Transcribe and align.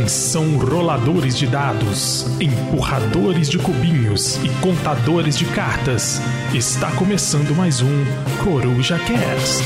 Atenção 0.00 0.56
roladores 0.56 1.36
de 1.36 1.46
dados, 1.46 2.24
empurradores 2.40 3.50
de 3.50 3.58
cubinhos 3.58 4.36
e 4.36 4.48
contadores 4.62 5.36
de 5.36 5.44
cartas. 5.54 6.18
Está 6.54 6.90
começando 6.96 7.54
mais 7.54 7.82
um 7.82 8.04
Coruja 8.42 8.98
Cast. 8.98 9.62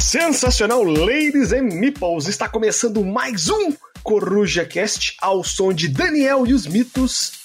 Sensacional, 0.00 0.82
ladies 0.82 1.52
and 1.52 1.68
meeples! 1.78 2.26
Está 2.26 2.48
começando 2.48 3.04
mais 3.04 3.48
um 3.48 3.72
Coruja 4.02 4.64
Cast 4.64 5.14
ao 5.20 5.44
som 5.44 5.72
de 5.72 5.86
Daniel 5.86 6.44
e 6.44 6.52
os 6.52 6.66
mitos. 6.66 7.44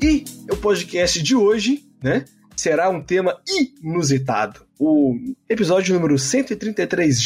E 0.00 0.24
o 0.48 0.56
podcast 0.56 1.20
de 1.20 1.34
hoje, 1.34 1.84
né, 2.00 2.24
será 2.58 2.90
um 2.90 3.00
tema 3.00 3.40
inusitado 3.80 4.66
o 4.78 5.16
episódio 5.48 5.94
número 5.94 6.18
133 6.18 7.18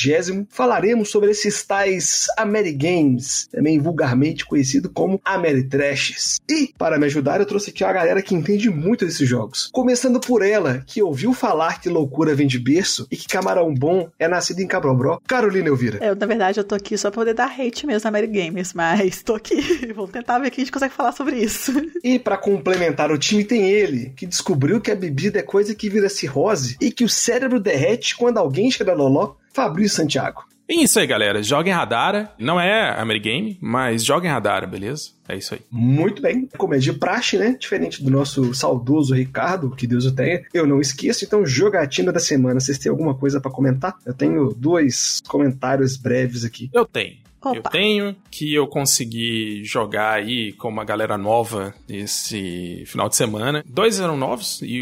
falaremos 0.49 1.11
sobre 1.11 1.31
esses 1.31 1.63
tais 1.65 2.27
Amerigames, 2.37 3.49
também 3.51 3.79
vulgarmente 3.79 4.47
conhecido 4.47 4.91
como 4.91 5.21
Ameritrashes. 5.25 6.41
E, 6.49 6.73
para 6.79 6.99
me 6.99 7.07
ajudar, 7.07 7.41
eu 7.41 7.47
trouxe 7.47 7.71
aqui 7.71 7.85
uma 7.85 7.93
galera 7.93 8.23
que 8.23 8.35
entende 8.35 8.71
muito 8.71 9.05
desses 9.05 9.29
jogos. 9.29 9.69
Começando 9.73 10.21
por 10.21 10.43
ela, 10.43 10.83
que 10.87 11.03
ouviu 11.03 11.33
falar 11.33 11.81
que 11.81 11.89
loucura 11.89 12.35
vem 12.35 12.47
de 12.47 12.59
berço 12.59 13.07
e 13.11 13.17
que 13.17 13.29
camarão 13.29 13.75
bom 13.75 14.09
é 14.19 14.29
nascido 14.29 14.61
em 14.61 14.67
Cabrobró, 14.67 15.19
Carolina 15.27 15.69
Elvira. 15.69 15.99
Eu, 16.05 16.17
na 16.17 16.27
verdade, 16.27 16.59
eu 16.59 16.65
tô 16.65 16.75
aqui 16.75 16.97
só 16.97 17.11
pra 17.11 17.23
poder 17.23 17.35
dar 17.35 17.53
hate 17.59 17.87
mesmo 17.87 18.05
na 18.05 18.09
Amerigames, 18.09 18.73
mas 18.73 19.23
tô 19.23 19.35
aqui. 19.35 19.57
Vamos 19.95 20.11
tentar 20.11 20.39
ver 20.39 20.51
que 20.51 20.61
a 20.61 20.65
gente 20.65 20.73
consegue 20.73 20.95
falar 20.95 21.13
sobre 21.13 21.37
isso. 21.37 21.73
E 22.03 22.19
para 22.19 22.37
complementar 22.37 23.13
o 23.13 23.19
time 23.19 23.45
tem 23.45 23.71
ele, 23.71 24.13
que 24.17 24.27
descobriu 24.27 24.81
que 24.81 24.91
a 24.91 24.95
bebida 24.95 25.39
é 25.39 25.43
coisa 25.43 25.73
que 25.73 25.89
vira 25.89 26.09
cirrose 26.09 26.77
e 26.81 26.91
que 26.91 27.05
o 27.05 27.09
cérebro 27.09 27.42
cérebro 27.43 27.59
derrete 27.59 28.17
quando 28.17 28.39
alguém 28.39 28.71
chega 28.71 28.95
loló, 28.95 29.35
Fabrício 29.53 29.97
Santiago. 29.97 30.45
É 30.69 30.75
isso 30.75 30.99
aí, 30.99 31.07
galera. 31.07 31.43
Joguem 31.43 31.73
Radara. 31.73 32.33
Não 32.39 32.59
é 32.59 32.99
Amerigame, 32.99 33.59
mas 33.61 34.05
joguem 34.05 34.31
Radara, 34.31 34.67
beleza? 34.67 35.11
É 35.29 35.37
isso 35.37 35.55
aí. 35.55 35.61
Muito 35.71 36.23
bem. 36.23 36.49
Como 36.57 36.73
é 36.73 36.79
de 36.79 36.93
praxe, 36.93 37.37
né? 37.37 37.57
Diferente 37.59 38.03
do 38.03 38.11
nosso 38.11 38.55
saudoso 38.55 39.15
Ricardo, 39.15 39.71
que 39.71 39.87
Deus 39.87 40.07
o 40.07 40.15
tenha, 40.15 40.43
eu 40.55 40.67
não 40.67 40.81
esqueço. 40.81 41.25
Então, 41.25 41.45
jogatina 41.45 42.13
da 42.13 42.21
semana. 42.21 42.61
Vocês 42.61 42.79
têm 42.79 42.91
alguma 42.91 43.15
coisa 43.15 43.41
para 43.41 43.51
comentar? 43.51 43.97
Eu 44.07 44.15
tenho 44.15 44.55
dois 44.55 45.21
comentários 45.27 45.97
breves 45.97 46.45
aqui. 46.45 46.71
Eu 46.73 46.87
tenho. 46.87 47.17
Opa. 47.45 47.57
Eu 47.57 47.63
tenho, 47.63 48.17
que 48.31 48.55
eu 48.55 48.67
consegui 48.67 49.65
jogar 49.65 50.13
aí 50.13 50.53
com 50.53 50.69
uma 50.69 50.85
galera 50.85 51.19
nova 51.19 51.75
esse 51.89 52.85
final 52.87 53.09
de 53.09 53.17
semana. 53.17 53.65
Dois 53.67 54.01
eram 54.01 54.17
novos 54.17 54.61
e 54.63 54.79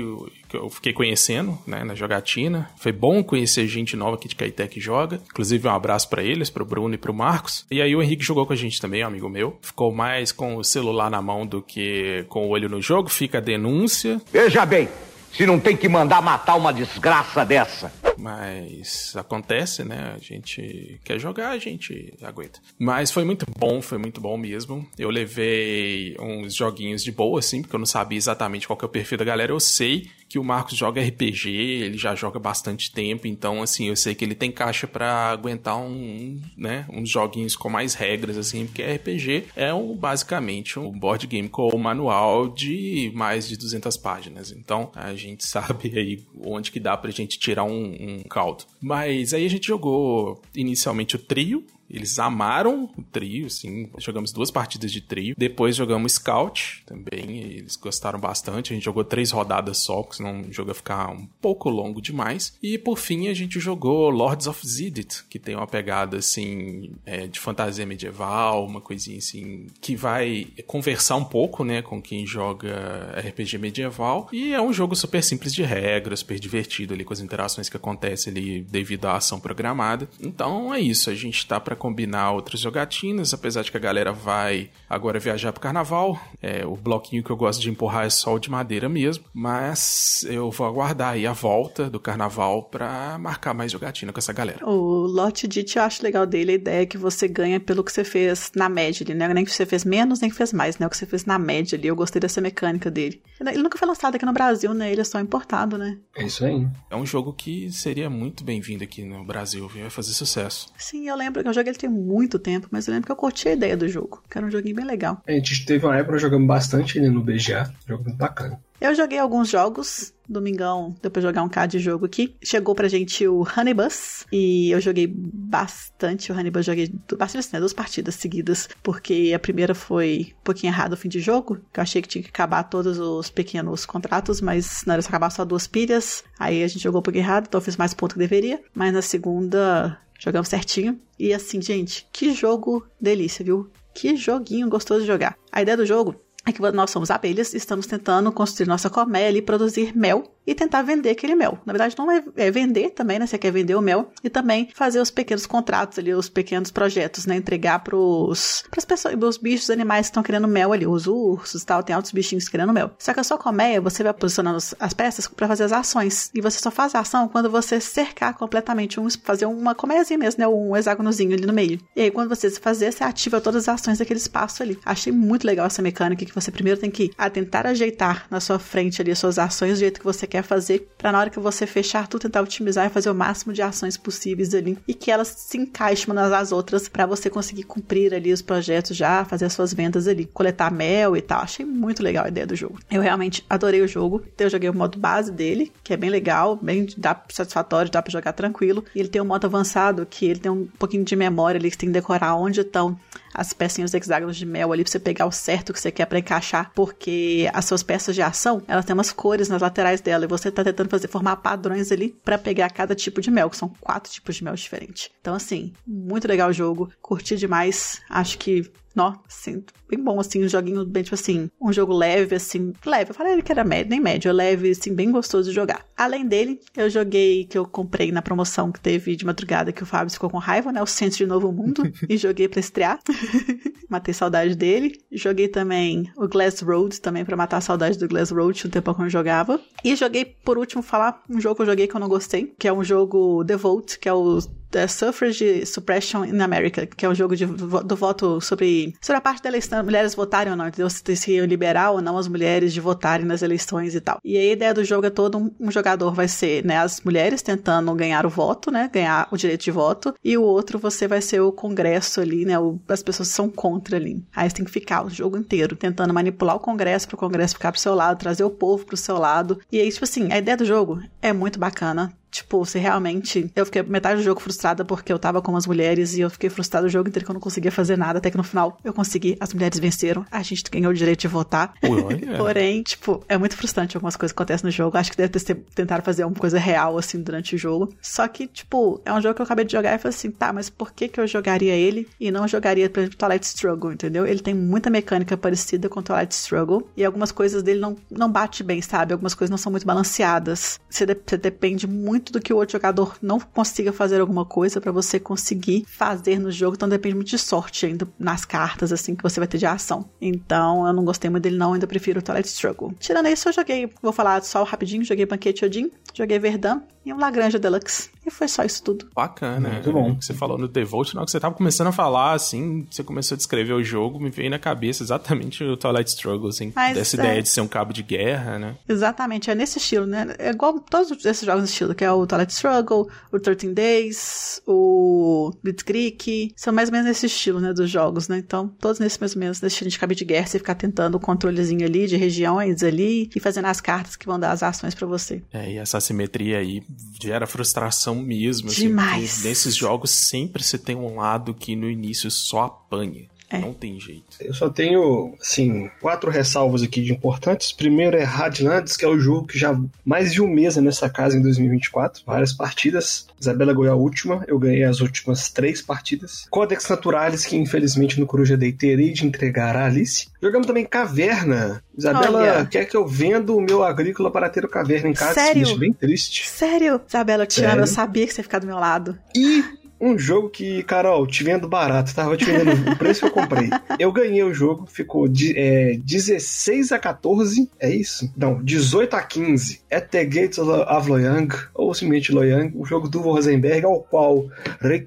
eu 0.53 0.69
fiquei 0.71 0.93
conhecendo, 0.93 1.59
né, 1.67 1.85
na 1.85 1.95
jogatina. 1.95 2.71
Foi 2.77 2.93
bom 2.93 3.23
conhecer 3.23 3.67
gente 3.67 3.97
nova 3.97 4.17
aqui 4.17 4.29
de 4.29 4.37
Caeté 4.37 4.67
que 4.67 4.81
joga. 4.81 5.21
Inclusive, 5.31 5.67
um 5.69 5.73
abraço 5.73 6.09
para 6.09 6.23
eles, 6.23 6.51
pro 6.51 6.65
Bruno 6.65 6.95
e 6.95 6.99
pro 6.99 7.15
Marcos. 7.15 7.65
E 7.71 7.81
aí 7.81 7.95
o 7.95 8.03
Henrique 8.03 8.25
jogou 8.25 8.47
com 8.47 8.53
a 8.53 8.57
gente 8.57 8.81
também, 8.81 9.05
um 9.05 9.09
amigo 9.09 9.29
meu. 9.29 9.59
Ficou 9.63 9.93
mais 9.93 10.33
com 10.33 10.57
o 10.57 10.65
celular 10.65 11.11
na 11.11 11.23
mão 11.23 11.47
do 11.47 11.63
que 11.63 12.25
com 12.29 12.47
o 12.47 12.51
olho 12.51 12.69
no 12.69 12.83
jogo. 12.83 13.09
Fica 13.09 13.39
a 13.39 13.41
denúncia. 13.41 14.21
Veja 14.33 14.67
bem, 14.67 14.89
se 15.33 15.47
não 15.47 15.59
tem 15.59 15.77
que 15.77 15.89
mandar 15.89 16.21
matar 16.21 16.57
uma 16.57 16.73
desgraça 16.73 17.45
dessa. 17.45 17.93
Mas 18.21 19.15
acontece, 19.17 19.83
né? 19.83 20.13
A 20.15 20.19
gente 20.19 21.01
quer 21.03 21.19
jogar, 21.19 21.51
a 21.51 21.59
gente 21.59 22.13
aguenta. 22.23 22.61
Mas 22.79 23.11
foi 23.11 23.25
muito 23.25 23.47
bom, 23.59 23.81
foi 23.81 23.97
muito 23.97 24.21
bom 24.21 24.37
mesmo. 24.37 24.87
Eu 24.99 25.09
levei 25.09 26.15
uns 26.21 26.55
joguinhos 26.55 27.03
de 27.03 27.11
boa, 27.11 27.39
assim, 27.39 27.63
porque 27.63 27.75
eu 27.75 27.79
não 27.79 27.87
sabia 27.87 28.19
exatamente 28.19 28.67
qual 28.67 28.77
que 28.77 28.85
é 28.85 28.87
o 28.89 28.91
perfil 28.91 29.17
da 29.17 29.25
galera. 29.25 29.53
Eu 29.53 29.61
sei 29.61 30.11
que 30.31 30.39
o 30.39 30.45
Marcos 30.45 30.79
joga 30.79 31.03
RPG, 31.03 31.51
ele 31.51 31.99
já 31.99 32.15
joga 32.15 32.39
bastante 32.39 32.93
tempo, 32.93 33.27
então 33.27 33.61
assim, 33.61 33.89
eu 33.89 33.97
sei 33.97 34.15
que 34.15 34.25
ele 34.25 34.37
tem 34.37 34.53
caixa 34.53 34.87
para 34.87 35.31
aguentar 35.31 35.77
um, 35.77 36.41
né, 36.57 36.87
uns 36.89 37.11
joguinhos 37.11 37.57
com 37.57 37.69
mais 37.69 37.95
regras 37.95 38.39
assim, 38.39 38.65
porque 38.65 38.81
RPG 38.81 39.47
é 39.57 39.75
um, 39.75 39.97
basicamente 39.97 40.79
um 40.79 40.97
board 40.97 41.27
game 41.27 41.49
com 41.49 41.77
manual 41.77 42.49
de 42.49 43.11
mais 43.13 43.49
de 43.49 43.57
200 43.57 43.97
páginas. 43.97 44.53
Então, 44.53 44.93
a 44.95 45.15
gente 45.15 45.45
sabe 45.51 45.93
aí 45.99 46.25
onde 46.45 46.71
que 46.71 46.79
dá 46.79 46.97
pra 46.97 47.11
gente 47.11 47.37
tirar 47.37 47.65
um, 47.65 47.97
um 48.01 48.23
caldo. 48.23 48.65
Mas 48.81 49.35
aí 49.35 49.45
a 49.45 49.51
gente 49.51 49.67
jogou 49.67 50.41
inicialmente 50.55 51.17
o 51.17 51.19
trio, 51.19 51.67
eles 51.91 52.19
amaram 52.19 52.91
o 52.97 53.03
trio, 53.03 53.47
assim. 53.47 53.91
Jogamos 53.99 54.33
duas 54.33 54.51
partidas 54.51 54.93
de 54.93 55.01
trio. 55.01 55.35
Depois 55.37 55.75
jogamos 55.77 56.13
Scout 56.13 56.83
também. 56.87 57.39
Eles 57.39 57.77
gostaram 57.77 58.19
bastante. 58.19 58.73
A 58.73 58.75
gente 58.75 58.85
jogou 58.85 59.05
três 59.05 59.31
rodadas 59.31 59.79
só, 59.79 60.03
porque 60.03 60.17
senão 60.17 60.43
o 60.43 60.53
jogo 60.53 60.71
ia 60.71 60.75
ficar 60.75 61.11
um 61.11 61.27
pouco 61.41 61.69
longo 61.69 62.01
demais. 62.01 62.57
E 62.63 62.79
por 62.79 62.97
fim 62.97 63.29
a 63.29 63.35
gente 63.35 63.59
jogou 63.59 64.09
Lords 64.11 64.47
of 64.47 64.67
Zidit, 64.67 65.25
que 65.29 65.39
tem 65.39 65.57
uma 65.57 65.67
pegada 65.67 66.19
assim 66.19 66.93
é, 67.05 67.27
de 67.27 67.41
fantasia 67.41 67.85
medieval, 67.85 68.65
uma 68.65 68.81
coisinha 68.81 69.19
assim 69.19 69.67
que 69.81 69.97
vai 69.97 70.47
conversar 70.67 71.17
um 71.17 71.25
pouco, 71.25 71.65
né, 71.65 71.83
com 71.83 72.01
quem 72.01 72.27
joga 72.27 73.15
RPG 73.19 73.59
medieval. 73.59 74.29
E 74.33 74.53
é 74.53 74.61
um 74.61 74.73
jogo 74.73 74.95
super 74.95 75.23
simples 75.23 75.53
de 75.53 75.63
regras, 75.63 76.21
super 76.21 76.39
divertido 76.39 76.95
ali 76.95 77.05
com 77.05 77.13
as 77.13 77.21
interações 77.21 77.69
que 77.69 77.77
acontecem 77.77 78.31
ali 78.31 78.61
devido 78.63 79.07
à 79.07 79.17
ação 79.17 79.41
programada. 79.41 80.09
Então 80.21 80.73
é 80.73 80.81
isso. 80.81 81.11
A 81.11 81.15
gente 81.15 81.47
tá 81.47 81.59
para 81.59 81.77
combinar 81.81 82.33
outras 82.33 82.61
jogatinas, 82.61 83.33
apesar 83.33 83.63
de 83.63 83.71
que 83.71 83.77
a 83.77 83.81
galera 83.81 84.13
vai 84.13 84.71
agora 84.89 85.19
viajar 85.19 85.51
pro 85.53 85.63
carnaval. 85.63 86.21
É, 86.43 86.65
o 86.67 86.77
bloquinho 86.77 87.25
que 87.25 87.31
eu 87.31 87.37
gosto 87.37 87.61
de 87.61 87.71
empurrar 87.71 88.05
é 88.05 88.11
só 88.11 88.35
o 88.35 88.39
de 88.39 88.51
madeira 88.51 88.89
mesmo, 88.89 89.25
mas 89.33 90.25
eu 90.29 90.51
vou 90.51 90.67
aguardar 90.67 91.15
aí 91.15 91.27
a 91.27 91.33
volta 91.33 91.89
do 91.89 91.99
carnaval 91.99 92.65
para 92.65 93.17
marcar 93.19 93.55
mais 93.55 93.73
jogatina 93.73 94.13
com 94.13 94.19
essa 94.19 94.33
galera. 94.33 94.65
O 94.69 95.07
Lot 95.07 95.49
Dit 95.49 95.77
eu 95.77 95.83
acho 95.83 96.03
legal 96.03 96.27
dele 96.27 96.53
a 96.53 96.55
ideia 96.55 96.87
que 96.87 96.99
você 96.99 97.27
ganha 97.27 97.59
pelo 97.59 97.83
que 97.83 97.91
você 97.91 98.05
fez 98.05 98.53
na 98.55 98.69
média 98.69 99.05
ali, 99.05 99.15
né? 99.15 99.33
Nem 99.33 99.45
que 99.45 99.51
você 99.51 99.65
fez 99.65 99.85
menos, 99.85 100.21
nem 100.21 100.29
que 100.29 100.37
fez 100.37 100.53
mais, 100.53 100.79
né? 100.79 100.87
O 100.87 100.91
que 100.91 100.97
você 100.97 101.07
fez 101.07 101.25
na 101.25 101.39
média 101.39 101.79
ali. 101.79 101.89
Eu 101.89 101.97
gostei 101.97 102.21
dessa 102.21 102.41
mecânica 102.41 102.91
dele. 102.91 103.23
Ele 103.41 103.63
nunca 103.63 103.79
foi 103.79 103.89
lançado 103.89 104.17
aqui 104.17 104.27
no 104.27 104.33
Brasil, 104.33 104.75
né? 104.75 104.93
Ele 104.93 105.01
é 105.01 105.05
só 105.05 105.19
importado, 105.19 105.79
né? 105.79 105.99
É 106.15 106.25
isso 106.25 106.45
aí. 106.45 106.67
É 106.91 106.97
um 106.97 107.07
jogo 107.07 107.33
que 107.33 107.71
seria 107.73 108.11
muito 108.11 108.45
bem-vindo 108.45 108.85
aqui 108.85 109.05
no 109.05 109.25
Brasil, 109.25 109.67
viu? 109.69 109.83
Vai 109.83 109.91
fazer 109.91 110.13
sucesso. 110.13 110.69
Sim, 110.77 111.09
eu 111.09 111.17
lembro 111.17 111.43
que 111.43 111.49
eu 111.49 111.53
joguei 111.53 111.70
ele 111.71 111.79
tem 111.79 111.91
muito 111.91 112.39
tempo, 112.39 112.69
mas 112.71 112.87
eu 112.87 112.95
lembro 112.95 113.07
que 113.07 113.13
eu 113.13 113.17
curti 113.17 113.49
a 113.49 113.53
ideia 113.53 113.77
do 113.77 113.89
jogo, 113.89 114.23
que 114.29 114.37
era 114.37 114.47
um 114.47 114.51
joguinho 114.51 114.77
bem 114.77 114.85
legal. 114.85 115.23
A 115.27 115.33
gente 115.33 115.65
teve 115.65 115.87
uma 115.87 115.97
época 115.97 116.19
jogando 116.19 116.47
bastante 116.47 116.99
ele 116.99 117.11
no 117.11 117.23
BGA, 117.23 117.73
jogo 117.87 118.05
muito 118.05 118.17
bacana. 118.19 118.61
Eu 118.81 118.95
joguei 118.95 119.19
alguns 119.19 119.49
jogos. 119.51 120.15
Domingão 120.27 120.97
deu 121.03 121.11
pra 121.11 121.21
jogar 121.21 121.43
um 121.43 121.49
card 121.49 121.77
de 121.77 121.85
jogo 121.85 122.07
aqui. 122.07 122.35
Chegou 122.43 122.75
pra 122.75 122.89
gente 122.89 123.27
o 123.29 123.45
Honeybus. 123.45 124.25
E 124.33 124.71
eu 124.71 124.81
joguei 124.81 125.07
bastante 125.07 126.33
o 126.33 126.35
Honeybus. 126.35 126.65
Joguei 126.65 126.91
bastante, 127.15 127.41
assim, 127.41 127.51
né, 127.53 127.61
duas 127.61 127.75
partidas 127.75 128.15
seguidas. 128.15 128.71
Porque 128.83 129.33
a 129.35 129.39
primeira 129.39 129.75
foi 129.75 130.33
um 130.41 130.45
pouquinho 130.45 130.71
errado 130.71 130.95
o 130.95 130.97
fim 130.97 131.11
de 131.11 131.21
jogo. 131.21 131.59
Que 131.71 131.79
eu 131.79 131.83
achei 131.83 132.01
que 132.01 132.09
tinha 132.09 132.23
que 132.23 132.31
acabar 132.31 132.63
todos 132.63 132.99
os 132.99 133.29
pequenos 133.29 133.85
contratos. 133.85 134.41
Mas 134.41 134.83
na 134.87 134.95
hora 134.95 135.03
de 135.03 135.09
acabar 135.09 135.29
só 135.29 135.45
duas 135.45 135.67
pilhas. 135.67 136.25
Aí 136.39 136.63
a 136.63 136.69
gente 136.69 136.83
jogou 136.83 137.01
um 137.01 137.03
pouquinho 137.03 137.25
errado. 137.25 137.47
Então 137.49 137.59
eu 137.59 137.65
fiz 137.65 137.77
mais 137.77 137.93
ponto 137.93 138.15
que 138.15 138.19
deveria. 138.19 138.63
Mas 138.75 138.95
na 138.95 139.03
segunda 139.03 139.99
Jogamos 140.21 140.49
certinho. 140.49 141.01
E 141.19 141.33
assim, 141.33 141.61
gente, 141.61 142.07
que 142.13 142.33
jogo 142.35 142.87
delícia, 143.01 143.45
viu? 143.45 143.71
Que 143.95 144.15
joguinho 144.15 144.69
gostoso 144.69 145.01
de 145.01 145.07
jogar. 145.07 145.37
A 145.51 145.63
ideia 145.63 145.77
do 145.77 145.87
jogo 145.87 146.15
é 146.47 146.53
que 146.53 146.61
nós 146.61 146.91
somos 146.91 147.11
abelhas 147.11 147.55
e 147.55 147.57
estamos 147.57 147.87
tentando 147.87 148.31
construir 148.31 148.69
nossa 148.69 148.91
colmeia 148.91 149.31
e 149.31 149.43
produzir 149.43 149.97
mel 149.97 150.25
e 150.47 150.55
tentar 150.55 150.83
vender 150.83 151.11
aquele 151.11 151.35
mel. 151.35 151.59
Na 151.65 151.73
verdade, 151.73 151.95
não 151.99 152.11
é, 152.11 152.23
é, 152.37 152.51
vender 152.51 152.91
também, 152.91 153.19
né? 153.19 153.27
Você 153.27 153.39
quer 153.39 153.53
vender 153.53 153.75
o 153.75 153.81
mel 153.81 154.11
e 154.23 154.31
também 154.31 154.69
fazer 154.75 155.01
os 155.01 155.11
pequenos 155.11 155.47
contratos 155.47 155.99
ali, 155.99 156.13
os 156.13 156.29
pequenos 156.29 156.71
projetos, 156.71 157.27
né? 157.27 157.37
Entregar 157.37 157.81
pros, 157.81 158.65
pras 158.71 158.85
pessoas, 158.85 159.15
os 159.21 159.37
bichos, 159.37 159.65
os 159.65 159.71
animais 159.71 160.07
que 160.07 160.11
estão 160.11 160.23
querendo 160.23 160.49
mel 160.49 160.73
ali, 160.73 160.87
os 160.87 161.07
ursos 161.07 161.63
e 161.63 161.67
tal, 161.67 161.83
tem 161.83 161.95
outros 161.95 162.13
bichinhos 162.13 162.49
querendo 162.49 162.73
mel. 162.73 162.91
Só 162.99 163.13
que 163.13 163.21
a 163.21 163.25
sua 163.25 163.39
colmeia, 163.39 163.81
você 163.81 164.03
vai 164.03 164.13
posicionando 164.13 164.59
as 164.79 164.95
peças 164.95 165.29
para 165.29 165.47
fazer 165.47 165.65
as 165.65 165.73
ações. 165.73 166.31
E 166.35 166.41
você 166.41 166.59
só 166.59 166.71
faz 166.71 166.95
a 166.95 167.01
ação 167.01 167.29
quando 167.29 167.51
você 167.51 167.81
cercar 167.81 168.35
completamente, 168.35 168.99
um, 168.99 169.09
fazer 169.23 169.47
uma 169.47 169.75
colmeiazinha 169.75 170.19
mesmo, 170.19 170.41
né? 170.41 170.49
Um 170.49 170.77
hexágonozinho 170.77 171.35
ali 171.35 171.47
no 171.47 171.53
meio. 171.53 171.81
E 171.95 172.03
aí, 172.03 172.11
quando 172.11 172.29
você 172.29 172.51
fazer, 172.51 172.93
você 172.93 173.05
ativa 173.05 173.41
todas 173.41 173.69
as 173.69 173.81
ações 173.81 173.99
daquele 173.99 174.19
espaço 174.19 174.63
ali. 174.63 174.79
Achei 174.85 175.13
muito 175.13 175.45
legal 175.45 175.67
essa 175.67 175.83
mecânica 175.83 176.25
que 176.25 176.35
você 176.35 176.51
primeiro 176.51 176.81
tem 176.81 176.91
que 176.91 177.11
tentar 177.33 177.67
ajeitar 177.67 178.27
na 178.31 178.41
sua 178.41 178.59
frente 178.59 179.01
ali 179.01 179.11
as 179.11 179.19
suas 179.19 179.39
ações 179.39 179.75
do 179.75 179.81
jeito 179.81 180.01
que 180.01 180.07
você 180.07 180.27
quer 180.31 180.43
fazer, 180.43 180.89
para 180.97 181.13
na 181.13 181.19
hora 181.19 181.31
que 181.31 181.39
você 181.39 181.67
fechar 181.67 182.09
tudo 182.09 182.23
tentar 182.23 182.43
otimizar 182.43 182.87
e 182.87 182.91
fazer 182.91 183.11
o 183.11 183.15
máximo 183.15 183.53
de 183.53 183.63
ações 183.63 183.97
possíveis 183.97 184.55
ali 184.55 184.79
e 184.87 184.95
que 184.95 185.11
elas 185.11 185.29
se 185.29 185.59
encaixem 185.59 186.07
umas 186.13 186.33
às 186.33 186.53
outras 186.53 186.89
para 186.89 187.07
você 187.07 187.29
conseguir 187.29 187.65
cumprir 187.65 188.15
ali 188.15 188.33
os 188.33 188.43
projetos 188.43 188.97
já, 188.97 189.25
fazer 189.25 189.47
as 189.47 189.53
suas 189.53 189.75
vendas 189.75 190.07
ali, 190.07 190.27
coletar 190.27 190.71
mel 190.71 191.17
e 191.17 191.21
tal. 191.21 191.43
Achei 191.43 191.65
muito 191.65 192.03
legal 192.03 192.25
a 192.25 192.29
ideia 192.29 192.47
do 192.47 192.55
jogo. 192.55 192.79
Eu 192.91 193.03
realmente 193.03 193.45
adorei 193.49 193.83
o 193.83 193.89
jogo. 193.89 194.23
Então 194.35 194.47
eu 194.47 194.51
joguei 194.51 194.69
o 194.69 194.75
modo 194.75 194.99
base 194.99 195.33
dele, 195.33 195.73
que 195.83 195.93
é 195.93 195.97
bem 195.97 196.11
legal, 196.11 196.57
bem 196.57 196.87
dá 196.97 197.21
satisfatório, 197.29 197.91
dá 197.91 198.01
para 198.01 198.13
jogar 198.13 198.33
tranquilo. 198.33 198.85
E 198.95 199.01
ele 199.01 199.09
tem 199.09 199.21
um 199.21 199.25
modo 199.25 199.47
avançado 199.47 200.07
que 200.09 200.27
ele 200.27 200.41
tem 200.41 200.51
um 200.51 200.67
pouquinho 200.79 201.05
de 201.05 201.17
memória 201.17 201.59
ali 201.59 201.69
que 201.69 201.75
você 201.75 201.81
tem 201.81 201.89
que 201.89 201.95
decorar 201.95 202.37
onde 202.37 202.61
estão 202.61 202.99
as 203.33 203.53
pecinhas 203.53 203.95
hexágonos 203.95 204.37
de 204.37 204.47
mel 204.47 204.73
ali 204.73 204.83
pra 204.83 204.91
você 204.91 204.99
pegar 204.99 205.27
o 205.27 205.33
certo 205.33 205.73
que 205.73 205.81
você 205.81 205.91
quer 205.91 206.07
para 206.07 206.19
encaixar, 206.19 206.73
porque 206.75 207.49
as 207.53 207.65
suas 207.65 207.83
peças 207.83 208.15
de 208.15 208.23
ação, 208.23 208.63
elas 208.67 208.85
têm 208.85 208.95
umas 208.95 209.13
cores 209.13 209.49
nas 209.49 209.63
laterais 209.63 210.01
dela 210.01 210.25
e 210.25 210.29
você 210.29 210.51
tá 210.51 210.65
tentando 210.65 210.91
fazer 210.91 211.09
formar 211.09 211.37
padrões 211.37 211.91
ali 211.93 212.17
para 212.25 212.39
pegar 212.39 212.71
cada 212.71 212.95
tipo 212.95 213.21
de 213.21 213.31
mel, 213.31 213.51
que 213.51 213.57
são 213.57 213.73
quatro 213.81 214.13
tipos 214.13 214.37
de 214.37 214.45
mel 214.45 214.55
diferentes. 214.55 215.11
Então 215.21 215.35
assim, 215.35 215.73
muito 215.87 216.27
legal 216.27 216.51
o 216.51 216.53
jogo, 216.53 216.91
curti 217.01 217.37
demais. 217.37 218.01
Acho 218.09 218.39
que 218.39 218.71
Nó, 218.95 219.15
assim, 219.27 219.63
bem 219.89 220.03
bom, 220.03 220.19
assim, 220.19 220.45
um 220.45 220.49
joguinho 220.49 220.85
bem, 220.85 221.03
tipo 221.03 221.15
assim, 221.15 221.51
um 221.61 221.73
jogo 221.73 221.93
leve, 221.93 222.35
assim, 222.35 222.73
leve. 222.85 223.11
Eu 223.11 223.15
falei 223.15 223.41
que 223.41 223.53
era 223.53 223.65
médio, 223.65 223.91
nem 223.91 224.01
médio, 224.01 224.29
é 224.29 224.33
leve, 224.33 224.71
assim, 224.71 224.95
bem 224.95 225.11
gostoso 225.11 225.49
de 225.49 225.55
jogar. 225.55 225.85
Além 225.97 226.27
dele, 226.27 226.61
eu 226.77 226.91
joguei, 226.91 227.45
que 227.45 227.57
eu 227.57 227.65
comprei 227.65 228.11
na 228.11 228.23
promoção 228.23 228.73
que 228.73 228.81
teve 228.81 229.15
de 229.15 229.25
madrugada, 229.25 229.73
que 229.73 229.83
o 229.83 229.87
Fábio 229.87 230.13
ficou 230.13 230.29
com 230.29 230.39
raiva, 230.39 230.73
né, 230.73 230.83
o 230.83 230.87
Centro 230.87 231.19
de 231.19 231.27
Novo 231.27 231.53
Mundo, 231.53 231.83
e 232.09 232.17
joguei 232.17 232.49
pra 232.49 232.61
estrear. 232.61 232.99
Matei 233.89 234.15
saudade 234.15 234.55
dele. 234.55 235.01
Joguei 235.11 235.49
também 235.49 236.11
o 236.17 236.29
Glass 236.29 236.61
Road, 236.61 237.01
também 237.01 237.25
para 237.25 237.37
matar 237.37 237.57
a 237.57 237.61
saudade 237.61 237.99
do 237.99 238.09
Glass 238.09 238.31
Road, 238.31 238.67
o 238.67 238.71
tempo 238.71 238.95
que 238.95 239.03
eu 239.03 239.11
jogava. 239.11 239.61
E 239.85 239.97
joguei, 239.97 240.25
por 240.25 240.59
último, 240.59 240.83
falar 240.83 241.23
um 241.29 241.41
jogo 241.41 241.57
que 241.57 241.63
eu 241.63 241.67
joguei 241.67 241.87
que 241.87 241.97
eu 241.97 242.01
não 242.01 242.09
gostei, 242.09 242.55
que 242.59 242.69
é 242.69 242.73
um 242.73 242.85
jogo 242.85 243.45
The 243.45 243.57
Vote, 243.57 243.99
que 243.99 244.09
é 244.09 244.13
o 244.13 244.41
The 244.71 244.87
Suffrage 244.87 245.67
Suppression 245.67 246.25
in 246.25 246.41
America, 246.41 246.87
que 246.87 247.05
é 247.05 247.09
um 247.09 247.15
jogo 247.15 247.35
de, 247.35 247.47
do 247.47 247.97
voto 247.97 248.41
sobre, 248.41 248.95
sobre 249.01 249.19
a 249.19 249.21
parte 249.21 249.43
da 249.43 249.49
eleição, 249.49 249.83
mulheres 249.83 250.15
votarem 250.15 250.53
ou 250.53 250.57
não, 250.57 250.69
entendeu? 250.69 250.89
Se, 250.89 251.17
se 251.17 251.41
liberar 251.47 251.91
ou 251.91 252.01
não 252.01 252.17
as 252.17 252.29
mulheres 252.29 252.73
de 252.73 252.81
votarem 252.81 253.27
nas 253.27 253.43
eleições 253.43 253.95
e 253.95 254.01
tal. 254.01 254.19
E 254.25 254.37
a 254.37 254.53
ideia 254.53 254.73
do 254.73 254.85
jogo 254.85 255.07
é 255.07 255.11
todo 255.11 255.39
um, 255.39 255.51
um, 255.59 255.71
jogador 255.71 256.13
vai 256.13 256.29
ser, 256.29 256.65
né, 256.65 256.79
as 256.79 257.01
mulheres 257.01 257.43
tentando 257.43 257.93
ganhar 257.95 258.25
o 258.25 258.31
voto, 258.31 258.71
né, 258.71 258.89
ganhar 258.93 259.29
o 259.31 259.37
direito 259.37 259.65
de 259.65 259.71
voto, 259.71 260.15
e 260.25 260.37
o 260.37 260.43
outro 260.43 260.79
você 260.79 261.09
vai 261.09 261.21
ser 261.21 261.41
o 261.41 261.53
congresso 261.53 262.21
ali, 262.21 262.45
né, 262.45 262.59
o, 262.59 262.79
as 262.89 263.03
pessoas 263.03 263.29
são 263.29 263.49
contra 263.49 263.97
ali. 263.97 264.23
Aí 264.35 264.49
você 264.49 264.57
tem 264.57 264.65
que 264.65 264.71
ficar 264.71 265.05
o 265.05 265.11
jogo 265.11 265.37
inteiro 265.37 265.77
tentando 265.77 266.15
manipular 266.15 266.57
o 266.57 266.61
congresso 266.61 267.09
para 267.09 267.17
o 267.17 267.19
congresso 267.19 267.55
ficar 267.55 267.73
pro 267.73 267.81
seu 267.81 267.95
lado, 267.95 268.19
trazer 268.19 268.45
o 268.45 268.51
povo 268.51 268.85
pro 268.85 268.97
seu 268.97 269.19
lado. 269.19 269.59
E 269.71 269.81
aí, 269.81 269.91
tipo 269.91 270.05
assim, 270.05 270.33
a 270.33 270.39
ideia 270.39 270.57
do 270.57 270.65
jogo 270.65 271.01
é 271.21 271.33
muito 271.33 271.59
bacana 271.59 272.13
Tipo, 272.31 272.65
se 272.65 272.79
realmente. 272.79 273.51
Eu 273.55 273.67
fiquei 273.67 273.83
metade 273.83 274.21
do 274.21 274.23
jogo 274.23 274.41
frustrada 274.41 274.85
porque 274.85 275.13
eu 275.13 275.19
tava 275.19 275.43
com 275.43 275.57
as 275.57 275.67
mulheres 275.67 276.15
e 276.15 276.21
eu 276.21 276.31
fiquei 276.31 276.49
frustrada 276.49 276.87
o 276.87 276.91
jogo 276.91 277.09
inteiro 277.09 277.25
que 277.25 277.31
eu 277.31 277.35
não 277.35 277.41
conseguia 277.41 277.73
fazer 277.73 277.97
nada. 277.97 278.19
Até 278.19 278.31
que 278.31 278.37
no 278.37 278.45
final 278.45 278.79
eu 278.85 278.93
consegui, 278.93 279.37
as 279.41 279.53
mulheres 279.53 279.79
venceram, 279.79 280.25
a 280.31 280.43
gente 280.43 280.63
ganhou 280.71 280.91
o 280.91 280.95
direito 280.95 281.21
de 281.21 281.29
votar. 281.29 281.75
Porém, 282.37 282.83
tipo, 282.83 283.25
é 283.29 283.37
muito 283.37 283.57
frustrante 283.57 283.97
algumas 283.97 284.17
coisas 284.17 284.33
que 284.33 284.37
acontecem 284.37 284.67
no 284.67 284.71
jogo. 284.71 284.97
Acho 284.97 285.11
que 285.11 285.17
deve 285.17 285.39
ter 285.39 285.55
tentado 285.75 286.03
fazer 286.03 286.23
alguma 286.23 286.41
coisa 286.41 286.59
real, 286.59 286.97
assim, 286.97 287.21
durante 287.21 287.55
o 287.55 287.59
jogo. 287.59 287.93
Só 288.01 288.27
que, 288.29 288.47
tipo, 288.47 289.01
é 289.05 289.13
um 289.13 289.21
jogo 289.21 289.35
que 289.35 289.43
eu 289.43 289.45
acabei 289.45 289.65
de 289.65 289.73
jogar 289.73 289.95
e 289.95 289.99
falei 289.99 290.17
assim, 290.17 290.31
tá, 290.31 290.53
mas 290.53 290.71
por 290.71 290.93
que 290.93 291.09
que 291.09 291.21
eu 291.21 291.27
jogaria 291.27 291.75
ele 291.75 292.09
e 292.19 292.31
não 292.31 292.47
jogaria, 292.47 292.89
por 292.89 293.01
exemplo, 293.01 293.19
Twilight 293.19 293.47
Struggle, 293.47 293.93
entendeu? 293.93 294.27
Ele 294.27 294.41
tem 294.41 294.55
muita 294.55 294.91
mecânica 294.91 295.37
parecida 295.37 295.89
com 295.89 296.03
Twilight 296.03 296.35
Struggle 296.35 296.89
e 296.97 297.05
algumas 297.05 297.33
coisas 297.33 297.63
dele 297.63 297.81
não, 297.81 297.97
não 298.11 298.31
bate 298.31 298.63
bem, 298.63 298.81
sabe? 298.81 299.13
Algumas 299.13 299.35
coisas 299.35 299.51
não 299.51 299.59
são 299.59 299.73
muito 299.73 299.87
balanceadas. 299.87 300.79
Você, 300.89 301.07
de 301.07 301.17
você 301.27 301.37
depende 301.37 301.87
muito 301.87 302.20
muito 302.21 302.33
do 302.33 302.41
que 302.41 302.53
o 302.53 302.57
outro 302.57 302.75
jogador 302.75 303.17
não 303.23 303.41
consiga 303.41 303.93
fazer 303.93 304.21
alguma 304.21 304.45
coisa 304.45 304.81
para 304.81 304.93
você 304.93 305.19
conseguir 305.19 305.85
fazer 305.87 306.39
no 306.39 306.51
jogo. 306.51 306.77
Então 306.77 306.89
depende 306.89 307.15
muito 307.15 307.29
de 307.29 307.39
sorte 307.39 307.87
ainda 307.87 308.07
nas 308.19 308.45
cartas, 308.45 308.93
assim, 308.93 309.17
que 309.17 309.23
você 309.23 309.41
vai 309.41 309.49
ter 309.49 309.59
de 309.59 309.67
ação. 309.67 310.09
Então 310.21 310.87
eu 310.87 310.93
não 310.93 311.05
gostei 311.05 311.31
muito 311.31 311.43
dele, 311.43 311.57
não. 311.57 311.73
Ainda 311.73 311.87
prefiro 311.87 312.21
o 312.21 312.23
Twilight 312.23 312.49
Struggle. 312.49 312.95
Tirando 313.01 313.27
isso, 313.29 313.49
eu 313.49 313.53
joguei, 313.53 313.91
vou 314.03 314.13
falar 314.13 314.43
só 314.43 314.63
rapidinho: 314.63 315.03
joguei 315.03 315.25
Banquete 315.25 315.65
Odin, 315.65 315.91
joguei 316.15 316.39
Verdun 316.39 316.83
e 317.05 317.13
um 317.13 317.19
Lagrange 317.19 317.59
Deluxe. 317.59 318.11
E 318.31 318.33
foi 318.33 318.47
só 318.47 318.63
isso 318.63 318.81
tudo. 318.85 319.09
Bacana. 319.13 319.69
Muito 319.69 319.93
bom. 319.93 320.13
O 320.13 320.17
que 320.17 320.25
você 320.25 320.33
falou 320.33 320.57
no 320.57 320.69
Devote, 320.69 321.17
na 321.17 321.21
hora 321.21 321.27
que 321.27 321.33
você 321.33 321.41
tava 321.41 321.53
começando 321.53 321.89
a 321.89 321.93
falar, 321.93 322.33
assim, 322.33 322.87
você 322.89 323.03
começou 323.03 323.35
a 323.35 323.37
descrever 323.37 323.73
o 323.73 323.83
jogo, 323.83 324.21
me 324.21 324.31
veio 324.31 324.49
na 324.49 324.59
cabeça 324.59 325.03
exatamente 325.03 325.65
o 325.65 325.77
Twilight 325.77 326.11
Struggle, 326.11 326.49
assim. 326.49 326.73
Mas, 326.75 326.97
dessa 326.97 327.17
é... 327.17 327.19
ideia 327.19 327.43
de 327.43 327.49
ser 327.49 327.61
um 327.61 327.67
cabo 327.67 327.93
de 327.93 328.05
guerra, 328.05 328.57
né? 328.57 328.77
Exatamente, 328.89 329.51
é 329.51 329.55
nesse 329.55 329.79
estilo, 329.79 330.07
né? 330.07 330.33
É 330.39 330.51
igual 330.51 330.79
todos 330.79 331.11
esses 331.25 331.45
jogos 331.45 331.63
nesse 331.63 331.73
estilo, 331.73 331.93
que 331.93 332.05
é 332.05 332.13
o 332.13 332.25
Twilight 332.25 332.53
Struggle, 332.53 333.09
o 333.33 333.41
13 333.41 333.75
Days, 333.75 334.63
o 334.65 335.51
Blitzkrieg, 335.61 336.53
são 336.55 336.73
mais 336.73 336.89
ou 336.89 336.93
menos 336.93 337.09
nesse 337.09 337.27
estilo, 337.27 337.59
né, 337.59 337.73
dos 337.73 337.91
jogos, 337.91 338.29
né? 338.29 338.39
Então, 338.39 338.69
todos 338.69 339.01
nesses 339.01 339.19
mais 339.19 339.35
ou 339.35 339.41
menos 339.41 339.61
nesse 339.61 339.75
estilo 339.75 339.91
de 339.91 339.99
cabo 339.99 340.15
de 340.15 340.25
guerra, 340.25 340.47
você 340.47 340.59
ficar 340.59 340.77
tentando 340.77 341.17
o 341.17 341.21
controlezinho 341.21 341.85
ali 341.85 342.07
de 342.07 342.17
regiões 342.17 342.85
ali 342.85 343.29
e 343.35 343.41
fazendo 343.41 343.67
as 343.67 343.81
cartas 343.81 344.15
que 344.15 344.27
vão 344.27 344.39
dar 344.39 344.53
as 344.53 344.63
ações 344.63 344.95
para 344.95 345.07
você. 345.07 345.43
É, 345.53 345.73
e 345.73 345.79
essa 345.79 346.01
simetria 346.01 346.59
aí 346.59 346.83
gera 347.21 347.47
frustração 347.47 348.20
mesmo. 348.21 348.69
Assim, 348.69 348.89
Demais. 348.89 349.43
nesses 349.45 349.75
jogos 349.75 350.11
sempre 350.11 350.63
você 350.63 350.79
tem 350.79 350.97
um 350.97 351.17
lado 351.17 351.55
que 351.55 351.75
no 351.75 351.89
início 351.89 352.31
só 352.31 352.65
apanha. 352.65 353.29
É. 353.51 353.59
Não 353.59 353.75
tem 353.75 353.99
jeito. 353.99 354.37
Eu 354.41 354.55
só 354.55 354.71
tenho, 354.71 355.35
assim, 355.41 355.91
quatro 356.01 356.31
ressalvas 356.31 356.85
aqui 356.85 357.03
de 357.03 357.13
importantes. 357.13 357.73
Primeiro 357.73 358.17
é 358.17 358.23
Radlands, 358.23 358.97
que 358.97 359.05
é 359.05 359.09
o 359.09 359.19
jogo 359.19 359.49
que 359.49 359.59
já 359.59 359.77
mais 360.05 360.33
de 360.33 360.41
um 360.41 360.47
mês 360.47 360.77
é 360.77 360.81
nessa 360.81 361.11
casa 361.11 361.37
em 361.37 361.43
2024. 361.43 362.23
Várias 362.25 362.53
partidas. 362.53 363.27
Isabela 363.41 363.75
ganhou 363.75 363.93
a 363.93 363.97
última, 363.97 364.45
eu 364.47 364.59
ganhei 364.59 364.85
as 364.85 365.01
últimas 365.01 365.51
três 365.51 365.83
partidas. 365.83 366.47
Codex 366.51 366.89
Naturalis, 366.89 367.45
que 367.45 367.57
infelizmente 367.57 368.21
no 368.21 368.27
Coruja 368.27 368.57
Day 368.57 368.73
terei 368.73 369.13
de 369.13 369.27
entregar 369.27 369.77
a 369.77 369.87
Alice. 369.87 370.29
Jogamos 370.41 370.67
também 370.67 370.85
Caverna. 370.85 371.83
Isabela 371.97 372.39
Olha. 372.39 372.67
quer 372.67 372.85
que 372.85 372.97
eu 372.97 373.07
venda 373.07 373.53
o 373.53 373.61
meu 373.61 373.83
agrícola 373.83 374.31
para 374.31 374.49
ter 374.49 374.65
o 374.65 374.69
Caverna 374.69 375.09
em 375.09 375.15
casa. 375.15 375.35
Sério? 375.35 375.63
Isso 375.63 375.73
me 375.73 375.81
bem 375.81 375.93
triste. 375.93 376.49
Sério? 376.49 377.01
Isabela, 377.09 377.43
eu 377.43 377.47
te 377.47 377.65
amo, 377.65 377.81
eu 377.81 377.87
sabia 377.87 378.27
que 378.27 378.33
você 378.33 378.41
ia 378.41 378.45
ficar 378.45 378.59
do 378.61 378.67
meu 378.67 378.79
lado. 378.79 379.19
E 379.35 379.65
um 380.01 380.19
jogo 380.19 380.49
que, 380.49 380.83
Carol, 380.85 381.27
te 381.27 381.45
vendo 381.45 381.69
barato, 381.69 382.15
tava 382.15 382.37
te 382.37 382.45
vendendo 382.47 382.91
o 382.91 382.97
preço 382.97 383.21
que 383.21 383.27
eu 383.27 383.31
comprei. 383.31 383.69
Eu 383.99 384.11
ganhei 384.11 384.43
o 384.43 384.55
jogo, 384.55 384.87
ficou 384.87 385.29
de, 385.29 385.53
é, 385.59 385.99
16 386.03 386.93
a 386.93 386.99
14, 386.99 387.69
é 387.79 387.91
isso? 387.91 388.33
Não, 388.35 388.63
18 388.63 389.15
a 389.15 389.23
15. 389.23 389.83
At 389.91 390.09
the 390.09 390.25
Gates 390.25 390.59
of 390.59 391.09
Loyang, 391.09 391.55
ou 391.75 391.93
simplesmente 391.93 392.33
Loyang, 392.33 392.73
o 392.75 392.87
jogo 392.87 393.09
do 393.09 393.21
Rosenberg, 393.21 393.85
ao 393.85 394.01
qual 394.01 394.49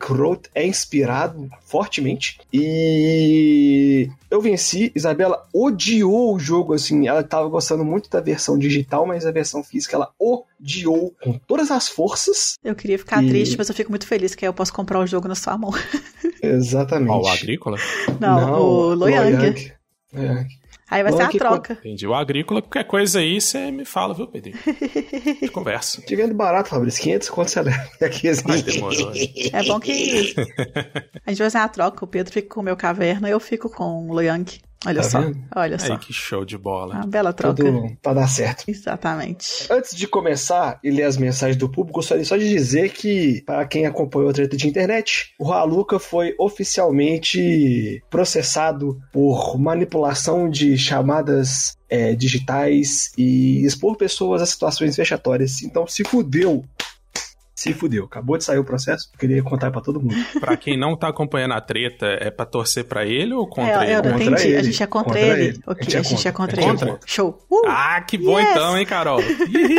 Roth 0.10 0.48
é 0.54 0.66
inspirado 0.66 1.50
fortemente. 1.66 2.40
E 2.52 4.10
eu 4.30 4.42
venci, 4.42 4.92
Isabela 4.96 5.48
odiou 5.54 6.36
o 6.36 6.40
jogo, 6.40 6.74
assim, 6.74 7.08
ela 7.08 7.24
tava 7.24 7.48
gostando 7.50 7.84
muito 7.84 8.10
da 8.10 8.20
versão 8.20 8.58
digital, 8.58 9.08
mas 9.08 9.26
a 9.26 9.32
versão 9.32 9.64
física 9.64 9.96
ela 9.96 10.12
odiou 10.20 10.53
com 11.22 11.38
todas 11.48 11.72
as 11.72 11.88
forças. 11.88 12.58
Eu 12.64 12.76
queria 12.76 12.98
ficar 12.98 13.24
e... 13.24 13.28
triste, 13.28 13.58
mas 13.58 13.70
eu 13.70 13.76
fico 13.76 13.90
muito 13.90 14.08
feliz 14.08 14.36
que 14.36 14.46
aí 14.46 14.50
eu 14.50 14.54
posso 14.54 14.74
comprar 14.74 15.00
o 15.00 15.08
jogo 15.08 15.28
na 15.28 15.36
sua 15.36 15.58
mão. 15.58 15.72
Exatamente. 16.42 17.12
Ó, 17.12 17.22
o 17.22 17.28
Agrícola? 17.28 17.78
Não, 18.20 18.42
Não 18.42 18.62
o 18.62 18.94
Loyang. 18.94 19.32
Loyang. 19.32 19.74
É. 20.14 20.46
Aí 20.94 21.02
vai 21.02 21.12
ser 21.12 21.24
a 21.24 21.30
troca. 21.30 21.74
Entendi. 21.74 22.06
O 22.06 22.14
agrícola, 22.14 22.62
qualquer 22.62 22.84
coisa 22.84 23.20
aí, 23.20 23.42
você 23.42 23.72
me 23.72 23.84
fala, 23.84 24.14
viu, 24.14 24.28
Pedro? 24.28 24.52
De 25.42 25.50
conversa. 25.50 26.02
Te 26.02 26.16
vendo 26.16 26.36
barato, 26.36 26.70
Fabrício. 26.70 27.02
500 27.02 27.30
quanto 27.30 27.50
você 27.50 27.62
leva 27.64 27.90
aqui 28.00 28.30
assim. 28.30 28.44
Ai, 28.48 28.62
demorou. 28.62 29.12
É 29.52 29.64
bom 29.64 29.80
que 29.80 29.92
a 29.92 31.30
gente 31.32 31.40
vai 31.40 31.50
fazer 31.50 31.58
a 31.58 31.68
troca. 31.68 32.06
O 32.06 32.08
Pedro 32.08 32.32
fica 32.32 32.48
com 32.48 32.62
o 32.62 32.64
meu 32.64 32.78
caverna 32.78 33.28
e 33.28 33.32
eu 33.32 33.40
fico 33.40 33.72
com 33.72 34.08
o 34.08 34.14
Loyang. 34.14 34.46
Olha 34.86 35.02
tá 35.02 35.10
só, 35.10 35.22
vendo? 35.22 35.38
olha 35.56 35.80
só. 35.80 35.94
Aí, 35.94 36.00
que 36.00 36.14
show 36.14 36.44
de 36.44 36.58
bola. 36.58 36.96
Uma 36.96 37.08
bela 37.08 37.34
troca. 37.34 37.64
Tudo 37.64 37.98
pra 38.02 38.14
dar 38.14 38.28
certo. 38.28 38.66
Exatamente. 38.68 39.68
Antes 39.70 39.96
de 39.96 40.08
começar 40.08 40.80
e 40.84 40.92
ler 40.92 41.04
as 41.04 41.18
mensagens 41.18 41.58
do 41.58 41.70
público, 41.70 42.00
gostaria 42.00 42.26
só 42.26 42.38
de 42.38 42.48
dizer 42.48 42.92
que, 42.92 43.42
para 43.46 43.66
quem 43.66 43.86
acompanhou 43.86 44.30
a 44.30 44.34
treta 44.34 44.58
de 44.58 44.68
internet, 44.68 45.34
o 45.40 45.52
Haluka 45.52 46.00
foi 46.00 46.36
oficialmente 46.40 48.04
processado 48.10 49.00
por 49.12 49.58
manipulação 49.58 50.50
de 50.50 50.78
chamadas 50.78 51.78
é, 51.90 52.16
digitais 52.16 53.12
e 53.18 53.64
expor 53.66 53.96
pessoas 53.96 54.42
a 54.42 54.46
situações 54.46 54.96
vexatórias. 54.98 55.62
Então 55.62 55.86
se 55.88 56.04
fudeu 56.04 56.64
se 57.64 57.74
fudeu. 57.74 58.06
Acabou 58.06 58.38
de 58.38 58.44
sair 58.44 58.58
o 58.58 58.64
processo, 58.64 59.10
queria 59.18 59.42
contar 59.42 59.72
para 59.72 59.82
todo 59.82 60.02
mundo. 60.02 60.16
Pra 60.40 60.58
quem 60.58 60.78
não 60.78 60.98
tá 60.98 61.08
acompanhando 61.08 61.54
a 61.54 61.62
treta, 61.62 62.06
é 62.20 62.30
pra 62.30 62.46
torcer 62.46 62.84
pra 62.84 63.06
ele 63.06 63.34
ou 63.34 63.48
contra 63.48 63.86
é, 63.86 63.96
eu 63.96 64.00
ele? 64.00 64.08
Eu 64.08 64.16
entendi, 64.16 64.48
ele. 64.48 64.58
a 64.58 64.64
gente 64.64 64.84
é 64.84 64.88
contra, 64.88 65.14
contra 65.14 65.28
ele. 65.28 65.44
ele. 65.44 65.60
Ok, 65.66 65.82
a 65.88 66.02
gente, 66.02 66.28
é 66.28 66.32
contra, 66.32 66.62
é 66.62 66.64
contra 66.66 66.90
ele. 66.90 67.00
Show. 67.06 67.40
Uh, 67.50 67.62
ah, 67.68 68.02
que 68.02 68.18
bom 68.18 68.40
yes. 68.40 68.50
então, 68.52 68.78
hein, 68.78 68.86
Carol? 68.86 69.22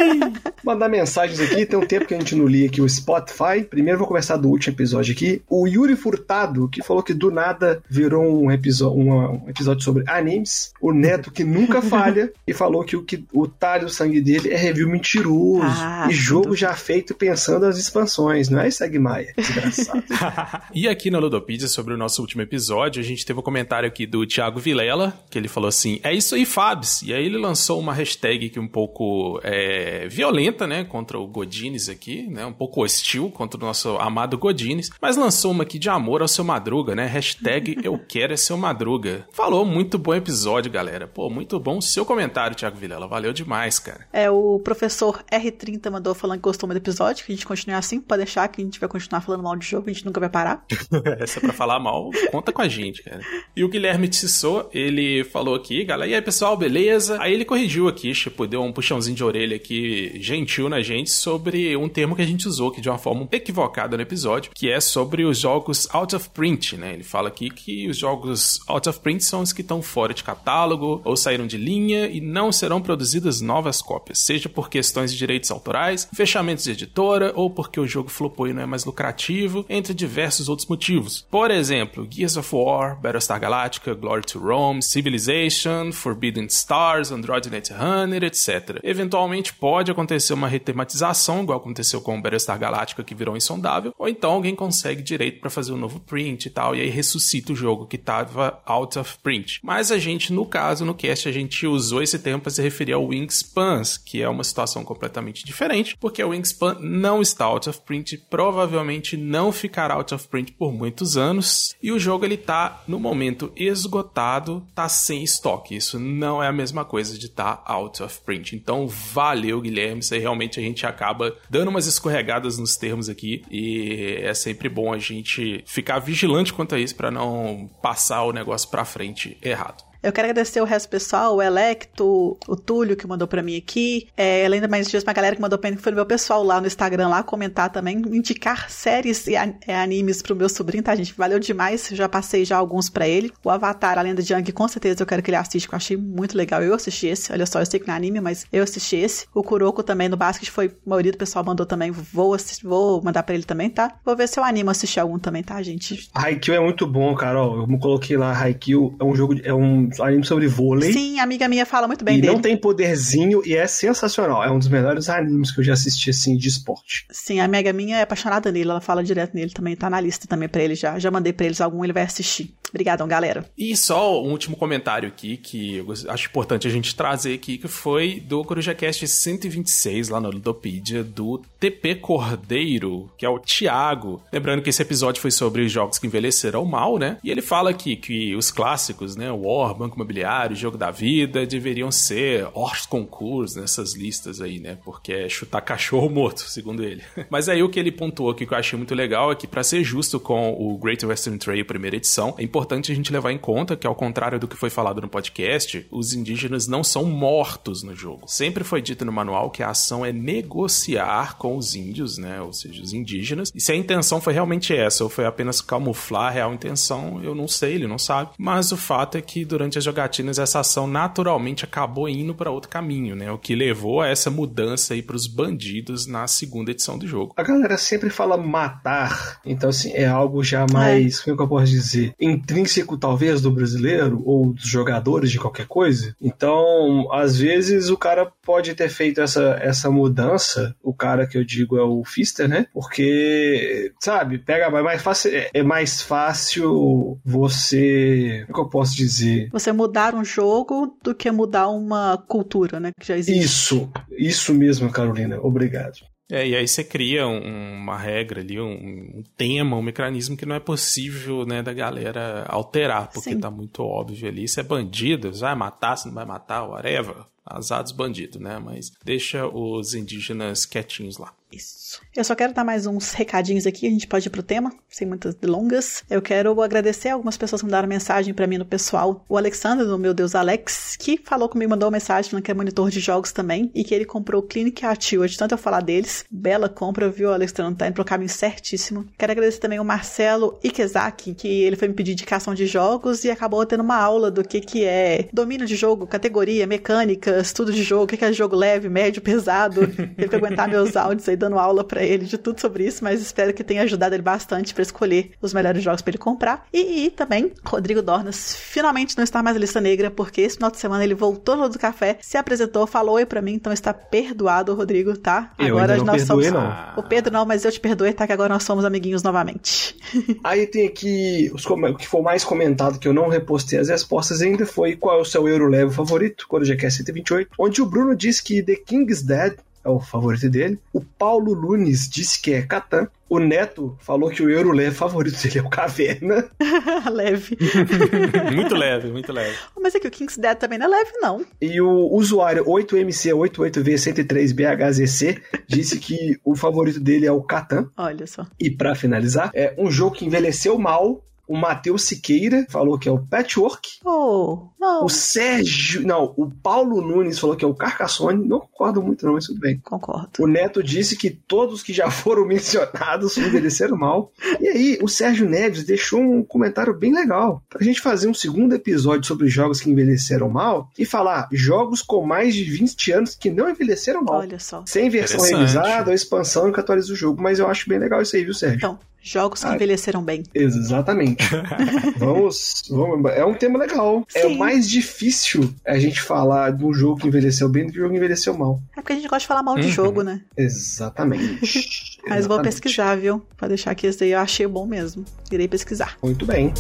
Mandar 0.65 0.89
mensagens 0.89 1.41
aqui, 1.41 1.67
tem 1.67 1.79
um 1.79 1.87
tempo 1.87 2.07
que 2.07 2.15
a 2.15 2.19
gente 2.19 2.35
não 2.35 2.47
lia 2.47 2.67
aqui 2.67 2.81
o 2.81 2.89
Spotify. 2.89 3.65
Primeiro 3.69 3.99
vou 3.99 4.09
começar 4.09 4.37
do 4.37 4.49
último 4.49 4.75
episódio 4.75 5.13
aqui. 5.13 5.43
O 5.49 5.67
Yuri 5.67 5.95
Furtado, 5.95 6.69
que 6.69 6.83
falou 6.83 7.03
que 7.03 7.13
do 7.13 7.31
nada 7.31 7.83
virou 7.89 8.45
um, 8.45 8.51
episódio, 8.51 8.99
um 8.99 9.49
episódio 9.49 9.85
sobre 9.85 10.05
animes. 10.07 10.73
O 10.81 10.93
Neto, 10.93 11.31
que 11.31 11.45
nunca 11.45 11.83
falha, 11.83 12.33
e 12.47 12.55
falou 12.55 12.83
que 12.83 12.97
o, 12.97 13.03
que 13.03 13.25
o 13.33 13.47
talho 13.47 13.91
sangue 13.91 14.21
dele 14.21 14.51
é 14.51 14.57
review 14.57 14.89
mentiroso. 14.89 15.67
Ah, 15.67 16.07
e 16.09 16.15
jogo 16.15 16.57
já 16.57 16.73
feito 16.75 17.15
pensando 17.15 17.67
as 17.75 17.81
expansões, 17.81 18.49
não 18.49 18.61
é 18.61 18.71
Segue 18.71 18.99
Maia, 18.99 19.33
desgraçado. 19.37 20.03
e 20.75 20.89
aqui 20.89 21.11
na 21.11 21.19
Ludopedia, 21.19 21.69
sobre 21.69 21.95
o 21.95 21.97
nosso 21.97 22.21
último 22.21 22.43
episódio, 22.43 23.01
a 23.01 23.05
gente 23.05 23.25
teve 23.25 23.39
um 23.39 23.43
comentário 23.43 23.87
aqui 23.87 24.07
do 24.07 24.27
Thiago 24.27 24.59
Vilela, 24.59 25.13
que 25.31 25.39
ele 25.39 25.49
falou 25.49 25.69
assim: 25.69 26.01
É 26.03 26.13
isso 26.13 26.35
aí, 26.35 26.45
Fabs. 26.45 27.03
E 27.03 27.13
aí 27.13 27.25
ele 27.25 27.39
lançou 27.39 27.79
uma 27.79 27.93
hashtag 27.93 28.49
que 28.49 28.59
um 28.59 28.69
pouco 28.69 29.41
é, 29.43 30.09
violenta 30.09 30.45
violenta, 30.45 30.67
né, 30.67 30.85
contra 30.85 31.19
o 31.19 31.27
Godines 31.27 31.89
aqui, 31.89 32.27
né, 32.29 32.45
um 32.45 32.53
pouco 32.53 32.83
hostil 32.83 33.31
contra 33.31 33.59
o 33.59 33.65
nosso 33.65 33.97
amado 33.99 34.37
Godines, 34.37 34.91
mas 35.01 35.17
lançou 35.17 35.53
uma 35.53 35.63
aqui 35.63 35.79
de 35.79 35.89
amor 35.89 36.23
ao 36.23 36.29
seu 36.29 36.45
Madruga, 36.45 36.95
né, 36.95 37.07
hashtag 37.07 37.79
eu 37.85 37.99
quero 37.99 38.33
é 38.33 38.37
seu 38.37 38.57
Madruga. 38.57 39.27
Falou, 39.33 39.65
muito 39.65 39.99
bom 39.99 40.15
episódio, 40.15 40.71
galera. 40.71 41.07
Pô, 41.07 41.31
muito 41.31 41.59
bom 41.61 41.79
o 41.79 41.83
seu 41.83 42.05
comentário, 42.05 42.57
Thiago 42.57 42.77
Vilela, 42.77 43.07
valeu 43.07 43.33
demais, 43.33 43.79
cara. 43.79 44.07
É, 44.13 44.31
o 44.31 44.59
professor 44.59 45.23
R30 45.31 45.91
mandou 45.91 46.15
falando 46.15 46.39
que 46.39 46.45
gostou 46.45 46.67
muito 46.67 46.81
do 46.81 46.85
episódio, 46.85 47.25
que 47.25 47.33
a 47.33 47.35
gente 47.35 47.47
continue 47.55 47.77
assim, 47.77 48.01
pode 48.01 48.25
deixar 48.25 48.49
que 48.49 48.61
a 48.61 48.65
gente 48.65 48.81
vai 48.81 48.89
continuar 48.89 49.21
falando 49.21 49.43
mal 49.43 49.57
de 49.57 49.67
jogo, 49.67 49.89
a 49.89 49.93
gente 49.93 50.05
nunca 50.05 50.21
vai 50.21 50.29
parar. 50.29 50.65
Essa 51.21 51.39
é 51.39 51.41
pra 51.41 51.53
falar 51.53 51.79
mal, 51.79 52.11
conta 52.31 52.53
com 52.53 52.63
a 52.63 52.69
gente, 52.69 53.03
cara. 53.03 53.21
E 53.55 53.63
o 53.63 53.69
Guilherme 53.69 54.09
Tissot, 54.09 54.69
ele 54.73 55.25
falou 55.25 55.55
aqui, 55.55 55.85
galera, 55.85 56.11
e 56.11 56.15
aí 56.15 56.23
pessoal, 56.23 56.57
beleza? 56.57 57.17
Aí 57.21 57.33
ele 57.33 57.45
corrigiu 57.45 57.89
aqui, 57.89 58.13
tipo, 58.13 58.47
deu 58.47 58.63
um 58.63 58.73
puxãozinho 58.73 59.17
de 59.17 59.25
orelha 59.25 59.57
aqui, 59.57 60.13
gentil 60.21 60.69
na 60.69 60.83
gente, 60.83 61.11
sobre 61.11 61.77
um 61.77 61.89
termo 61.89 62.17
que 62.17 62.23
a 62.23 62.27
gente 62.27 62.49
usou 62.49 62.71
aqui 62.71 62.81
de 62.81 62.89
uma 62.89 62.99
forma 62.99 63.29
equivocada 63.31 63.97
no 63.97 64.03
episódio, 64.03 64.51
que 64.55 64.71
é 64.71 64.81
sobre 64.81 65.25
os 65.25 65.39
jogos 65.39 65.89
out 65.93 66.15
of 66.17 66.31
print, 66.31 66.77
né? 66.77 66.95
Ele 66.95 67.05
fala 67.05 67.29
aqui 67.29 67.51
que 67.51 67.89
os 67.89 67.97
jogos 67.97 68.61
out 68.67 68.89
of 68.89 69.01
print 69.01 69.25
são 69.25 69.43
os 69.43 69.53
que 69.53 69.61
estão 69.61 69.81
fora 69.81 70.13
de 70.13 70.25
catálogo 70.25 71.01
ou 71.05 71.17
saíram 71.17 71.47
de 71.47 71.57
linha 71.57 72.07
e 72.07 72.21
não 72.21 72.51
serão 72.51 72.81
produzidas 72.81 73.41
novas 73.41 73.81
cópias, 73.81 74.19
seja 74.19 74.49
por 74.49 74.69
questões 74.69 75.13
de 75.13 75.19
direitos 75.19 75.51
autorais, 75.51 76.09
fechamentos 76.13 76.65
de 76.65 76.73
editora 76.73 77.33
ou 77.35 77.44
porque 77.51 77.81
o 77.81 77.87
jogo 77.87 78.09
flopou 78.09 78.49
e 78.49 78.53
não 78.53 78.63
é 78.63 78.67
mais 78.67 78.85
lucrativo, 78.85 79.65
entre 79.69 79.95
diversos 79.95 80.49
outros 80.49 80.69
motivos. 80.69 81.27
Por 81.31 81.51
exemplo, 81.51 82.07
Gears 82.11 82.37
of 82.37 82.55
War, 82.55 83.01
Battlestar 83.01 83.41
Galactica, 83.41 83.95
Glory 83.95 84.23
to 84.23 84.39
Rome, 84.39 84.83
Civilization, 84.83 85.93
Forbidden 85.93 86.47
Stars, 86.47 87.11
Android 87.11 87.51
Net 87.51 87.73
Runner, 87.73 88.23
etc. 88.23 88.81
Eventualmente 88.83 89.53
pode 89.53 89.91
acontecer 89.91 90.35
uma 90.35 90.49
retematização, 90.49 91.43
igual 91.43 91.59
aconteceu 91.59 92.01
com 92.01 92.21
Battlestar 92.21 92.59
Galactica 92.59 93.03
que 93.03 93.15
virou 93.15 93.37
insondável, 93.37 93.95
ou 93.99 94.09
então 94.09 94.33
alguém 94.33 94.55
consegue 94.55 95.03
direito 95.03 95.41
para 95.41 95.51
fazer 95.51 95.73
um 95.73 95.77
novo 95.77 96.01
print 96.01 96.47
e 96.47 96.51
tal, 96.51 96.75
e 96.75 96.81
aí 96.81 96.89
ressuscita 96.89 97.53
o 97.53 97.57
jogo 97.57 97.87
que 97.87 97.97
estava 97.97 98.61
out 98.67 98.99
of 98.99 99.19
print. 99.23 99.61
Mas 99.63 99.91
a 99.91 99.99
gente, 99.99 100.33
no 100.33 100.47
caso, 100.47 100.85
no 100.85 100.95
cast, 100.95 101.29
a 101.29 101.33
gente 101.33 101.67
usou 101.67 102.03
esse 102.03 102.19
termo 102.19 102.41
para 102.41 102.51
se 102.51 102.63
referir 102.63 102.93
ao 102.93 103.07
Wingspans, 103.07 103.97
que 103.97 104.23
é 104.23 104.29
uma 104.29 104.45
situação 104.45 104.85
completamente 104.85 105.45
diferente, 105.45 105.97
porque 105.99 106.23
o 106.23 106.31
Wingspan 106.31 106.79
não 106.81 107.21
está 107.21 107.34
out 107.43 107.69
of 107.69 107.81
print, 107.83 108.17
provavelmente 108.31 109.17
não 109.17 109.51
ficará 109.51 109.95
out 109.95 110.15
of 110.15 110.29
print 110.29 110.53
por 110.53 110.73
muitos 110.73 111.17
anos, 111.17 111.75
e 111.83 111.91
o 111.91 111.99
jogo 111.99 112.25
ele 112.25 112.37
tá 112.37 112.83
no 112.87 112.99
momento 113.01 113.53
esgotado, 113.57 114.67
tá 114.75 114.89
sem 114.89 115.23
estoque. 115.23 115.77
Isso 115.77 115.99
não 115.99 116.43
é 116.43 116.49
a 116.49 116.53
mesma 116.53 116.85
coisa 116.85 117.19
de 117.19 117.27
estar 117.27 117.57
tá 117.57 117.73
out 117.73 118.03
of 118.03 118.21
print. 118.23 118.57
Então, 118.57 118.87
valeu, 118.87 119.61
Guilherme, 119.61 120.01
isso 120.01 120.15
aí 120.15 120.21
realmente 120.21 120.59
a 120.59 120.63
gente 120.63 120.87
acaba 120.87 121.37
dando 121.49 121.69
umas 121.69 121.87
escorregadas 121.87 122.59
nos 122.59 122.77
termos 122.77 123.09
aqui 123.09 123.43
e 123.51 124.19
é 124.21 124.35
sempre 124.35 124.69
bom 124.69 124.93
a 124.93 124.99
gente 124.99 125.63
ficar 125.67 125.99
vigilante 125.99 126.53
quanto 126.53 126.75
a 126.75 126.79
isso 126.79 126.95
para 126.95 127.11
não 127.11 127.71
passar 127.83 128.23
o 128.25 128.33
negócio 128.33 128.69
para 128.69 128.85
frente 128.85 129.37
errado. 129.43 129.94
Eu 130.05 130.13
quero 130.13 130.29
agradecer 130.29 130.61
o 130.61 130.67
resto 130.67 130.87
do 130.87 130.91
pessoal, 130.91 131.37
o 131.37 131.41
Electo, 131.41 132.37
o 132.47 132.55
Túlio 132.55 132.95
que 132.95 133.07
mandou 133.07 133.27
para 133.27 133.43
mim 133.43 133.57
aqui. 133.57 134.07
É, 134.15 134.45
além 134.45 134.61
de 134.61 134.69
mais 134.69 134.87
dias, 134.87 135.03
uma 135.03 135.15
galera 135.15 135.35
que 135.35 135.41
mandou 135.41 135.59
pra 135.59 135.71
mim, 135.71 135.79
que 135.79 135.83
foi 135.83 135.93
no 135.93 135.97
meu 135.97 136.05
pessoal 136.05 136.45
lá 136.45 136.61
no 136.61 136.67
Instagram, 136.67 137.09
lá 137.09 137.23
comentar 137.23 137.71
também, 137.71 137.97
indicar 137.97 138.69
séries 138.71 139.27
e 139.27 139.35
é, 139.35 139.75
animes 139.75 140.21
pro 140.21 140.37
meu 140.37 140.51
sobrinho, 140.51 140.83
tá, 140.83 140.95
gente? 140.95 141.15
Valeu 141.17 141.39
demais. 141.39 141.89
Já 141.91 142.07
passei 142.07 142.45
já 142.45 142.59
alguns 142.59 142.91
para 142.91 143.09
ele. 143.09 143.33
O 143.43 143.49
Avatar, 143.49 143.99
a 143.99 144.03
Lenda 144.03 144.23
de 144.23 144.31
Yang, 144.31 144.53
com 144.53 144.69
certeza 144.69 145.03
eu 145.03 145.07
quero 145.07 145.23
que 145.23 145.31
ele 145.31 145.39
assista, 145.39 145.71
que 145.71 145.75
eu 145.75 145.79
achei 145.79 145.97
muito 145.97 146.37
legal. 146.37 146.63
Eu 146.63 146.75
assisti 146.75 147.07
esse. 147.07 147.33
Olha 147.33 147.47
só, 147.47 147.61
eu 147.61 147.67
sei 147.67 147.81
que 147.81 147.87
não 147.87 147.95
é 147.95 147.97
anime, 147.97 148.21
mas 148.21 148.47
eu 148.53 148.63
assisti 148.63 148.97
esse. 148.97 149.27
O 149.33 149.43
Kuroko 149.43 149.83
também 149.83 150.11
no 150.11 150.19
basquete 150.19 150.51
foi, 150.51 150.67
a 150.67 150.91
maioria 150.91 151.13
do 151.13 151.19
pessoal 151.19 151.43
mandou 151.43 151.65
também. 151.65 151.91
Vou, 151.91 152.35
assistir, 152.35 152.67
vou 152.67 153.03
mandar 153.03 153.23
para 153.23 153.35
ele 153.35 153.45
também, 153.45 153.71
tá? 153.71 153.97
Vou 154.05 154.15
ver 154.15 154.29
se 154.29 154.39
eu 154.39 154.45
animo 154.45 154.69
assistir 154.69 155.01
algum 155.01 155.19
também, 155.19 155.43
tá, 155.43 155.63
gente? 155.63 156.11
Haikyuu 156.13 156.57
é 156.57 156.61
muito 156.61 156.87
bom, 156.87 157.15
Carol. 157.15 157.63
Eu 157.63 157.79
coloquei 157.79 158.19
lá 158.19 158.39
Haikyuu, 158.39 158.95
é 159.01 159.05
um 159.05 159.17
jogo, 159.17 159.35
é 159.43 159.55
um 159.55 159.94
anime 160.01 160.25
sobre 160.25 160.47
vôlei. 160.47 160.93
Sim, 160.93 161.19
amiga 161.21 161.49
minha 161.49 161.67
fala 161.67 161.87
muito 161.87 162.05
bem 162.05 162.19
e 162.19 162.21
dele. 162.21 162.33
não 162.33 162.41
tem 162.41 162.57
poderzinho 162.57 163.43
e 163.45 163.55
é 163.55 163.67
sensacional. 163.67 164.43
É 164.43 164.51
um 164.51 164.59
dos 164.59 164.69
melhores 164.69 165.09
animes 165.09 165.51
que 165.53 165.61
eu 165.61 165.65
já 165.65 165.73
assisti, 165.73 166.11
assim, 166.11 166.37
de 166.37 166.49
esporte. 166.49 167.07
Sim, 167.11 167.41
a 167.41 167.45
amiga 167.45 167.73
minha 167.73 167.99
é 167.99 168.03
apaixonada 168.03 168.51
nele, 168.51 168.71
ela 168.71 168.81
fala 168.81 169.03
direto 169.03 169.35
nele 169.35 169.51
também, 169.51 169.77
tá 169.77 169.89
na 169.91 170.01
lista 170.01 170.27
também 170.27 170.49
pra 170.49 170.63
ele 170.63 170.75
já. 170.75 170.99
Já 170.99 171.11
mandei 171.11 171.33
pra 171.33 171.47
eles 171.47 171.61
algum, 171.61 171.85
ele 171.85 171.93
vai 171.93 172.03
assistir. 172.03 172.55
Obrigadão, 172.75 173.07
galera. 173.07 173.49
E 173.57 173.77
só 173.77 174.21
um 174.21 174.33
último 174.33 174.57
comentário 174.57 175.09
aqui, 175.09 175.37
que 175.37 175.77
eu 175.77 175.87
acho 176.09 176.27
importante 176.27 176.67
a 176.67 176.71
gente 176.71 176.97
trazer 176.97 177.35
aqui, 177.35 177.57
que 177.57 177.69
foi 177.69 178.19
do 178.19 178.43
CorujaCast 178.43 179.07
126, 179.07 180.09
lá 180.09 180.21
no 180.21 180.29
Ludopedia, 180.29 181.05
do 181.05 181.41
TP 181.61 181.95
Cordeiro, 181.95 183.09
que 183.17 183.25
é 183.25 183.29
o 183.29 183.39
Thiago. 183.39 184.21
Lembrando 184.33 184.61
que 184.61 184.71
esse 184.71 184.83
episódio 184.83 185.23
foi 185.23 185.31
sobre 185.31 185.63
os 185.63 185.71
jogos 185.71 186.01
que 186.01 186.09
envelheceram 186.09 186.65
mal, 186.65 186.99
né? 186.99 187.17
E 187.23 187.31
ele 187.31 187.41
fala 187.41 187.71
aqui 187.71 187.95
que 187.95 188.35
os 188.35 188.51
clássicos, 188.51 189.15
né? 189.15 189.31
War, 189.31 189.73
Banco 189.73 189.95
Imobiliário, 189.95 190.57
Jogo 190.57 190.77
da 190.77 190.91
Vida, 190.91 191.47
deveriam 191.47 191.93
ser 191.93 192.49
hors 192.55 192.87
concurso 192.87 193.61
nessas 193.61 193.95
listas 193.95 194.41
aí, 194.41 194.59
né? 194.59 194.79
Porque 194.85 195.13
é 195.13 195.29
chutar 195.29 195.61
cachorro 195.61 196.11
morto, 196.11 196.41
segundo 196.41 196.83
ele. 196.83 197.05
Mas 197.31 197.49
aí 197.49 197.63
o 197.63 197.69
que 197.69 197.79
ele 197.79 197.93
pontuou 197.93 198.31
aqui 198.31 198.45
que 198.45 198.53
eu 198.53 198.59
achei 198.59 198.77
muito 198.77 198.97
legal 198.97 199.31
é 199.31 199.37
que, 199.37 199.47
para 199.47 199.63
ser 199.63 199.85
justo 199.85 200.19
com 200.19 200.53
o 200.59 200.77
Great 200.77 201.07
Western 201.07 201.39
Trail 201.39 201.65
primeira 201.65 201.97
edição, 201.97 202.35
é 202.37 202.43
importante 202.43 202.64
a 202.73 202.95
gente 202.95 203.13
levar 203.13 203.33
em 203.33 203.39
conta 203.39 203.77
que, 203.77 203.87
ao 203.87 203.95
contrário 203.95 204.39
do 204.39 204.49
que 204.49 204.57
foi 204.57 204.71
falado 204.71 205.01
no 205.01 205.09
podcast, 205.09 205.87
os 205.91 206.13
indígenas 206.13 206.67
não 206.67 206.83
são 206.83 207.05
mortos 207.05 207.83
no 207.83 207.95
jogo. 207.95 208.25
Sempre 208.27 208.65
foi 208.65 208.81
dito 208.81 209.05
no 209.05 209.13
manual 209.13 209.51
que 209.51 209.63
a 209.63 209.71
ação 209.71 210.05
é 210.05 210.13
negociar 210.13 211.37
com 211.37 211.57
os 211.57 211.75
índios, 211.75 212.19
né? 212.19 212.41
Ou 212.41 212.53
seja, 212.53 212.83
os 212.83 212.93
indígenas. 212.93 213.53
E 213.55 213.61
se 213.61 213.73
a 213.73 213.77
intenção 213.77 214.21
foi 214.21 214.33
realmente 214.33 214.75
essa, 214.75 215.05
ou 215.05 215.11
foi 215.11 215.27
apenas 215.27 215.61
camuflar 215.61 216.29
a 216.29 216.31
real 216.31 216.55
intenção, 216.55 217.21
eu 217.23 217.35
não 217.35 217.49
sei, 217.49 217.75
ele 217.75 217.87
não 217.87 217.99
sabe. 217.99 218.31
Mas 218.39 218.73
o 218.73 218.77
fato 218.77 219.19
é 219.19 219.23
que 219.23 219.45
durante 219.45 219.79
as 219.79 219.85
jogatinas 219.85 220.39
essa 220.39 220.61
ação 220.61 220.87
naturalmente 220.87 221.65
acabou 221.65 222.09
indo 222.09 222.35
para 222.35 222.51
outro 222.51 222.71
caminho, 222.71 223.15
né? 223.17 223.31
O 223.31 223.39
que 223.39 223.55
levou 223.55 224.01
a 224.01 224.09
essa 224.09 224.31
mudança 224.31 224.95
aí 224.95 225.03
para 225.03 225.17
os 225.17 225.27
bandidos 225.27 226.07
na 226.07 226.27
segunda 226.27 226.71
edição 226.71 226.99
do 226.99 227.07
jogo. 227.07 227.35
A 227.37 227.43
galera 227.43 227.77
sempre 227.77 228.11
fala 228.11 228.37
matar, 228.37 229.41
então 229.45 229.71
assim, 229.71 229.93
é 229.93 230.07
algo 230.07 230.43
já 230.43 230.67
mais, 230.73 231.21
como 231.21 231.35
é 231.35 231.37
que 231.37 231.43
eu 231.43 231.49
posso 231.49 231.67
dizer, 231.67 232.15
intrínseco 232.55 232.97
talvez 232.97 233.41
do 233.41 233.51
brasileiro 233.51 234.23
ou 234.25 234.53
dos 234.53 234.67
jogadores 234.67 235.31
de 235.31 235.39
qualquer 235.39 235.67
coisa. 235.67 236.15
Então, 236.21 237.09
às 237.13 237.37
vezes 237.37 237.91
o 237.91 237.97
cara 237.97 238.31
pode 238.43 238.75
ter 238.75 238.89
feito 238.89 239.21
essa, 239.21 239.59
essa 239.61 239.91
mudança, 239.91 240.75
o 240.83 240.95
cara 240.95 241.27
que 241.27 241.37
eu 241.37 241.45
digo 241.45 241.77
é 241.77 241.83
o 241.83 242.05
Fister, 242.05 242.49
né? 242.49 242.67
Porque, 242.73 243.93
sabe, 244.01 244.39
pega 244.39 244.67
é 244.67 244.83
mais 244.83 245.03
fácil, 245.03 245.31
é 245.53 245.63
mais 245.63 246.01
fácil 246.03 247.19
você, 247.25 248.45
como 248.47 248.51
é 248.51 248.55
que 248.55 248.61
eu 248.61 248.71
posso 248.71 248.97
dizer? 248.97 249.49
Você 249.53 249.73
mudar 249.73 250.15
um 250.15 250.25
jogo 250.25 250.97
do 251.03 251.15
que 251.15 251.31
mudar 251.31 251.69
uma 251.69 252.17
cultura, 252.29 252.79
né, 252.79 252.93
que 252.99 253.07
já 253.07 253.17
existe. 253.17 253.45
Isso, 253.45 253.91
isso 254.17 254.55
mesmo, 254.55 254.91
Carolina. 254.91 255.39
Obrigado. 255.41 256.14
É, 256.31 256.47
e 256.47 256.57
aí 256.57 256.67
você 256.67 256.83
cria 256.83 257.27
um, 257.27 257.83
uma 257.83 257.99
regra 257.99 258.41
ali, 258.41 258.59
um, 258.59 258.73
um, 258.73 259.23
tema, 259.37 259.77
um 259.77 259.83
mecanismo 259.83 260.37
que 260.37 260.47
não 260.47 260.57
é 260.57 260.61
possível, 260.61 261.45
né, 261.45 261.63
da 261.63 261.73
galera 261.73 262.45
alterar, 262.49 263.11
porque 263.13 263.31
Sim. 263.33 263.41
tá 263.41 263.51
muito 263.51 263.83
óbvio 263.83 264.29
ali. 264.29 264.49
Se 264.49 264.59
é 264.61 264.63
bandido, 264.63 265.33
você 265.33 265.41
vai 265.41 265.55
matar, 265.55 265.97
se 265.97 266.07
não 266.07 266.15
vai 266.15 266.25
matar, 266.25 266.65
whatever. 266.65 267.27
Azar 267.45 267.83
dos 267.83 267.93
bandidos, 267.93 268.41
né? 268.41 268.59
Mas 268.59 268.93
deixa 269.05 269.47
os 269.47 269.95
indígenas 269.95 270.65
quietinhos 270.65 271.19
lá. 271.19 271.33
Isso. 271.55 272.01
Eu 272.17 272.25
só 272.25 272.35
quero 272.35 272.53
dar 272.53 272.65
mais 272.65 272.87
uns 272.87 273.13
recadinhos 273.13 273.67
aqui, 273.67 273.87
a 273.87 273.91
gente 273.91 274.09
pode 274.09 274.27
ir 274.27 274.31
pro 274.31 274.43
tema, 274.43 274.73
sem 274.89 275.07
muitas 275.07 275.35
delongas. 275.35 276.03
Eu 276.11 276.21
quero 276.21 276.61
agradecer 276.61 277.11
algumas 277.11 277.37
pessoas 277.37 277.63
que 277.63 277.67
mandaram 277.67 277.89
mensagem 277.89 278.35
para 278.35 278.47
mim 278.47 278.59
no 278.59 278.65
pessoal. 278.65 279.25
O 279.29 279.37
Alexandre, 279.37 279.87
do 279.87 279.99
meu 279.99 280.13
Deus 280.13 280.35
Alex, 280.35 280.97
que 280.99 281.21
falou 281.23 281.49
comigo, 281.49 281.71
mandou 281.71 281.87
uma 281.87 281.93
mensagem 281.93 282.31
falando 282.31 282.45
que 282.45 282.51
é 282.51 282.55
monitor 282.55 282.91
de 282.91 282.99
jogos 282.99 283.31
também 283.31 283.71
e 283.75 283.85
que 283.85 283.95
ele 283.95 284.05
comprou 284.05 284.43
o 284.43 284.47
Clinic 284.47 284.85
Artward, 284.85 285.39
tanto 285.39 285.53
eu 285.53 285.59
falar 285.59 285.81
deles. 285.81 286.25
Bela 286.29 286.69
compra, 286.69 287.09
viu, 287.09 287.33
Alexandre? 287.33 287.79
Tá 287.79 287.87
indo 287.87 287.95
pro 287.95 288.05
caminho 288.05 288.31
certíssimo. 288.31 289.07
Quero 289.17 289.33
agradecer 289.33 289.61
também 289.61 289.79
o 289.79 289.85
Marcelo 289.85 290.59
Ikezaki, 290.63 291.35
que 291.35 291.49
ele 291.49 291.77
foi 291.77 291.87
me 291.87 291.95
pedir 291.95 292.13
indicação 292.13 292.55
de 292.55 292.67
jogos 292.67 293.25
e 293.25 293.31
acabou 293.31 293.65
tendo 293.65 293.83
uma 293.83 293.97
aula 293.97 294.31
do 294.31 294.43
que 294.43 294.61
que 294.61 294.85
é 294.85 295.29
domínio 295.33 295.67
de 295.67 295.77
jogo, 295.77 296.07
categoria, 296.07 296.67
mecânicas, 296.67 297.34
tudo 297.55 297.73
de 297.73 297.83
jogo, 297.83 298.05
o 298.05 298.07
que 298.07 298.25
é 298.25 298.33
jogo 298.33 298.57
leve, 298.57 298.89
médio, 298.89 299.23
pesado. 299.23 299.87
Teve 300.17 300.29
que 300.29 300.37
aguentar 300.37 300.69
meus 300.69 300.97
áudios 300.97 301.29
aí 301.29 301.37
dando 301.37 301.59
aula 301.59 301.85
para 301.85 302.03
ele 302.03 302.25
de 302.25 302.39
tudo 302.39 302.61
sobre 302.61 302.87
isso, 302.87 303.03
mas 303.03 303.21
espero 303.21 303.53
que 303.53 303.65
tenha 303.65 303.83
ajudado 303.83 304.15
ele 304.15 304.23
bastante 304.23 304.75
para 304.75 304.83
escolher 304.83 305.33
os 305.41 305.53
melhores 305.53 305.83
jogos 305.83 306.03
para 306.03 306.11
ele 306.11 306.19
comprar. 306.19 306.67
E, 306.73 307.07
e, 307.07 307.11
também, 307.11 307.53
Rodrigo 307.65 308.03
Dornas 308.03 308.55
finalmente 308.55 309.17
não 309.17 309.25
está 309.25 309.43
mais 309.43 309.57
na 309.57 309.61
lista 309.61 309.81
negra, 309.81 310.11
porque 310.11 310.41
esse 310.41 310.57
final 310.57 310.71
de 310.71 310.79
semana 310.79 311.05
ele 311.05 311.15
voltou 311.15 311.57
no 311.57 311.69
do 311.69 311.79
café, 311.79 312.19
se 312.21 312.37
apresentou, 312.37 312.87
falou 312.87 313.17
oi 313.17 313.27
para 313.27 313.41
mim, 313.41 313.55
então 313.55 313.73
está 313.73 313.93
perdoado, 313.93 314.75
Rodrigo, 314.75 315.17
tá? 315.17 315.53
Eu 315.59 315.79
agora 315.79 315.97
nós 315.99 316.25
perdoei, 316.25 316.49
somos. 316.49 316.53
Não. 316.53 316.93
O 316.97 317.03
Pedro 317.03 317.33
não, 317.33 317.45
mas 317.45 317.65
eu 317.65 317.73
te 317.73 317.81
perdoei, 317.81 318.13
tá? 318.13 318.27
Que 318.27 318.33
agora 318.33 318.53
nós 318.53 318.63
somos 318.63 318.85
amiguinhos 318.85 319.23
novamente. 319.23 319.97
Aí 320.45 320.67
tem 320.67 320.87
aqui 320.87 321.51
os, 321.55 321.65
o 321.67 321.97
que 321.97 322.07
for 322.07 322.23
mais 322.23 322.45
comentado 322.45 322.99
que 322.99 323.09
eu 323.09 323.13
não 323.13 323.29
repostei 323.29 323.79
as 323.79 323.89
respostas 323.89 324.43
ainda 324.43 324.67
foi 324.67 324.97
qual 324.97 325.19
é 325.19 325.21
o 325.21 325.25
seu 325.25 325.49
Euro 325.49 325.69
Level 325.69 325.91
favorito, 325.91 326.47
quando 326.49 326.65
já 326.65 326.77
quer 327.25 327.25
128, 327.25 327.51
onde 327.59 327.83
o 327.83 327.87
Bruno 327.87 328.15
disse 328.15 328.43
que 328.43 328.63
The 328.63 328.77
King's 328.77 329.23
Dead 329.23 329.57
é 329.85 329.89
o 329.89 330.01
favorito 330.01 330.49
dele. 330.49 330.81
O 330.93 331.01
Paulo 331.01 331.55
Nunes 331.55 332.09
disse 332.09 332.41
que 332.41 332.55
é 332.55 332.63
Catan. 332.63 333.07
O 333.29 333.39
Neto 333.39 333.97
falou 334.01 334.31
que 334.31 334.43
o 334.43 334.49
Eurolé 334.49 334.91
favorito 334.91 335.37
dele 335.43 335.59
é 335.59 335.63
o 335.63 335.69
Caverna. 335.69 336.49
leve. 337.13 337.59
muito 338.55 338.75
leve, 338.75 339.09
muito 339.09 339.31
leve. 339.33 339.55
Mas 339.79 339.95
é 339.95 340.01
que 340.01 340.09
o 340.09 340.11
King's 340.11 340.39
Dead 340.39 340.57
também 340.57 340.79
não 340.79 340.87
é 340.87 340.89
leve, 340.89 341.11
não. 341.21 341.45
E 341.61 341.79
o 341.81 342.09
usuário 342.15 342.65
8MC88V103BHZC 342.65 345.43
disse 345.67 345.99
que 345.99 346.39
o 346.45 346.55
favorito 346.57 347.01
dele 347.01 347.27
é 347.27 347.33
o 347.33 347.43
Catan. 347.43 347.91
Olha 347.97 348.27
só. 348.27 348.47
E 348.59 348.71
para 348.71 348.95
finalizar, 348.95 349.51
é 349.55 349.75
um 349.77 349.91
jogo 349.91 350.17
que 350.17 350.25
envelheceu 350.25 350.79
mal, 350.79 351.23
o 351.47 351.57
Matheus 351.57 352.05
Siqueira 352.05 352.67
falou 352.71 352.99
que 352.99 353.09
é 353.09 353.13
o 353.13 353.19
Patchwork. 353.19 353.99
Oh, 354.05 354.69
não. 354.81 355.05
O 355.05 355.09
Sérgio. 355.09 356.07
Não, 356.07 356.35
o 356.37 356.51
Paulo 356.51 357.01
Nunes 357.01 357.39
falou 357.39 357.57
que 357.57 357.65
é 357.65 357.69
o 357.69 357.75
Carcassonne. 357.75 358.47
Não 358.47 358.61
concordo 358.61 359.03
muito, 359.03 359.27
não, 359.27 359.35
mas 359.35 359.47
tudo 359.47 359.61
bem. 359.61 359.79
Concordo. 359.79 360.31
O 360.39 360.47
Neto 360.47 360.83
disse 360.83 361.17
que 361.17 361.31
todos 361.31 361.83
que 361.83 361.93
já 361.93 362.09
foram 362.13 362.47
mencionados 362.47 363.37
envelheceram 363.37 363.97
mal. 363.97 364.33
E 364.61 364.69
aí, 364.69 364.99
o 365.03 365.09
Sérgio 365.09 365.49
Neves 365.49 365.85
deixou 365.85 366.21
um 366.21 366.43
comentário 366.43 366.95
bem 366.95 367.13
legal. 367.13 367.63
Pra 367.69 367.85
gente 367.85 368.01
fazer 368.01 368.29
um 368.29 368.35
segundo 368.35 368.75
episódio 368.75 369.27
sobre 369.27 369.49
jogos 369.49 369.81
que 369.81 369.91
envelheceram 369.91 370.49
mal 370.49 370.91
e 370.99 371.05
falar 371.05 371.49
jogos 371.53 372.03
com 372.03 372.25
mais 372.25 372.55
de 372.55 372.65
20 372.65 373.13
anos 373.13 373.35
que 373.35 373.51
não 373.51 373.69
envelheceram 373.69 374.23
mal. 374.23 374.41
Olha 374.41 374.59
só. 374.59 374.83
Sem 374.87 375.11
versão 375.11 375.41
revisada 375.41 376.11
ou 376.11 376.15
expansão 376.15 376.73
que 376.73 376.81
atualiza 376.81 377.13
o 377.13 377.17
jogo. 377.17 377.43
Mas 377.43 377.59
eu 377.59 377.69
acho 377.69 377.89
bem 377.89 377.99
legal 377.99 378.23
isso 378.23 378.37
aí, 378.37 378.45
viu, 378.45 378.55
Sérgio? 378.55 378.77
Então, 378.77 378.99
Jogos 379.27 379.61
que 379.65 379.67
Ah, 379.71 379.75
envelheceram 379.75 380.23
bem. 380.23 380.43
Exatamente. 380.55 381.43
vamos, 382.19 382.83
vamos. 382.91 383.33
É 383.33 383.43
um 383.43 383.55
tema 383.55 383.79
legal. 383.79 384.23
É 384.35 384.43
Sim. 384.43 384.59
mais 384.59 384.87
difícil 384.87 385.75
a 385.87 385.99
gente 385.99 386.21
falar 386.21 386.73
de 386.73 386.85
um 386.85 386.93
jogo 386.93 387.21
que 387.21 387.27
envelheceu 387.29 387.67
bem 387.71 387.87
do 387.87 387.93
que 387.93 387.99
um 387.99 388.03
jogo 388.03 388.11
que 388.13 388.19
envelheceu 388.19 388.53
mal. 388.53 388.79
É 388.95 389.01
porque 389.01 389.15
a 389.15 389.17
gente 389.17 389.25
gosta 389.27 389.39
de 389.41 389.47
falar 389.47 389.63
mal 389.63 389.77
de 389.77 389.87
Uhum. 389.87 389.91
jogo, 389.93 390.23
né? 390.23 390.43
Exatamente. 390.55 392.19
Mas 392.29 392.47
vou 392.47 392.61
pesquisar, 392.61 393.17
viu? 393.17 393.43
Pra 393.57 393.67
deixar 393.67 393.95
que 393.95 394.07
esse 394.07 394.19
daí 394.21 394.33
eu 394.33 394.41
achei 394.41 394.67
bom 394.67 394.87
mesmo. 394.87 395.25
Irei 395.51 395.69
pesquisar. 395.69 396.19
Muito 396.23 396.45
bem. 396.45 396.75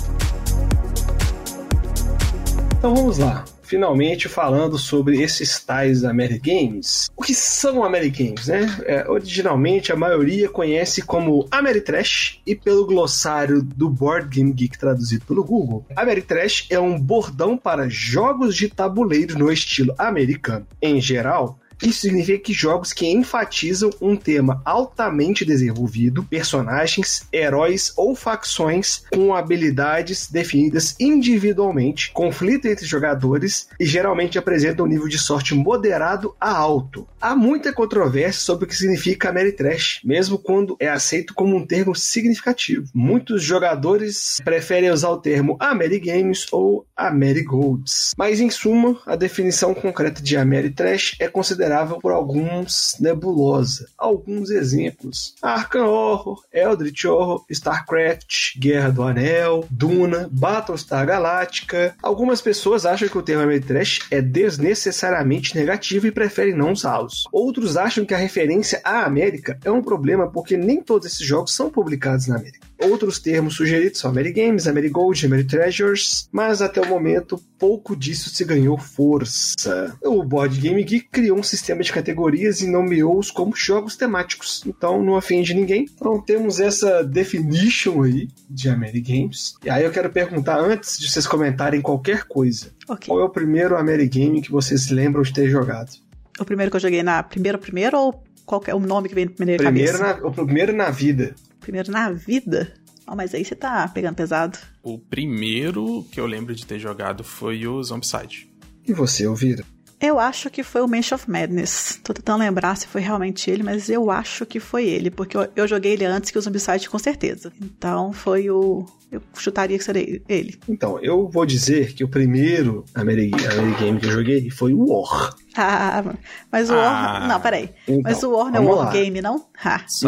Então 2.79 2.95
vamos 2.95 3.17
lá. 3.17 3.45
Finalmente 3.75 4.28
falando 4.28 4.78
sobre 4.78 5.21
esses 5.21 5.59
tais 5.59 6.04
Amerigames. 6.04 7.11
O 7.16 7.23
que 7.23 7.35
são 7.35 7.83
Amerigames, 7.83 8.47
né? 8.47 8.73
É, 8.85 9.11
originalmente 9.11 9.90
a 9.90 9.97
maioria 9.97 10.49
conhece 10.49 11.02
como 11.02 11.49
Ameritrash 11.50 12.40
e 12.47 12.54
pelo 12.54 12.87
glossário 12.87 13.61
do 13.61 13.90
Board 13.90 14.28
Game 14.28 14.52
Geek 14.52 14.78
traduzido 14.78 15.25
pelo 15.26 15.43
Google. 15.43 15.85
Ameritrash 15.97 16.69
é 16.71 16.78
um 16.78 16.97
bordão 16.97 17.59
para 17.59 17.88
jogos 17.88 18.54
de 18.54 18.69
tabuleiro 18.69 19.37
no 19.37 19.50
estilo 19.50 19.93
americano. 19.99 20.69
Em 20.81 21.00
geral, 21.00 21.59
isso 21.83 22.00
significa 22.00 22.45
que 22.45 22.52
jogos 22.52 22.93
que 22.93 23.07
enfatizam 23.07 23.90
um 24.00 24.16
tema 24.16 24.62
altamente 24.64 25.45
desenvolvido, 25.45 26.25
personagens, 26.25 27.26
heróis 27.33 27.93
ou 27.97 28.14
facções 28.14 29.02
com 29.12 29.35
habilidades 29.35 30.31
definidas 30.31 30.97
individualmente, 30.99 32.11
conflito 32.12 32.66
entre 32.66 32.87
jogadores 32.87 33.69
e 33.78 33.85
geralmente 33.85 34.38
apresentam 34.38 34.87
um 34.87 34.88
nível 34.88 35.09
de 35.09 35.19
sorte 35.19 35.54
moderado 35.54 36.35
a 36.40 36.50
alto. 36.50 37.07
Há 37.21 37.35
muita 37.35 37.73
controvérsia 37.73 38.43
sobre 38.43 38.64
o 38.64 38.69
que 38.69 38.76
significa 38.76 39.28
Ameritrash, 39.28 40.00
mesmo 40.04 40.38
quando 40.38 40.76
é 40.78 40.88
aceito 40.88 41.35
como 41.35 41.57
um 41.57 41.66
termo 41.66 41.95
significativo. 41.95 42.88
Muitos 42.95 43.43
jogadores 43.43 44.40
preferem 44.45 44.90
usar 44.90 45.11
o 45.11 45.19
termo 45.19 45.57
Amerigames 45.61 46.47
ou 46.52 46.87
Amerigolds. 46.97 48.12
Mas 48.16 48.40
em 48.40 48.50
suma, 48.50 48.99
a 49.07 49.16
definição 49.16 49.75
concreta 49.75 50.23
de 50.23 50.37
Ameritrash 50.37 51.16
é 51.19 51.28
considerável 51.64 51.99
por 51.99 52.12
alguns 52.12 52.97
nebulosa. 53.00 53.88
Alguns 53.97 54.50
exemplos: 54.50 55.35
Arkham 55.42 55.87
Horror, 55.87 56.42
Eldritch 56.52 57.04
Horror, 57.04 57.44
StarCraft, 57.50 58.59
Guerra 58.59 58.90
do 58.90 59.02
Anel, 59.02 59.66
Duna, 59.71 60.28
Battlestar 60.30 61.06
Galactica. 61.06 61.94
Algumas 62.02 62.40
pessoas 62.40 62.85
acham 62.85 63.09
que 63.09 63.18
o 63.18 63.23
termo 63.23 63.42
Ameritrash 63.42 64.00
é 64.11 64.21
desnecessariamente 64.21 65.56
negativo 65.56 66.06
e 66.06 66.12
preferem 66.12 66.54
não 66.54 66.73
usá-los. 66.73 67.25
Outros 67.33 67.76
acham 67.76 68.04
que 68.04 68.14
a 68.14 68.18
referência 68.18 68.80
à 68.85 69.04
América 69.04 69.59
é 69.64 69.71
um 69.71 69.83
problema 69.83 70.30
porque 70.30 70.56
nem 70.56 70.83
todos 70.83 71.06
esses 71.06 71.26
jogos 71.26 71.54
são 71.54 71.71
publicados 71.71 72.26
na 72.26 72.36
América. 72.36 72.74
Outros 72.80 73.19
termos 73.19 73.54
sugeridos 73.54 74.00
são 74.00 74.10
Amerigames, 74.10 74.67
Amerigold, 74.67 75.25
Ameritreasures, 75.25 76.28
mas 76.32 76.60
até 76.60 76.80
o 76.80 76.87
momento 76.89 77.41
pouco 77.58 77.97
disso 77.97 78.30
se 78.30 78.45
ganhou 78.45 78.76
força. 78.78 79.97
O 80.02 80.23
Board 80.23 80.60
Game 80.60 80.82
Geek 80.82 81.08
criou 81.10 81.39
um 81.39 81.43
sistema 81.43 81.82
de 81.82 81.93
categorias 81.93 82.60
e 82.60 82.67
nomeou-os 82.67 83.30
como 83.30 83.54
jogos 83.56 83.97
temáticos, 83.97 84.63
então 84.67 85.02
não 85.02 85.15
ofende 85.15 85.54
ninguém. 85.54 85.87
Então 85.95 86.21
temos 86.21 86.60
essa 86.60 87.02
definition 87.04 88.02
aí 88.02 88.28
de 88.50 88.69
Amerigames. 88.69 89.54
E 89.65 89.71
aí 89.71 89.84
eu 89.84 89.91
quero 89.91 90.10
perguntar, 90.10 90.58
antes 90.58 90.99
de 90.99 91.08
vocês 91.10 91.26
comentarem 91.26 91.80
qualquer 91.80 92.25
coisa, 92.25 92.67
Ok. 92.89 93.06
qual 93.08 93.21
é 93.21 93.25
o 93.25 93.30
primeiro 93.30 93.76
Amerigame 93.76 94.43
que 94.43 94.50
vocês 94.50 94.91
lembram 94.91 95.23
de 95.23 95.32
ter 95.32 95.49
jogado? 95.49 95.91
O 96.39 96.45
primeiro 96.45 96.71
que 96.71 96.76
eu 96.76 96.80
joguei 96.80 97.02
na. 97.02 97.23
Primeiro, 97.23 97.58
primeiro 97.58 97.97
ou 97.97 98.23
qual 98.45 98.63
é 98.67 98.75
o 98.75 98.80
nome 98.80 99.08
que 99.08 99.15
vem 99.15 99.26
primeiro 99.28 99.63
na 99.63 99.71
Primeiro 99.71 99.99
cabeça? 99.99 100.21
na, 100.21 100.26
o 100.28 100.32
primeiro 100.32 100.73
na 100.75 100.91
vida. 100.91 101.34
Primeiro 101.65 101.91
na 101.91 102.13
vida? 102.13 102.75
Oh, 103.07 103.17
mas 103.17 103.35
aí 103.35 103.43
você 103.43 103.55
tá 103.55 103.89
pegando 103.89 104.17
pesado. 104.17 104.59
O 104.83 104.99
primeiro 104.99 106.07
que 106.13 106.21
eu 106.21 106.27
lembro 106.27 106.55
de 106.55 106.67
ter 106.67 106.79
jogado 106.79 107.25
foi 107.25 107.67
o 107.67 107.83
Zombicide. 107.83 108.53
E 108.87 108.93
você, 108.93 109.25
Elvira? 109.25 109.65
Eu 110.06 110.19
acho 110.21 110.50
que 110.50 110.62
foi 110.62 110.82
o 110.82 110.88
Mansion 110.88 111.14
of 111.17 111.30
Madness. 111.30 111.99
Tô 112.02 112.12
tentando 112.12 112.40
lembrar 112.40 112.76
se 112.76 112.86
foi 112.86 113.00
realmente 113.00 113.50
ele, 113.50 113.62
mas 113.62 113.88
eu 113.88 114.10
acho 114.10 114.45
que 114.45 114.60
foi 114.60 114.84
ele, 114.86 115.10
porque 115.10 115.36
eu, 115.36 115.49
eu 115.56 115.67
joguei 115.67 115.93
ele 115.93 116.04
antes 116.04 116.30
que 116.30 116.38
o 116.38 116.43
Zombicide, 116.43 116.88
com 116.90 116.99
certeza. 116.99 117.52
Então 117.60 118.12
foi 118.12 118.50
o. 118.50 118.84
Eu 119.12 119.23
chutaria 119.36 119.78
que 119.78 119.84
seria 119.84 120.21
ele. 120.28 120.58
Então, 120.69 120.99
eu 121.00 121.28
vou 121.28 121.47
dizer 121.47 121.93
que 121.95 122.02
o 122.02 122.08
primeiro 122.08 122.84
Ameri- 122.93 123.30
Amerigame 123.52 124.00
que 124.00 124.06
eu 124.06 124.10
joguei 124.10 124.50
foi 124.50 124.75
o 124.75 124.84
War. 124.90 125.34
Ah, 125.56 126.02
mas 126.50 126.69
o 126.69 126.75
War. 126.75 127.23
Ah. 127.23 127.28
Não, 127.28 127.40
peraí. 127.40 127.71
Então, 127.86 128.00
mas 128.02 128.21
o 128.25 128.30
War 128.32 128.47
não 128.50 128.56
é 128.60 128.64
vamos 128.64 128.76
War 128.76 128.86
lá. 128.86 128.93
Game, 128.93 129.23
não? 129.23 129.47
Ah, 129.64 129.80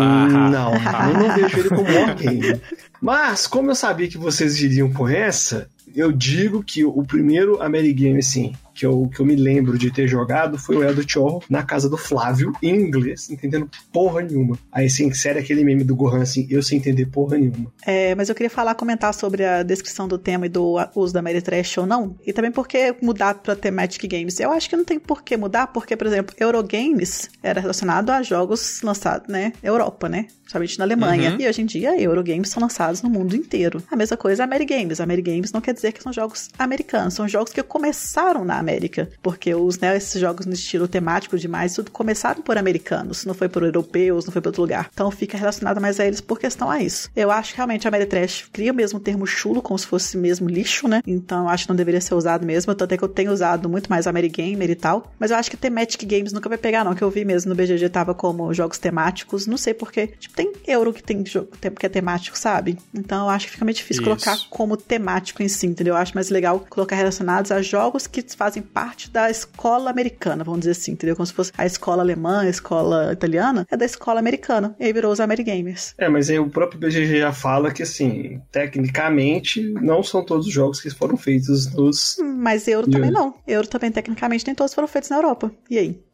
Não, 0.50 0.72
eu 0.74 1.14
não 1.28 1.34
vejo 1.36 1.58
ele 1.60 1.68
como 1.68 1.82
Wargame. 1.84 2.60
Mas, 3.00 3.46
como 3.46 3.70
eu 3.70 3.76
sabia 3.76 4.08
que 4.08 4.18
vocês 4.18 4.60
iriam 4.60 4.92
com 4.92 5.08
essa, 5.08 5.68
eu 5.94 6.10
digo 6.10 6.64
que 6.64 6.84
o 6.84 7.04
primeiro 7.04 7.62
Amerigame, 7.62 8.18
assim, 8.18 8.54
que 8.76 8.84
eu, 8.84 9.10
que 9.12 9.20
eu 9.20 9.26
me 9.26 9.34
lembro 9.34 9.78
de 9.78 9.90
ter 9.90 10.06
jogado 10.06 10.58
foi 10.58 10.76
o 10.76 10.84
Eldritch 10.84 11.16
Horror 11.16 11.42
na 11.48 11.62
casa 11.62 11.88
do 11.88 11.96
Flávio, 11.96 12.52
em 12.62 12.74
inglês, 12.74 13.30
entendendo 13.30 13.68
porra 13.92 14.22
nenhuma. 14.22 14.58
Aí, 14.70 14.86
assim, 14.86 15.12
sério, 15.12 15.40
aquele 15.40 15.64
meme 15.64 15.82
do 15.82 15.96
Gohan, 15.96 16.22
assim, 16.22 16.46
eu 16.50 16.62
sem 16.62 16.78
entender 16.78 17.06
porra 17.06 17.38
nenhuma. 17.38 17.72
É, 17.84 18.14
mas 18.14 18.28
eu 18.28 18.34
queria 18.34 18.50
falar, 18.50 18.74
comentar 18.74 19.14
sobre 19.14 19.44
a 19.44 19.62
descrição 19.62 20.06
do 20.06 20.18
tema 20.18 20.46
e 20.46 20.48
do 20.48 20.76
uso 20.94 21.12
da 21.12 21.22
Mary 21.22 21.40
Trash 21.40 21.78
ou 21.78 21.86
não. 21.86 22.16
E 22.26 22.32
também 22.32 22.52
por 22.52 22.68
que 22.68 22.94
mudar 23.00 23.34
pra 23.34 23.56
Thematic 23.56 24.10
Games. 24.10 24.38
Eu 24.38 24.52
acho 24.52 24.68
que 24.68 24.76
não 24.76 24.84
tem 24.84 24.98
por 24.98 25.22
que 25.22 25.36
mudar, 25.36 25.68
porque, 25.68 25.96
por 25.96 26.06
exemplo, 26.06 26.34
Eurogames 26.38 27.30
era 27.42 27.60
relacionado 27.60 28.10
a 28.10 28.22
jogos 28.22 28.82
lançados, 28.82 29.28
né? 29.28 29.52
Europa, 29.62 30.08
né? 30.08 30.26
Somente 30.46 30.78
na 30.78 30.84
Alemanha. 30.84 31.32
Uhum. 31.32 31.40
E 31.40 31.48
hoje 31.48 31.62
em 31.62 31.66
dia, 31.66 32.00
Eurogames 32.00 32.50
são 32.50 32.62
lançados 32.62 33.02
no 33.02 33.10
mundo 33.10 33.34
inteiro. 33.34 33.82
A 33.90 33.96
mesma 33.96 34.16
coisa 34.16 34.42
é 34.42 34.44
Amerigames. 34.44 35.00
Amerigames 35.00 35.50
não 35.50 35.60
quer 35.60 35.74
dizer 35.74 35.92
que 35.92 36.02
são 36.02 36.12
jogos 36.12 36.50
americanos, 36.58 37.14
são 37.14 37.26
jogos 37.26 37.52
que 37.52 37.62
começaram 37.62 38.44
na 38.44 38.58
América. 38.66 39.08
Porque 39.22 39.54
os, 39.54 39.78
né, 39.78 39.96
esses 39.96 40.20
jogos 40.20 40.44
no 40.46 40.52
estilo 40.52 40.88
temático 40.88 41.38
demais, 41.38 41.74
tudo 41.74 41.90
começaram 41.90 42.42
por 42.42 42.58
americanos, 42.58 43.24
não 43.24 43.34
foi 43.34 43.48
por 43.48 43.62
europeus, 43.62 44.24
não 44.26 44.32
foi 44.32 44.42
por 44.42 44.48
outro 44.48 44.62
lugar. 44.62 44.90
Então 44.92 45.10
fica 45.10 45.38
relacionado 45.38 45.80
mais 45.80 46.00
a 46.00 46.06
eles 46.06 46.20
por 46.20 46.38
questão 46.38 46.70
a 46.70 46.80
isso. 46.80 47.08
Eu 47.14 47.30
acho 47.30 47.52
que 47.52 47.56
realmente 47.56 47.86
a 47.86 47.88
Ameritrash 47.90 48.48
cria 48.52 48.72
o 48.72 48.74
mesmo 48.74 48.98
termo 48.98 49.26
chulo, 49.26 49.62
como 49.62 49.78
se 49.78 49.86
fosse 49.86 50.16
mesmo 50.16 50.48
lixo, 50.48 50.88
né? 50.88 51.00
Então 51.06 51.44
eu 51.44 51.48
acho 51.48 51.64
que 51.64 51.68
não 51.70 51.76
deveria 51.76 52.00
ser 52.00 52.14
usado 52.14 52.44
mesmo. 52.44 52.74
Tanto 52.74 52.92
é 52.92 52.96
que 52.96 53.04
eu 53.04 53.08
tenho 53.08 53.32
usado 53.32 53.68
muito 53.68 53.88
mais 53.88 54.06
Amerigamer 54.06 54.70
e 54.70 54.74
tal. 54.74 55.12
Mas 55.18 55.30
eu 55.30 55.36
acho 55.36 55.50
que 55.50 55.56
Thematic 55.56 56.02
Games 56.04 56.32
nunca 56.32 56.48
vai 56.48 56.58
pegar, 56.58 56.84
não. 56.84 56.94
Que 56.94 57.02
eu 57.02 57.10
vi 57.10 57.24
mesmo 57.24 57.50
no 57.50 57.54
BGG 57.54 57.88
tava 57.88 58.14
como 58.14 58.52
jogos 58.52 58.78
temáticos. 58.78 59.46
Não 59.46 59.56
sei 59.56 59.74
porquê. 59.74 60.08
Tipo, 60.18 60.34
tem 60.34 60.52
euro 60.66 60.92
que 60.92 61.02
tem 61.02 61.24
jogo 61.24 61.48
tem- 61.60 61.70
que 61.70 61.86
é 61.86 61.88
temático, 61.88 62.36
sabe? 62.38 62.78
Então 62.94 63.24
eu 63.24 63.30
acho 63.30 63.46
que 63.46 63.52
fica 63.52 63.64
meio 63.64 63.74
difícil 63.76 64.02
Isso. 64.02 64.10
colocar 64.10 64.36
como 64.50 64.76
temático 64.76 65.42
em 65.42 65.48
si, 65.48 65.66
entendeu? 65.66 65.94
Eu 65.94 65.98
acho 66.00 66.14
mais 66.14 66.30
legal 66.30 66.64
colocar 66.68 66.96
relacionados 66.96 67.50
a 67.52 67.60
jogos 67.62 68.06
que 68.06 68.24
fazem 68.36 68.55
parte 68.62 69.10
da 69.10 69.30
escola 69.30 69.90
americana, 69.90 70.44
vamos 70.44 70.60
dizer 70.60 70.72
assim, 70.72 70.92
entendeu? 70.92 71.16
Como 71.16 71.26
se 71.26 71.32
fosse 71.32 71.52
a 71.56 71.66
escola 71.66 72.02
alemã, 72.02 72.40
a 72.40 72.48
escola 72.48 73.12
italiana, 73.12 73.66
é 73.70 73.76
da 73.76 73.84
escola 73.84 74.18
americana. 74.20 74.74
E 74.78 74.84
aí 74.84 74.92
virou 74.92 75.12
os 75.12 75.20
Amerigamers. 75.20 75.94
É, 75.98 76.08
mas 76.08 76.30
aí 76.30 76.38
o 76.38 76.50
próprio 76.50 76.78
BGG 76.78 77.18
já 77.20 77.32
fala 77.32 77.72
que, 77.72 77.82
assim, 77.82 78.40
tecnicamente, 78.50 79.62
não 79.80 80.02
são 80.02 80.24
todos 80.24 80.46
os 80.46 80.52
jogos 80.52 80.80
que 80.80 80.90
foram 80.90 81.16
feitos 81.16 81.72
nos. 81.74 82.16
Mas 82.20 82.66
euro 82.68 82.90
também 82.90 83.10
não. 83.10 83.34
Euro 83.46 83.66
também, 83.66 83.90
tecnicamente, 83.90 84.46
nem 84.46 84.54
todos 84.54 84.74
foram 84.74 84.88
feitos 84.88 85.10
na 85.10 85.16
Europa. 85.16 85.50
E 85.70 85.78
aí? 85.78 86.06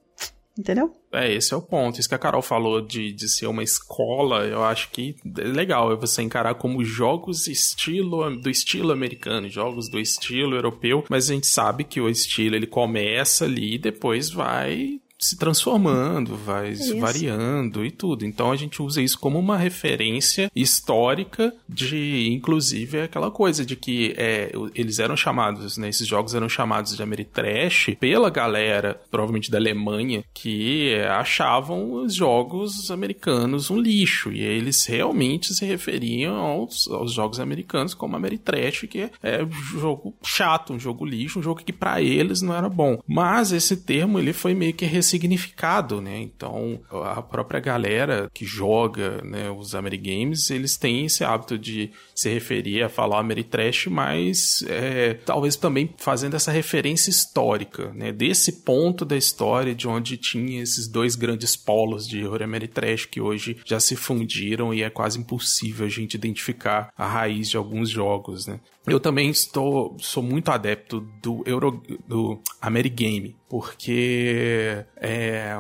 Entendeu? 0.59 0.93
É, 1.11 1.33
esse 1.33 1.55
é 1.55 1.57
o 1.57 1.63
ponto. 1.63 1.99
Isso 1.99 2.09
que 2.09 2.15
a 2.15 2.19
Carol 2.19 2.43
falou 2.43 2.81
de, 2.81 3.13
de 3.13 3.29
ser 3.29 3.47
uma 3.47 3.63
escola, 3.63 4.45
eu 4.45 4.63
acho 4.63 4.91
que 4.91 5.17
é 5.39 5.45
legal 5.45 5.91
é 5.93 5.97
você 5.97 6.21
encarar 6.23 6.55
como 6.57 6.85
jogos 6.85 7.47
estilo 7.47 8.37
do 8.39 8.51
estilo 8.51 8.93
americano, 8.93 9.49
jogos 9.49 9.89
do 9.89 9.99
estilo 9.99 10.55
europeu, 10.55 11.05
mas 11.09 11.31
a 11.31 11.35
gente 11.35 11.47
sabe 11.47 11.85
que 11.85 12.01
o 12.01 12.09
estilo 12.09 12.55
ele 12.55 12.67
começa 12.67 13.47
ali 13.47 13.75
e 13.75 13.79
depois 13.79 14.31
vai 14.31 15.01
se 15.23 15.37
transformando, 15.37 16.37
vai 16.37 16.73
Isso. 16.73 16.99
variando 16.99 17.85
e 17.85 17.91
tudo. 17.93 18.27
Então 18.27 18.51
a 18.51 18.57
gente 18.57 18.83
usa 18.83 19.01
isso 19.01 19.19
como 19.19 19.39
uma 19.39 19.57
referência 19.57 20.51
histórica 20.55 21.55
de, 21.69 22.29
inclusive, 22.33 23.03
aquela 23.03 23.31
coisa 23.31 23.65
de 23.65 23.77
que 23.77 24.15
é, 24.17 24.53
eles 24.75 24.99
eram 24.99 25.17
chamados, 25.17 25.77
né, 25.79 25.89
esses 25.89 26.09
jogos 26.09 26.35
eram 26.35 26.49
chamados 26.49 26.97
de 26.97 27.03
Ameritrash 27.03 27.97
pela 28.01 28.31
galera, 28.31 29.01
provavelmente 29.11 29.51
da 29.51 29.59
Alemanha, 29.59 30.25
que 30.35 30.97
achavam 31.11 31.93
os 31.93 32.15
jogos 32.15 32.91
americanos 32.91 33.71
um 33.71 33.81
lixo. 33.81 34.33
E 34.33 34.41
eles 34.41 34.85
realmente 34.87 35.55
se 35.55 35.65
referiam 35.65 36.35
aos, 36.35 36.89
aos 36.89 37.13
jogos 37.13 37.39
americanos 37.39 37.95
como 37.95 38.17
Ameritrash, 38.17 38.89
que 38.89 39.09
é 39.23 39.45
um 39.45 39.79
jogo 39.79 40.15
chato, 40.25 40.73
um 40.73 40.81
jogo 40.81 41.05
lixo, 41.05 41.39
um 41.39 41.43
jogo 41.43 41.63
que 41.63 41.73
para 41.73 42.03
eles 42.03 42.43
não 42.43 42.57
era 42.57 42.69
bom. 42.69 43.01
Mas 43.07 43.53
esse 43.53 43.77
termo 43.77 44.19
ele 44.19 44.33
foi 44.33 44.53
meio 44.53 44.75
que 44.75 44.85
ressignificado, 45.13 46.01
né? 46.01 46.21
Então 46.21 46.81
a 46.91 47.21
própria 47.23 47.61
galera 47.61 48.31
que 48.33 48.45
joga 48.45 49.23
né, 49.23 49.51
os 49.51 49.75
Amerigames, 49.75 50.51
eles 50.51 50.77
têm 50.77 51.07
esse 51.07 51.23
hábito 51.25 51.59
de 51.59 51.91
se 52.15 52.31
referir 52.31 52.83
a 52.83 52.89
falar 52.89 53.21
Ameritrash, 53.21 53.89
mas 53.89 54.65
é, 54.69 55.15
talvez 55.15 55.57
também 55.57 55.93
fazendo 55.99 56.35
essa 56.35 56.51
referência 56.51 57.11
histórica, 57.11 57.93
né? 57.95 58.13
Desse 58.13 58.63
ponto 58.63 59.05
da 59.05 59.17
história 59.17 59.75
de 59.75 59.87
onde 59.87 60.17
tinha 60.17 60.63
esses 60.63 60.89
dois 60.89 61.15
grandes 61.15 61.57
polos 61.57 62.07
de 62.07 62.25
horror 62.25 62.43
Ameritrash 62.43 63.07
que 63.07 63.21
hoje 63.21 63.59
já 63.65 63.79
se 63.79 63.97
fundiram 63.97 64.73
e 64.73 64.83
é 64.83 64.91
quase 64.91 65.19
impossível 65.19 65.87
a 65.87 65.91
gente 65.91 66.15
identificar 66.15 66.93
a 66.97 67.07
raiz 67.07 67.51
de 67.51 67.57
alguns 67.57 67.91
jogos, 67.91 68.47
né? 68.47 68.61
Eu 68.87 68.99
também 68.99 69.31
estou 69.31 69.97
sou 70.01 70.23
muito 70.23 70.51
adepto 70.51 71.01
do 71.23 71.43
Euro 71.47 71.83
do 72.07 72.41
Amerigame, 72.61 73.37
porque 73.49 74.85
é, 74.97 75.55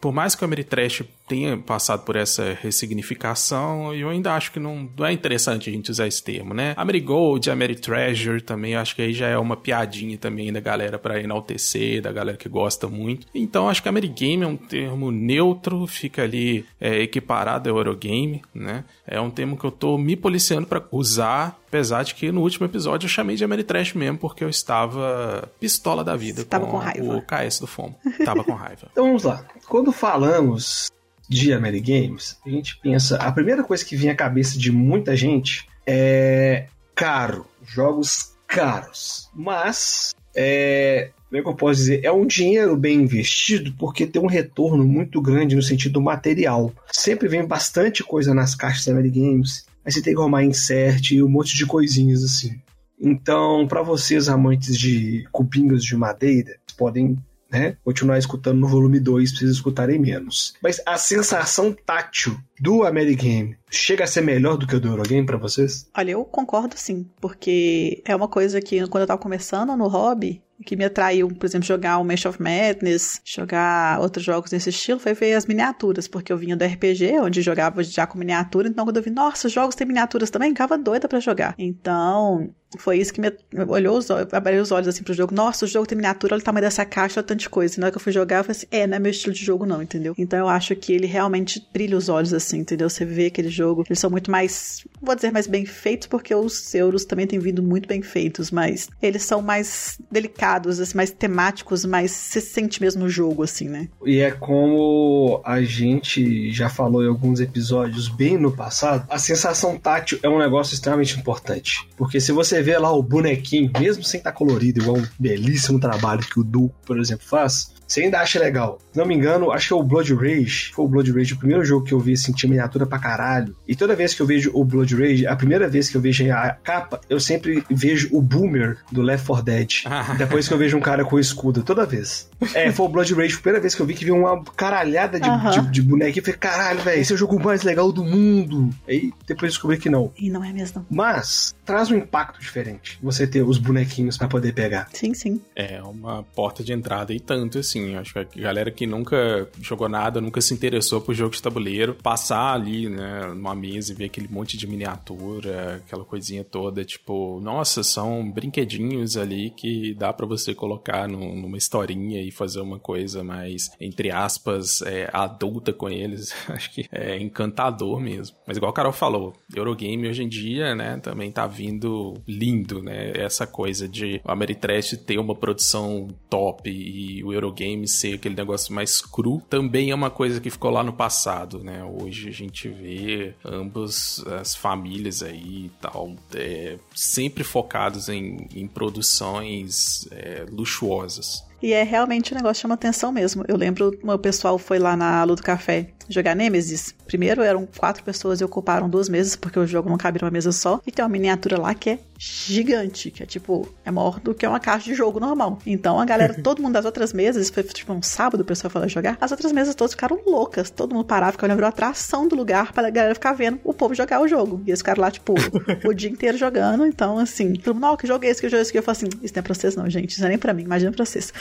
por 0.00 0.12
mais 0.12 0.34
que 0.34 0.42
o 0.42 0.44
Ameritrash 0.44 1.04
tenha 1.28 1.56
passado 1.58 2.04
por 2.04 2.16
essa 2.16 2.56
ressignificação, 2.60 3.94
eu 3.94 4.08
ainda 4.08 4.32
acho 4.34 4.50
que 4.50 4.58
não, 4.58 4.88
não 4.96 5.06
é 5.06 5.12
interessante 5.12 5.68
a 5.68 5.72
gente 5.72 5.90
usar 5.90 6.06
esse 6.06 6.22
termo, 6.22 6.54
né? 6.54 6.74
Amerigold, 6.76 7.50
Ameritreasure 7.50 8.40
também, 8.40 8.74
acho 8.74 8.96
que 8.96 9.02
aí 9.02 9.12
já 9.12 9.28
é 9.28 9.36
uma 9.36 9.56
piadinha 9.56 10.16
também 10.16 10.52
da 10.52 10.60
galera 10.60 10.98
para 10.98 11.20
enaltecer, 11.20 12.00
da 12.00 12.10
galera 12.10 12.38
que 12.38 12.48
gosta 12.48 12.88
muito. 12.88 13.26
Então 13.34 13.68
acho 13.68 13.82
que 13.82 13.88
Amerigame 13.88 14.42
é 14.42 14.46
um 14.46 14.56
termo 14.56 15.10
neutro, 15.10 15.86
fica 15.86 16.22
ali 16.22 16.64
é, 16.80 17.02
equiparado 17.02 17.68
ao 17.68 17.76
Eurogame, 17.76 18.42
né? 18.54 18.84
É 19.06 19.20
um 19.20 19.30
termo 19.30 19.56
que 19.56 19.64
eu 19.64 19.70
tô 19.70 19.98
me 19.98 20.16
policiando 20.16 20.66
para 20.66 20.82
usar, 20.90 21.58
apesar 21.68 22.02
de 22.02 22.14
que 22.14 22.32
no 22.32 22.40
último 22.40 22.66
episódio 22.66 23.06
eu 23.06 23.10
chamei 23.10 23.36
de 23.36 23.44
Ameritrash 23.44 23.94
mesmo, 23.94 24.18
porque 24.18 24.42
eu 24.42 24.48
estava 24.48 25.50
pistola 25.60 26.02
da 26.02 26.16
vida. 26.16 26.40
Você 26.40 26.46
tava 26.46 26.66
com 26.66 26.78
raiva. 26.78 27.16
O 27.16 27.22
KS 27.22 27.60
do 27.60 27.66
Fomo. 27.66 27.94
Tava 28.24 28.42
com 28.42 28.54
raiva. 28.54 28.88
Então 28.92 29.06
vamos 29.06 29.24
lá. 29.24 29.44
Quando 29.68 29.92
falamos 29.92 30.88
de 31.28 31.52
Amerigames, 31.52 32.38
a 32.44 32.48
gente 32.48 32.78
pensa. 32.78 33.16
A 33.16 33.30
primeira 33.30 33.62
coisa 33.62 33.84
que 33.84 33.96
vem 33.96 34.10
à 34.10 34.14
cabeça 34.14 34.58
de 34.58 34.72
muita 34.72 35.14
gente 35.14 35.68
é 35.86 36.66
caro. 36.94 37.46
Jogos 37.62 38.32
caros. 38.46 39.28
Mas. 39.34 40.14
É, 40.34 41.10
como 41.28 41.40
é 41.40 41.42
que 41.42 41.48
eu 41.48 41.54
posso 41.54 41.80
dizer? 41.80 42.04
É 42.04 42.10
um 42.10 42.26
dinheiro 42.26 42.76
bem 42.76 43.02
investido 43.02 43.74
porque 43.78 44.06
tem 44.06 44.22
um 44.22 44.26
retorno 44.26 44.84
muito 44.84 45.20
grande 45.20 45.54
no 45.54 45.62
sentido 45.62 46.00
material. 46.00 46.72
Sempre 46.90 47.28
vem 47.28 47.44
bastante 47.44 48.02
coisa 48.02 48.32
nas 48.32 48.54
caixas 48.54 48.86
da 48.86 48.92
Amerigames. 48.92 49.66
Aí 49.84 49.92
você 49.92 50.00
tem 50.00 50.14
que 50.14 50.20
arrumar 50.20 50.44
insert 50.44 51.10
e 51.10 51.22
um 51.22 51.28
monte 51.28 51.54
de 51.54 51.66
coisinhas 51.66 52.22
assim. 52.24 52.58
Então, 53.00 53.66
para 53.68 53.82
vocês 53.82 54.28
amantes 54.28 54.76
de 54.76 55.26
cubinhos 55.30 55.84
de 55.84 55.96
madeira, 55.96 56.56
podem 56.76 57.16
né, 57.50 57.76
continuar 57.84 58.18
escutando 58.18 58.58
no 58.58 58.68
volume 58.68 59.00
2 59.00 59.30
pra 59.30 59.38
vocês 59.38 59.50
escutarem 59.50 59.98
menos. 59.98 60.54
Mas 60.62 60.80
a 60.86 60.98
sensação 60.98 61.72
tátil 61.72 62.38
do 62.60 62.84
Amerigame 62.84 63.56
chega 63.70 64.04
a 64.04 64.06
ser 64.06 64.22
melhor 64.22 64.56
do 64.56 64.66
que 64.66 64.76
o 64.76 64.80
do 64.80 64.88
Eurogame 64.88 65.26
para 65.26 65.36
vocês? 65.36 65.88
Olha, 65.96 66.12
eu 66.12 66.24
concordo 66.24 66.74
sim, 66.76 67.06
porque 67.20 68.02
é 68.04 68.14
uma 68.14 68.28
coisa 68.28 68.60
que 68.60 68.86
quando 68.88 69.02
eu 69.02 69.06
tava 69.06 69.20
começando 69.20 69.76
no 69.76 69.88
hobby, 69.88 70.42
que 70.64 70.76
me 70.76 70.84
atraiu, 70.84 71.28
por 71.28 71.46
exemplo, 71.46 71.66
jogar 71.66 71.98
o 71.98 72.04
Mesh 72.04 72.26
of 72.26 72.42
Madness, 72.42 73.20
jogar 73.24 74.00
outros 74.00 74.24
jogos 74.24 74.50
desse 74.50 74.70
estilo, 74.70 74.98
foi 74.98 75.14
ver 75.14 75.34
as 75.34 75.46
miniaturas, 75.46 76.08
porque 76.08 76.32
eu 76.32 76.36
vinha 76.36 76.56
do 76.56 76.64
RPG, 76.64 77.18
onde 77.20 77.42
jogava 77.42 77.82
já 77.82 78.06
com 78.06 78.18
miniatura, 78.18 78.68
então 78.68 78.84
quando 78.84 78.96
eu 78.96 79.02
vi, 79.02 79.10
nossa, 79.10 79.46
os 79.46 79.52
jogos 79.52 79.74
têm 79.74 79.86
miniaturas 79.86 80.30
também, 80.30 80.50
ficava 80.50 80.76
doida 80.76 81.06
para 81.06 81.20
jogar. 81.20 81.54
Então, 81.58 82.50
foi 82.76 82.98
isso 82.98 83.12
que 83.12 83.20
me 83.20 83.32
olhou 83.68 83.96
os 83.96 84.10
olhos, 84.10 84.32
abriu 84.34 84.60
os 84.60 84.70
olhos 84.70 84.88
assim 84.88 85.02
pro 85.02 85.14
jogo. 85.14 85.34
Nossa, 85.34 85.64
o 85.64 85.68
jogo 85.68 85.86
tem 85.86 85.96
miniatura, 85.96 86.34
olha 86.34 86.40
o 86.40 86.44
tamanho 86.44 86.64
dessa 86.64 86.84
caixa, 86.84 87.20
olha 87.20 87.26
tanta 87.26 87.48
coisa. 87.48 87.76
E 87.76 87.80
na 87.80 87.86
hora 87.86 87.92
que 87.92 87.96
eu 87.96 88.02
fui 88.02 88.12
jogar, 88.12 88.38
eu 88.38 88.44
falei 88.44 88.56
assim, 88.56 88.66
é, 88.70 88.86
não 88.86 88.96
é 88.96 88.98
meu 88.98 89.10
estilo 89.10 89.34
de 89.34 89.42
jogo 89.44 89.64
não, 89.64 89.80
entendeu? 89.80 90.14
Então 90.18 90.38
eu 90.38 90.48
acho 90.48 90.74
que 90.76 90.92
ele 90.92 91.06
realmente 91.06 91.66
brilha 91.72 91.96
os 91.96 92.08
olhos 92.08 92.34
assim, 92.34 92.47
entendeu? 92.56 92.88
Você 92.88 93.04
vê 93.04 93.26
aquele 93.26 93.48
jogo, 93.48 93.84
eles 93.88 93.98
são 93.98 94.10
muito 94.10 94.30
mais, 94.30 94.84
vou 95.00 95.14
dizer 95.14 95.32
mais 95.32 95.46
bem 95.46 95.64
feitos, 95.64 96.06
porque 96.08 96.34
os 96.34 96.74
euros 96.74 97.04
também 97.04 97.26
têm 97.26 97.38
vindo 97.38 97.62
muito 97.62 97.88
bem 97.88 98.02
feitos, 98.02 98.50
mas 98.50 98.88
eles 99.02 99.22
são 99.22 99.42
mais 99.42 99.98
delicados, 100.10 100.80
assim, 100.80 100.96
mais 100.96 101.10
temáticos, 101.10 101.84
mais 101.84 102.10
se 102.10 102.40
sente 102.40 102.80
mesmo 102.80 103.04
o 103.04 103.08
jogo, 103.08 103.42
assim, 103.42 103.68
né? 103.68 103.88
E 104.04 104.18
é 104.18 104.30
como 104.30 105.40
a 105.44 105.60
gente 105.62 106.50
já 106.52 106.68
falou 106.68 107.04
em 107.04 107.08
alguns 107.08 107.40
episódios 107.40 108.08
bem 108.08 108.38
no 108.38 108.54
passado, 108.54 109.06
a 109.08 109.18
sensação 109.18 109.78
tátil 109.78 110.18
é 110.22 110.28
um 110.28 110.38
negócio 110.38 110.74
extremamente 110.74 111.18
importante. 111.18 111.88
Porque 111.96 112.20
se 112.20 112.32
você 112.32 112.62
vê 112.62 112.78
lá 112.78 112.92
o 112.92 113.02
bonequinho, 113.02 113.70
mesmo 113.78 114.02
sem 114.02 114.18
estar 114.18 114.32
colorido, 114.32 114.80
igual 114.80 114.98
um 114.98 115.06
belíssimo 115.18 115.80
trabalho 115.80 116.20
que 116.20 116.40
o 116.40 116.44
Du, 116.44 116.70
por 116.84 116.98
exemplo, 116.98 117.26
faz, 117.26 117.72
você 117.88 118.02
ainda 118.02 118.20
acha 118.20 118.38
legal. 118.38 118.78
Se 118.92 118.98
não 118.98 119.06
me 119.06 119.14
engano, 119.14 119.50
acho 119.50 119.68
que 119.68 119.72
é 119.72 119.76
o 119.76 119.82
Blood 119.82 120.14
Rage. 120.14 120.70
Foi 120.74 120.84
o 120.84 120.88
Blood 120.88 121.10
Rage 121.10 121.34
o 121.34 121.38
primeiro 121.38 121.64
jogo 121.64 121.86
que 121.86 121.94
eu 121.94 121.98
vi 121.98 122.12
assim, 122.12 122.32
tinha 122.32 122.50
miniatura 122.50 122.86
pra 122.86 122.98
caralho. 122.98 123.56
E 123.66 123.74
toda 123.74 123.96
vez 123.96 124.14
que 124.14 124.20
eu 124.20 124.26
vejo 124.26 124.50
o 124.54 124.64
Blood 124.64 124.94
Rage, 124.94 125.26
a 125.26 125.34
primeira 125.34 125.66
vez 125.68 125.88
que 125.88 125.96
eu 125.96 126.00
vejo 126.00 126.30
a 126.30 126.50
capa, 126.50 127.00
eu 127.08 127.18
sempre 127.18 127.64
vejo 127.70 128.08
o 128.12 128.20
Boomer 128.20 128.76
do 128.92 129.00
Left 129.00 129.26
4 129.26 129.44
Dead. 129.44 129.68
Depois 130.18 130.46
que 130.46 130.54
eu 130.54 130.58
vejo 130.58 130.76
um 130.76 130.80
cara 130.80 131.04
com 131.04 131.18
escudo, 131.18 131.62
toda 131.62 131.86
vez. 131.86 132.28
É, 132.54 132.70
foi 132.70 132.86
o 132.86 132.88
Blood 132.88 133.14
Rage, 133.14 133.34
a 133.34 133.40
primeira 133.40 133.60
vez 133.60 133.74
que 133.74 133.80
eu 133.80 133.86
vi 133.86 133.94
que 133.94 134.04
vi 134.04 134.10
uma 134.10 134.44
caralhada 134.56 135.18
de, 135.18 135.28
Aham. 135.28 135.50
de, 135.50 135.70
de 135.70 135.82
boneco. 135.82 136.18
Eu 136.18 136.22
falei, 136.22 136.38
caralho, 136.38 136.80
velho, 136.80 137.00
esse 137.00 137.12
é 137.12 137.14
o 137.14 137.18
jogo 137.18 137.42
mais 137.42 137.62
legal 137.62 137.90
do 137.90 138.04
mundo. 138.04 138.70
Aí 138.86 139.12
depois 139.26 139.52
descobri 139.52 139.78
que 139.78 139.88
não. 139.88 140.12
E 140.18 140.30
não 140.30 140.44
é 140.44 140.52
mesmo. 140.52 140.84
Mas 140.90 141.54
traz 141.64 141.90
um 141.90 141.96
impacto 141.96 142.40
diferente 142.40 142.98
você 143.02 143.26
ter 143.26 143.42
os 143.42 143.58
bonequinhos 143.58 144.16
pra 144.16 144.28
poder 144.28 144.52
pegar. 144.52 144.88
Sim, 144.92 145.14
sim. 145.14 145.40
É 145.54 145.82
uma 145.82 146.22
porta 146.34 146.62
de 146.62 146.72
entrada 146.72 147.12
e 147.12 147.20
tanto, 147.20 147.58
assim. 147.58 147.77
Acho 147.96 148.12
que 148.12 148.40
a 148.40 148.42
galera 148.42 148.70
que 148.70 148.86
nunca 148.86 149.48
jogou 149.60 149.88
nada, 149.88 150.20
nunca 150.20 150.40
se 150.40 150.52
interessou 150.54 151.00
por 151.00 151.14
jogo 151.14 151.34
de 151.34 151.42
tabuleiro, 151.42 151.94
passar 151.94 152.54
ali, 152.54 152.88
né, 152.88 153.26
numa 153.34 153.54
mesa 153.54 153.92
e 153.92 153.94
ver 153.94 154.04
aquele 154.06 154.28
monte 154.28 154.56
de 154.56 154.66
miniatura, 154.66 155.82
aquela 155.84 156.04
coisinha 156.04 156.44
toda, 156.44 156.84
tipo, 156.84 157.40
nossa, 157.40 157.82
são 157.82 158.30
brinquedinhos 158.30 159.16
ali 159.16 159.50
que 159.50 159.94
dá 159.94 160.12
pra 160.12 160.26
você 160.26 160.54
colocar 160.54 161.08
no- 161.08 161.34
numa 161.34 161.56
historinha 161.56 162.22
e 162.22 162.30
fazer 162.30 162.60
uma 162.60 162.78
coisa 162.78 163.22
mais, 163.24 163.70
entre 163.80 164.10
aspas, 164.10 164.82
é, 164.82 165.08
adulta 165.12 165.72
com 165.72 165.88
eles. 165.88 166.34
Acho 166.48 166.70
que 166.72 166.86
é 166.92 167.18
encantador 167.18 168.00
mesmo. 168.00 168.36
Mas 168.46 168.56
igual 168.56 168.70
o 168.70 168.74
Carol 168.74 168.92
falou, 168.92 169.34
Eurogame 169.54 170.08
hoje 170.08 170.22
em 170.22 170.28
dia, 170.28 170.74
né, 170.74 170.98
também 171.02 171.30
tá 171.30 171.46
vindo 171.46 172.14
lindo, 172.26 172.82
né? 172.82 173.12
Essa 173.14 173.46
coisa 173.46 173.88
de 173.88 174.20
o 174.24 174.30
Ameritrash 174.30 174.96
ter 175.06 175.18
uma 175.18 175.34
produção 175.34 176.08
top 176.30 176.70
e 176.70 177.22
o 177.24 177.32
Eurogame 177.32 177.67
ser 177.86 178.14
aquele 178.14 178.34
negócio 178.34 178.72
mais 178.74 179.00
cru, 179.00 179.42
também 179.48 179.90
é 179.90 179.94
uma 179.94 180.10
coisa 180.10 180.40
que 180.40 180.50
ficou 180.50 180.70
lá 180.70 180.82
no 180.82 180.92
passado, 180.92 181.62
né? 181.62 181.84
Hoje 181.84 182.28
a 182.28 182.32
gente 182.32 182.68
vê 182.68 183.34
ambas 183.44 184.24
as 184.40 184.54
famílias 184.54 185.22
aí 185.22 185.66
e 185.66 185.70
tal, 185.80 186.14
é, 186.34 186.78
sempre 186.94 187.44
focados 187.44 188.08
em, 188.08 188.46
em 188.54 188.66
produções 188.66 190.08
é, 190.10 190.44
luxuosas. 190.50 191.46
E 191.60 191.72
é 191.72 191.82
realmente 191.82 192.32
um 192.32 192.36
negócio 192.36 192.60
que 192.60 192.62
chama 192.62 192.74
atenção 192.74 193.10
mesmo. 193.10 193.44
Eu 193.48 193.56
lembro, 193.56 193.98
o 194.02 194.06
meu 194.06 194.18
pessoal 194.18 194.58
foi 194.58 194.78
lá 194.78 194.96
na 194.96 195.20
Alu 195.20 195.34
do 195.34 195.42
Café 195.42 195.90
jogar 196.08 196.34
Nemesis. 196.34 196.94
Primeiro 197.08 197.42
eram 197.42 197.66
quatro 197.66 198.04
pessoas 198.04 198.40
e 198.40 198.44
ocuparam 198.44 198.88
duas 198.88 199.08
mesas, 199.08 199.34
porque 199.34 199.58
o 199.58 199.66
jogo 199.66 199.88
não 199.88 199.96
cabe 199.96 200.20
numa 200.20 200.30
mesa 200.30 200.52
só. 200.52 200.78
E 200.86 200.92
tem 200.92 201.02
uma 201.02 201.08
miniatura 201.08 201.58
lá 201.58 201.74
que 201.74 201.90
é 201.90 201.98
gigante, 202.18 203.10
que 203.10 203.22
é 203.22 203.26
tipo, 203.26 203.66
é 203.84 203.90
maior 203.90 204.20
do 204.20 204.34
que 204.34 204.46
uma 204.46 204.60
caixa 204.60 204.84
de 204.84 204.94
jogo 204.94 205.18
normal. 205.18 205.58
Então 205.66 205.98
a 205.98 206.04
galera, 206.04 206.34
todo 206.42 206.60
mundo 206.60 206.74
das 206.74 206.84
outras 206.84 207.12
mesas, 207.14 207.48
foi 207.48 207.62
tipo 207.62 207.92
um 207.92 208.02
sábado 208.02 208.42
o 208.42 208.44
pessoal 208.44 208.70
foi 208.70 208.82
lá 208.82 208.88
jogar, 208.88 209.16
as 209.20 209.30
outras 209.30 209.52
mesas 209.52 209.74
todas 209.74 209.94
ficaram 209.94 210.20
loucas. 210.26 210.68
Todo 210.68 210.94
mundo 210.94 211.06
parava, 211.06 211.32
ficava 211.32 211.52
olhando 211.52 211.64
a 211.64 211.68
atração 211.68 212.28
do 212.28 212.36
lugar 212.36 212.72
pra 212.72 212.90
galera 212.90 213.14
ficar 213.14 213.32
vendo 213.32 213.58
o 213.64 213.72
povo 213.72 213.94
jogar 213.94 214.20
o 214.20 214.28
jogo. 214.28 214.62
E 214.66 214.70
eles 214.70 214.80
ficaram 214.80 215.00
lá, 215.00 215.10
tipo, 215.10 215.34
o 215.86 215.94
dia 215.94 216.10
inteiro 216.10 216.36
jogando. 216.36 216.84
Então, 216.86 217.18
assim, 217.18 217.54
todo 217.54 217.74
mundo, 217.74 217.86
ó, 217.86 217.96
que 217.96 218.06
jogo 218.06 218.24
é 218.24 218.28
esse, 218.28 218.40
que 218.40 218.48
jogo 218.48 218.58
é 218.58 218.62
esse? 218.62 218.72
Que 218.72 218.78
eu 218.78 218.82
falo 218.82 218.96
assim, 218.96 219.08
isso 219.22 219.32
não 219.34 219.40
é 219.40 219.42
pra 219.42 219.54
vocês 219.54 219.76
não, 219.76 219.88
gente. 219.88 220.10
Isso 220.10 220.20
não 220.20 220.26
é 220.26 220.30
nem 220.30 220.38
pra 220.38 220.52
mim, 220.52 220.64
imagina 220.64 220.92
pra 220.92 221.04
vocês. 221.04 221.32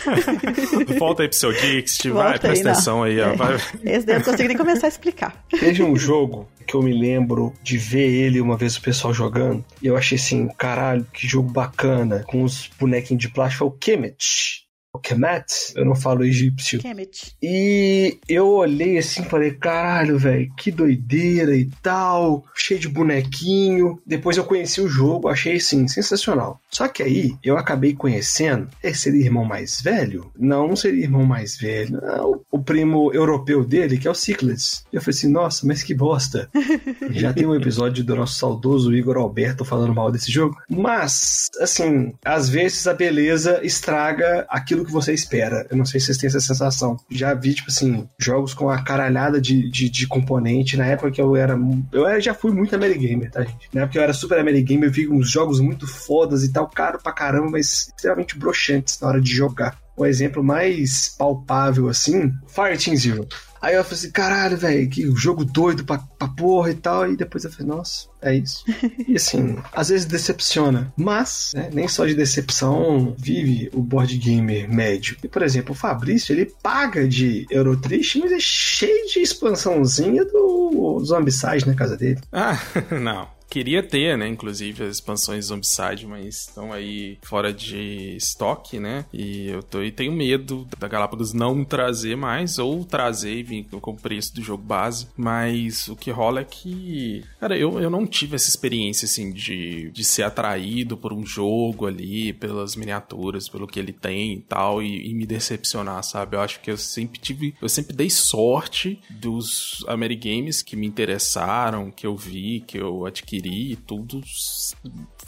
Volta 0.98 1.24
aí 1.24 1.28
pro 1.28 1.38
seu 1.38 1.52
Dixit, 1.52 2.10
vai, 2.12 2.40
presta 2.40 2.72
atenção 2.72 3.04
aí, 3.04 3.20
ó. 3.20 3.34
É. 3.34 3.36
vai. 3.36 3.56
Esse 3.84 4.06
daí 4.06 4.16
eu 4.16 4.20
não 4.20 4.26
consigo 4.26 4.48
nem 4.48 4.58
começar 4.58 4.88
a 4.88 4.90
explicar. 4.90 5.44
Teve 5.60 5.84
um 5.84 5.96
jogo 5.96 6.48
que 6.68 6.76
eu 6.76 6.84
me 6.84 6.94
lembro 6.94 7.54
de 7.64 7.78
ver 7.78 8.10
ele 8.10 8.42
uma 8.42 8.58
vez 8.58 8.76
o 8.76 8.82
pessoal 8.82 9.14
jogando. 9.14 9.64
E 9.82 9.88
eu 9.88 9.98
achei 9.98 10.18
assim, 10.18 10.48
caralho, 10.58 11.06
que 11.14 11.28
jogo 11.28 11.50
bacana. 11.50 12.24
Com 12.28 12.44
os 12.44 12.70
bonequinhos 12.80 13.22
de 13.22 13.30
plástico. 13.30 13.60
Foi 13.60 13.68
o 13.68 13.72
Kemet. 13.72 14.67
Kemet, 15.00 15.74
eu 15.76 15.86
não 15.86 15.96
falo 15.96 16.24
egípcio. 16.24 16.80
Kemet. 16.80 17.36
E 17.42 18.18
eu 18.28 18.48
olhei 18.48 18.98
assim 18.98 19.22
e 19.22 19.26
falei, 19.26 19.52
caralho, 19.52 20.18
velho, 20.18 20.52
que 20.56 20.72
doideira 20.72 21.56
e 21.56 21.70
tal, 21.82 22.46
cheio 22.56 22.80
de 22.80 22.90
bonequinho. 22.90 24.00
Depois 24.06 24.38
eu 24.38 24.44
conheci 24.44 24.82
o 24.82 24.88
jogo, 24.88 25.28
achei 25.28 25.58
assim, 25.58 25.88
sensacional. 25.88 26.60
Só 26.70 26.88
que 26.88 27.04
aí 27.04 27.36
eu 27.44 27.58
acabei 27.58 27.94
conhecendo, 27.94 28.68
é 28.84 28.94
seria 28.94 29.26
irmão 29.26 29.46
mais 29.46 29.82
velho? 29.82 30.32
Não, 30.38 30.68
não 30.68 30.76
seria 30.76 31.04
irmão 31.04 31.26
mais 31.26 31.58
velho. 31.58 32.00
Não, 32.02 32.42
o 32.52 32.60
primo 32.60 33.14
europeu 33.14 33.64
dele, 33.64 33.98
que 33.98 34.08
é 34.08 34.12
o 34.12 34.16
Ciclades. 34.16 34.84
Eu 34.92 35.02
falei 35.02 35.18
assim, 35.18 35.32
nossa, 35.32 35.66
mas 35.66 35.84
que 35.84 35.94
bosta. 35.94 36.50
Já 37.12 37.34
tem 37.34 37.46
um 37.46 37.56
episódio 37.56 38.04
do 38.04 38.16
nosso 38.16 38.38
saudoso 38.38 38.94
Igor 38.94 39.18
Alberto 39.18 39.66
falando 39.66 39.94
mal 39.94 40.12
desse 40.12 40.32
jogo. 40.32 40.58
Mas, 40.70 41.50
assim, 41.60 42.14
às 42.24 42.50
vezes 42.50 42.88
a 42.88 42.94
beleza 42.94 43.60
estraga 43.64 44.46
aquilo 44.50 44.86
que 44.88 44.94
você 44.94 45.14
espera. 45.14 45.68
Eu 45.70 45.78
não 45.78 45.86
sei 45.86 46.00
se 46.00 46.08
vocês 46.08 46.18
têm 46.18 46.28
essa 46.28 46.40
sensação. 46.40 46.98
Já 47.10 47.34
vi, 47.34 47.54
tipo 47.54 47.70
assim, 47.70 48.08
jogos 48.18 48.54
com 48.54 48.70
a 48.70 48.82
caralhada 48.82 49.40
de, 49.40 49.70
de, 49.70 49.90
de 49.90 50.08
componente. 50.08 50.78
Na 50.78 50.86
época 50.86 51.12
que 51.12 51.22
eu 51.22 51.36
era. 51.36 51.58
Eu 51.92 52.22
já 52.22 52.34
fui 52.34 52.52
muito 52.52 52.76
Amerigamer, 52.76 53.30
tá, 53.30 53.44
gente? 53.44 53.70
Na 53.74 53.82
época 53.82 53.94
que 53.94 54.00
eu 54.00 54.04
era 54.04 54.14
super 54.14 54.40
Amerigamer, 54.40 54.90
eu 54.90 54.92
vi 54.92 55.08
uns 55.08 55.30
jogos 55.30 55.60
muito 55.60 55.86
fodas 55.86 56.44
e 56.44 56.52
tal, 56.52 56.68
caro 56.68 57.00
pra 57.02 57.12
caramba, 57.12 57.52
mas 57.52 57.88
extremamente 57.96 58.38
broxantes 58.38 59.00
na 59.00 59.08
hora 59.08 59.22
de 59.22 59.32
jogar. 59.32 59.78
O 59.98 60.06
exemplo 60.06 60.44
mais 60.44 61.10
palpável, 61.18 61.90
assim, 61.90 62.32
Fire 62.48 62.78
Team 62.78 62.96
Zero. 62.96 63.28
Aí 63.62 63.76
eu 63.76 63.84
falei 63.84 64.00
assim, 64.00 64.12
caralho, 64.12 64.56
velho, 64.56 64.90
que 64.90 65.12
jogo 65.16 65.44
doido 65.44 65.84
pra, 65.84 65.98
pra 65.98 66.28
porra 66.28 66.72
e 66.72 66.76
tal. 66.76 67.12
E 67.12 67.18
depois 67.18 67.44
eu 67.44 67.52
falei, 67.52 67.68
nossa, 67.68 68.08
é 68.22 68.36
isso. 68.36 68.64
e 69.08 69.16
assim, 69.16 69.58
às 69.74 69.90
vezes 69.90 70.06
decepciona. 70.06 70.94
Mas, 70.96 71.52
né, 71.56 71.70
nem 71.74 71.88
só 71.88 72.06
de 72.06 72.14
decepção 72.14 73.16
vive 73.18 73.70
o 73.74 73.82
board 73.82 74.16
gamer 74.18 74.72
médio. 74.72 75.18
E, 75.24 75.28
por 75.28 75.42
exemplo, 75.42 75.72
o 75.72 75.78
Fabrício, 75.78 76.34
ele 76.34 76.46
paga 76.62 77.08
de 77.08 77.46
Eurotriste, 77.50 78.20
mas 78.20 78.32
é 78.32 78.40
cheio 78.40 79.08
de 79.08 79.20
expansãozinha 79.20 80.24
do 80.26 81.02
Zombicide 81.04 81.66
na 81.66 81.74
casa 81.74 81.98
dele. 81.98 82.20
Ah, 82.32 82.60
não. 83.02 83.37
Queria 83.50 83.82
ter, 83.82 84.18
né, 84.18 84.28
inclusive, 84.28 84.84
as 84.84 84.96
expansões 84.96 85.46
Zombicide, 85.46 86.06
mas 86.06 86.48
estão 86.48 86.74
aí 86.74 87.18
fora 87.22 87.54
de 87.54 88.16
estoque, 88.18 88.80
né? 88.80 89.06
E 89.14 89.48
eu 89.48 89.64
tô 89.64 89.82
e 89.82 89.92
tenho 89.92 90.12
medo 90.12 90.68
da 90.78 90.88
Galápagos 90.88 91.34
não 91.34 91.64
trazer 91.64 92.18
mais, 92.18 92.60
ou 92.60 92.84
trazer 92.84 93.36
e 93.36 93.44
vir 93.44 93.64
com 93.66 93.92
o 93.92 93.96
preço 93.96 94.36
do 94.36 94.42
jogo 94.42 94.64
base. 94.64 95.08
Mas 95.16 95.88
o 95.88 95.96
que 95.96 96.12
rola 96.12 96.42
é 96.42 96.44
que. 96.44 97.24
Cara, 97.40 97.58
eu, 97.58 97.80
eu 97.80 97.90
não 97.90 98.06
tive 98.06 98.36
essa 98.36 98.50
experiência, 98.50 99.06
assim, 99.06 99.32
de, 99.32 99.92
de 99.92 100.04
ser 100.04 100.24
atraído 100.24 100.98
por 100.98 101.14
um 101.14 101.26
jogo 101.26 101.86
ali, 101.86 102.34
pelas 102.34 102.76
miniaturas, 102.76 103.48
pelo 103.48 103.68
que 103.68 103.80
ele 103.80 103.94
tem 103.94 104.34
e 104.34 104.42
tal, 104.42 104.84
e, 104.84 105.10
e 105.10 105.14
me 105.14 105.26
decepcionar, 105.26 106.04
sabe? 106.04 106.36
Eu 106.36 106.42
acho 106.42 106.60
que 106.60 106.70
eu 106.70 106.78
sempre 106.78 107.20
tive. 107.20 107.56
Eu 107.62 107.70
sempre 107.70 107.96
dei 107.96 108.10
sorte 108.10 109.00
dos 109.10 109.86
Amerigames 109.88 110.62
que 110.62 110.76
me 110.76 110.86
interessaram, 110.86 111.90
que 111.90 112.06
eu 112.06 112.16
vi, 112.16 112.64
que 112.68 112.78
eu 112.78 113.06
adquiri 113.06 113.37
adquiri 113.38 113.72
e 113.72 113.76
tudo, 113.76 114.22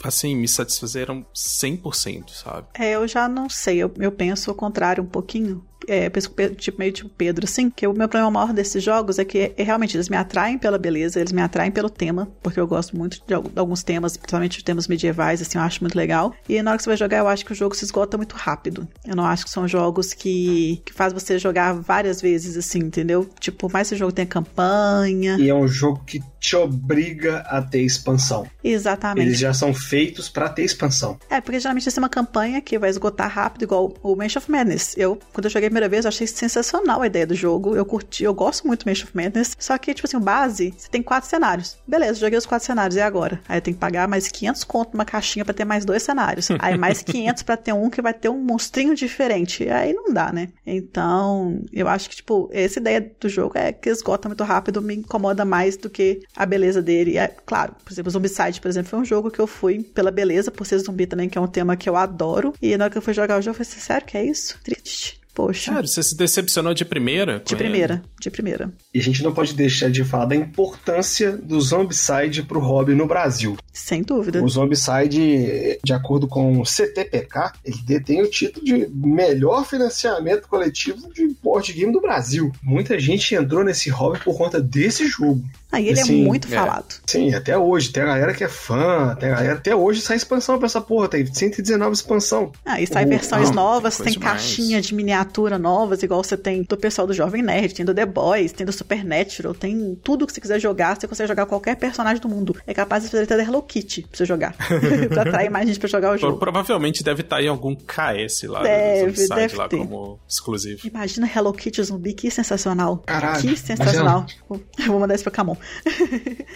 assim, 0.02 0.36
me 0.36 0.48
satisfazeram 0.48 1.24
100%, 1.34 2.30
sabe? 2.30 2.68
É, 2.74 2.94
eu 2.94 3.06
já 3.06 3.28
não 3.28 3.48
sei, 3.48 3.78
eu, 3.78 3.92
eu 3.98 4.12
penso 4.12 4.50
o 4.50 4.54
contrário 4.54 5.02
um 5.02 5.06
pouquinho 5.06 5.64
é, 5.86 6.10
tipo, 6.56 6.78
meio 6.78 6.92
tipo 6.92 7.10
Pedro, 7.10 7.44
assim, 7.44 7.70
que 7.70 7.86
o 7.86 7.92
meu 7.92 8.08
problema 8.08 8.30
maior 8.30 8.52
desses 8.52 8.82
jogos 8.82 9.18
é 9.18 9.24
que 9.24 9.52
é, 9.56 9.62
realmente 9.62 9.96
eles 9.96 10.08
me 10.08 10.16
atraem 10.16 10.58
pela 10.58 10.78
beleza, 10.78 11.20
eles 11.20 11.32
me 11.32 11.42
atraem 11.42 11.70
pelo 11.70 11.90
tema, 11.90 12.28
porque 12.42 12.60
eu 12.60 12.66
gosto 12.66 12.96
muito 12.96 13.20
de, 13.26 13.34
alguns 13.34 13.82
temas, 13.82 14.16
principalmente 14.16 14.58
de 14.58 14.64
temas 14.64 14.88
medievais, 14.88 15.40
assim, 15.40 15.58
eu 15.58 15.64
acho 15.64 15.82
muito 15.82 15.96
legal. 15.96 16.34
E 16.48 16.62
na 16.62 16.70
hora 16.70 16.78
que 16.78 16.84
você 16.84 16.90
vai 16.90 16.96
jogar, 16.96 17.18
eu 17.18 17.28
acho 17.28 17.44
que 17.44 17.52
o 17.52 17.54
jogo 17.54 17.74
se 17.74 17.84
esgota 17.84 18.16
muito 18.16 18.34
rápido. 18.36 18.86
Eu 19.04 19.16
não 19.16 19.24
acho 19.24 19.44
que 19.44 19.50
são 19.50 19.66
jogos 19.66 20.12
que, 20.12 20.82
que 20.84 20.92
faz 20.92 21.12
você 21.12 21.38
jogar 21.38 21.72
várias 21.74 22.20
vezes, 22.20 22.56
assim, 22.56 22.78
entendeu? 22.78 23.28
Tipo, 23.38 23.70
mais 23.70 23.88
esse 23.88 23.96
jogo 23.96 24.12
tem 24.12 24.26
campanha. 24.26 25.36
E 25.38 25.48
é 25.48 25.54
um 25.54 25.68
jogo 25.68 26.02
que 26.04 26.20
te 26.38 26.56
obriga 26.56 27.38
a 27.48 27.60
ter 27.62 27.82
expansão. 27.82 28.46
Exatamente. 28.64 29.26
Eles 29.26 29.38
já 29.38 29.52
são 29.52 29.74
feitos 29.74 30.28
para 30.28 30.48
ter 30.48 30.64
expansão. 30.64 31.18
É, 31.28 31.40
porque 31.40 31.60
geralmente 31.60 31.88
essa 31.88 32.00
é 32.00 32.02
uma 32.02 32.08
campanha 32.08 32.60
que 32.60 32.78
vai 32.78 32.90
esgotar 32.90 33.30
rápido, 33.30 33.62
igual 33.62 33.94
o 34.02 34.16
Mansion 34.16 34.40
of 34.40 34.50
Madness. 34.50 34.94
Eu, 34.96 35.18
quando 35.32 35.44
eu 35.44 35.50
joguei 35.50 35.69
primeira 35.70 35.88
vez, 35.88 36.04
eu 36.04 36.08
achei 36.08 36.26
sensacional 36.26 37.00
a 37.00 37.06
ideia 37.06 37.26
do 37.26 37.34
jogo. 37.34 37.76
Eu 37.76 37.86
curti, 37.86 38.24
eu 38.24 38.34
gosto 38.34 38.66
muito 38.66 38.84
do 38.84 38.88
Mansion 38.88 39.06
of 39.06 39.16
Madness. 39.16 39.56
Só 39.58 39.78
que, 39.78 39.94
tipo 39.94 40.06
assim, 40.06 40.16
o 40.16 40.20
base, 40.20 40.74
você 40.76 40.88
tem 40.88 41.02
quatro 41.02 41.30
cenários. 41.30 41.78
Beleza, 41.86 42.18
joguei 42.18 42.36
os 42.36 42.46
quatro 42.46 42.66
cenários, 42.66 42.96
e 42.96 43.00
agora? 43.00 43.40
Aí 43.48 43.58
eu 43.58 43.62
tenho 43.62 43.76
que 43.76 43.80
pagar 43.80 44.08
mais 44.08 44.28
500 44.28 44.64
conto 44.64 44.92
numa 44.92 45.04
caixinha 45.04 45.44
para 45.44 45.54
ter 45.54 45.64
mais 45.64 45.84
dois 45.84 46.02
cenários. 46.02 46.48
Aí 46.58 46.76
mais 46.76 47.02
500 47.02 47.42
para 47.44 47.56
ter 47.56 47.72
um 47.72 47.88
que 47.88 48.02
vai 48.02 48.12
ter 48.12 48.28
um 48.28 48.38
monstrinho 48.38 48.94
diferente. 48.94 49.68
Aí 49.68 49.92
não 49.92 50.12
dá, 50.12 50.32
né? 50.32 50.48
Então, 50.66 51.62
eu 51.72 51.88
acho 51.88 52.10
que, 52.10 52.16
tipo, 52.16 52.50
essa 52.52 52.80
ideia 52.80 53.00
do 53.20 53.28
jogo 53.28 53.56
é 53.56 53.72
que 53.72 53.88
esgota 53.88 54.28
muito 54.28 54.42
rápido, 54.42 54.82
me 54.82 54.96
incomoda 54.96 55.44
mais 55.44 55.76
do 55.76 55.88
que 55.88 56.20
a 56.34 56.44
beleza 56.44 56.82
dele. 56.82 57.16
É, 57.16 57.28
claro, 57.28 57.76
por 57.84 57.92
exemplo, 57.92 58.08
o 58.08 58.12
Zombicide, 58.12 58.60
por 58.60 58.68
exemplo, 58.68 58.90
foi 58.90 58.98
um 58.98 59.04
jogo 59.04 59.30
que 59.30 59.38
eu 59.38 59.46
fui 59.46 59.82
pela 59.82 60.10
beleza, 60.10 60.50
por 60.50 60.66
ser 60.66 60.78
zumbi 60.78 61.06
também, 61.06 61.28
que 61.28 61.38
é 61.38 61.40
um 61.40 61.46
tema 61.46 61.76
que 61.76 61.88
eu 61.88 61.96
adoro. 61.96 62.52
E 62.60 62.76
na 62.76 62.84
hora 62.84 62.92
que 62.92 62.98
eu 62.98 63.02
fui 63.02 63.14
jogar 63.14 63.38
o 63.38 63.42
jogo, 63.42 63.50
eu 63.50 63.64
falei 63.64 63.70
assim, 63.70 63.80
sério 63.80 64.06
que 64.06 64.16
é 64.16 64.24
isso? 64.24 64.58
Triste. 64.64 65.19
Poxa. 65.34 65.72
Sério, 65.72 65.88
você 65.88 66.02
se 66.02 66.16
decepcionou 66.16 66.74
de 66.74 66.84
primeira? 66.84 67.40
De 67.44 67.54
primeira, 67.56 67.94
ele? 67.94 68.02
de 68.20 68.30
primeira. 68.30 68.72
E 68.92 68.98
a 68.98 69.02
gente 69.02 69.22
não 69.22 69.32
pode 69.32 69.54
deixar 69.54 69.88
de 69.88 70.02
falar 70.02 70.24
da 70.24 70.34
importância 70.34 71.36
do 71.36 71.60
Zombicide 71.60 72.42
pro 72.42 72.58
hobby 72.58 72.92
no 72.92 73.06
Brasil. 73.06 73.56
Sem 73.72 74.02
dúvida. 74.02 74.42
O 74.42 74.48
Zombicide, 74.48 75.78
de 75.82 75.92
acordo 75.92 76.26
com 76.26 76.60
o 76.60 76.66
CTPK, 76.66 77.52
ele 77.64 77.78
detém 77.84 78.20
o 78.20 78.28
título 78.28 78.64
de 78.64 78.88
melhor 78.92 79.64
financiamento 79.64 80.48
coletivo 80.48 81.12
de 81.12 81.28
board 81.40 81.72
game 81.72 81.92
do 81.92 82.00
Brasil. 82.00 82.50
Muita 82.62 82.98
gente 82.98 83.32
entrou 83.32 83.62
nesse 83.62 83.90
hobby 83.90 84.18
por 84.24 84.36
conta 84.36 84.60
desse 84.60 85.06
jogo. 85.06 85.44
Aí 85.72 85.88
ele 85.88 86.00
é 86.00 86.02
assim, 86.02 86.24
é 86.24 86.26
muito 86.26 86.48
é. 86.48 86.50
falado. 86.50 86.96
Sim, 87.06 87.32
até 87.32 87.56
hoje. 87.56 87.92
Tem 87.92 88.02
a 88.02 88.06
galera 88.06 88.34
que 88.34 88.42
é 88.42 88.48
fã, 88.48 89.16
tem 89.18 89.28
a 89.28 89.34
galera. 89.36 89.54
Até 89.54 89.74
hoje 89.74 90.00
sai 90.00 90.16
expansão 90.16 90.58
pra 90.58 90.66
essa 90.66 90.80
porra, 90.80 91.08
tem 91.08 91.24
119 91.24 91.92
expansão. 91.92 92.50
Ah, 92.64 92.80
e 92.80 92.86
sai 92.86 93.06
versões 93.06 93.50
não, 93.50 93.62
novas, 93.62 93.98
tem 93.98 94.14
caixinha 94.14 94.76
mais. 94.76 94.86
de 94.86 94.94
miniatura 94.94 95.58
novas, 95.58 96.02
igual 96.02 96.24
você 96.24 96.36
tem 96.36 96.64
do 96.64 96.76
pessoal 96.76 97.06
do 97.06 97.14
Jovem 97.14 97.42
Nerd, 97.42 97.74
tem 97.74 97.86
do 97.86 97.94
The 97.94 98.04
Boys, 98.04 98.52
tem 98.52 98.66
do 98.66 98.72
Supernatural, 98.80 99.54
tem 99.54 99.94
tudo 100.02 100.26
que 100.26 100.32
você 100.32 100.40
quiser 100.40 100.58
jogar, 100.58 100.96
você 100.96 101.06
consegue 101.06 101.28
jogar 101.28 101.46
qualquer 101.46 101.76
personagem 101.76 102.20
do 102.20 102.28
mundo. 102.28 102.56
É 102.66 102.72
capaz 102.72 103.04
de 103.04 103.10
fazer 103.10 103.24
até 103.24 103.42
Hello 103.42 103.62
Kitty 103.62 104.02
pra 104.02 104.16
você 104.16 104.24
jogar. 104.24 104.54
pra 105.08 105.22
atrair 105.22 105.50
mais 105.50 105.66
gente 105.66 105.78
pra 105.78 105.88
jogar 105.88 106.14
o 106.14 106.16
jogo. 106.16 106.38
Provavelmente 106.38 107.04
deve 107.04 107.20
estar 107.20 107.36
tá 107.36 107.42
em 107.42 107.48
algum 107.48 107.74
KS 107.74 108.44
lá, 108.44 108.62
deve, 108.62 109.28
deve 109.28 109.56
lá 109.56 109.68
ter. 109.68 109.78
como 109.78 110.18
exclusivo. 110.26 110.86
Imagina 110.86 111.30
Hello 111.32 111.52
Kitty 111.52 111.82
zumbi, 111.82 112.14
que 112.14 112.30
sensacional. 112.30 112.98
Caralho. 112.98 113.42
Que 113.42 113.56
sensacional. 113.56 114.26
Eu 114.50 114.86
vou 114.86 115.00
mandar 115.00 115.14
isso 115.14 115.24
pra 115.24 115.32
Camon. 115.32 115.56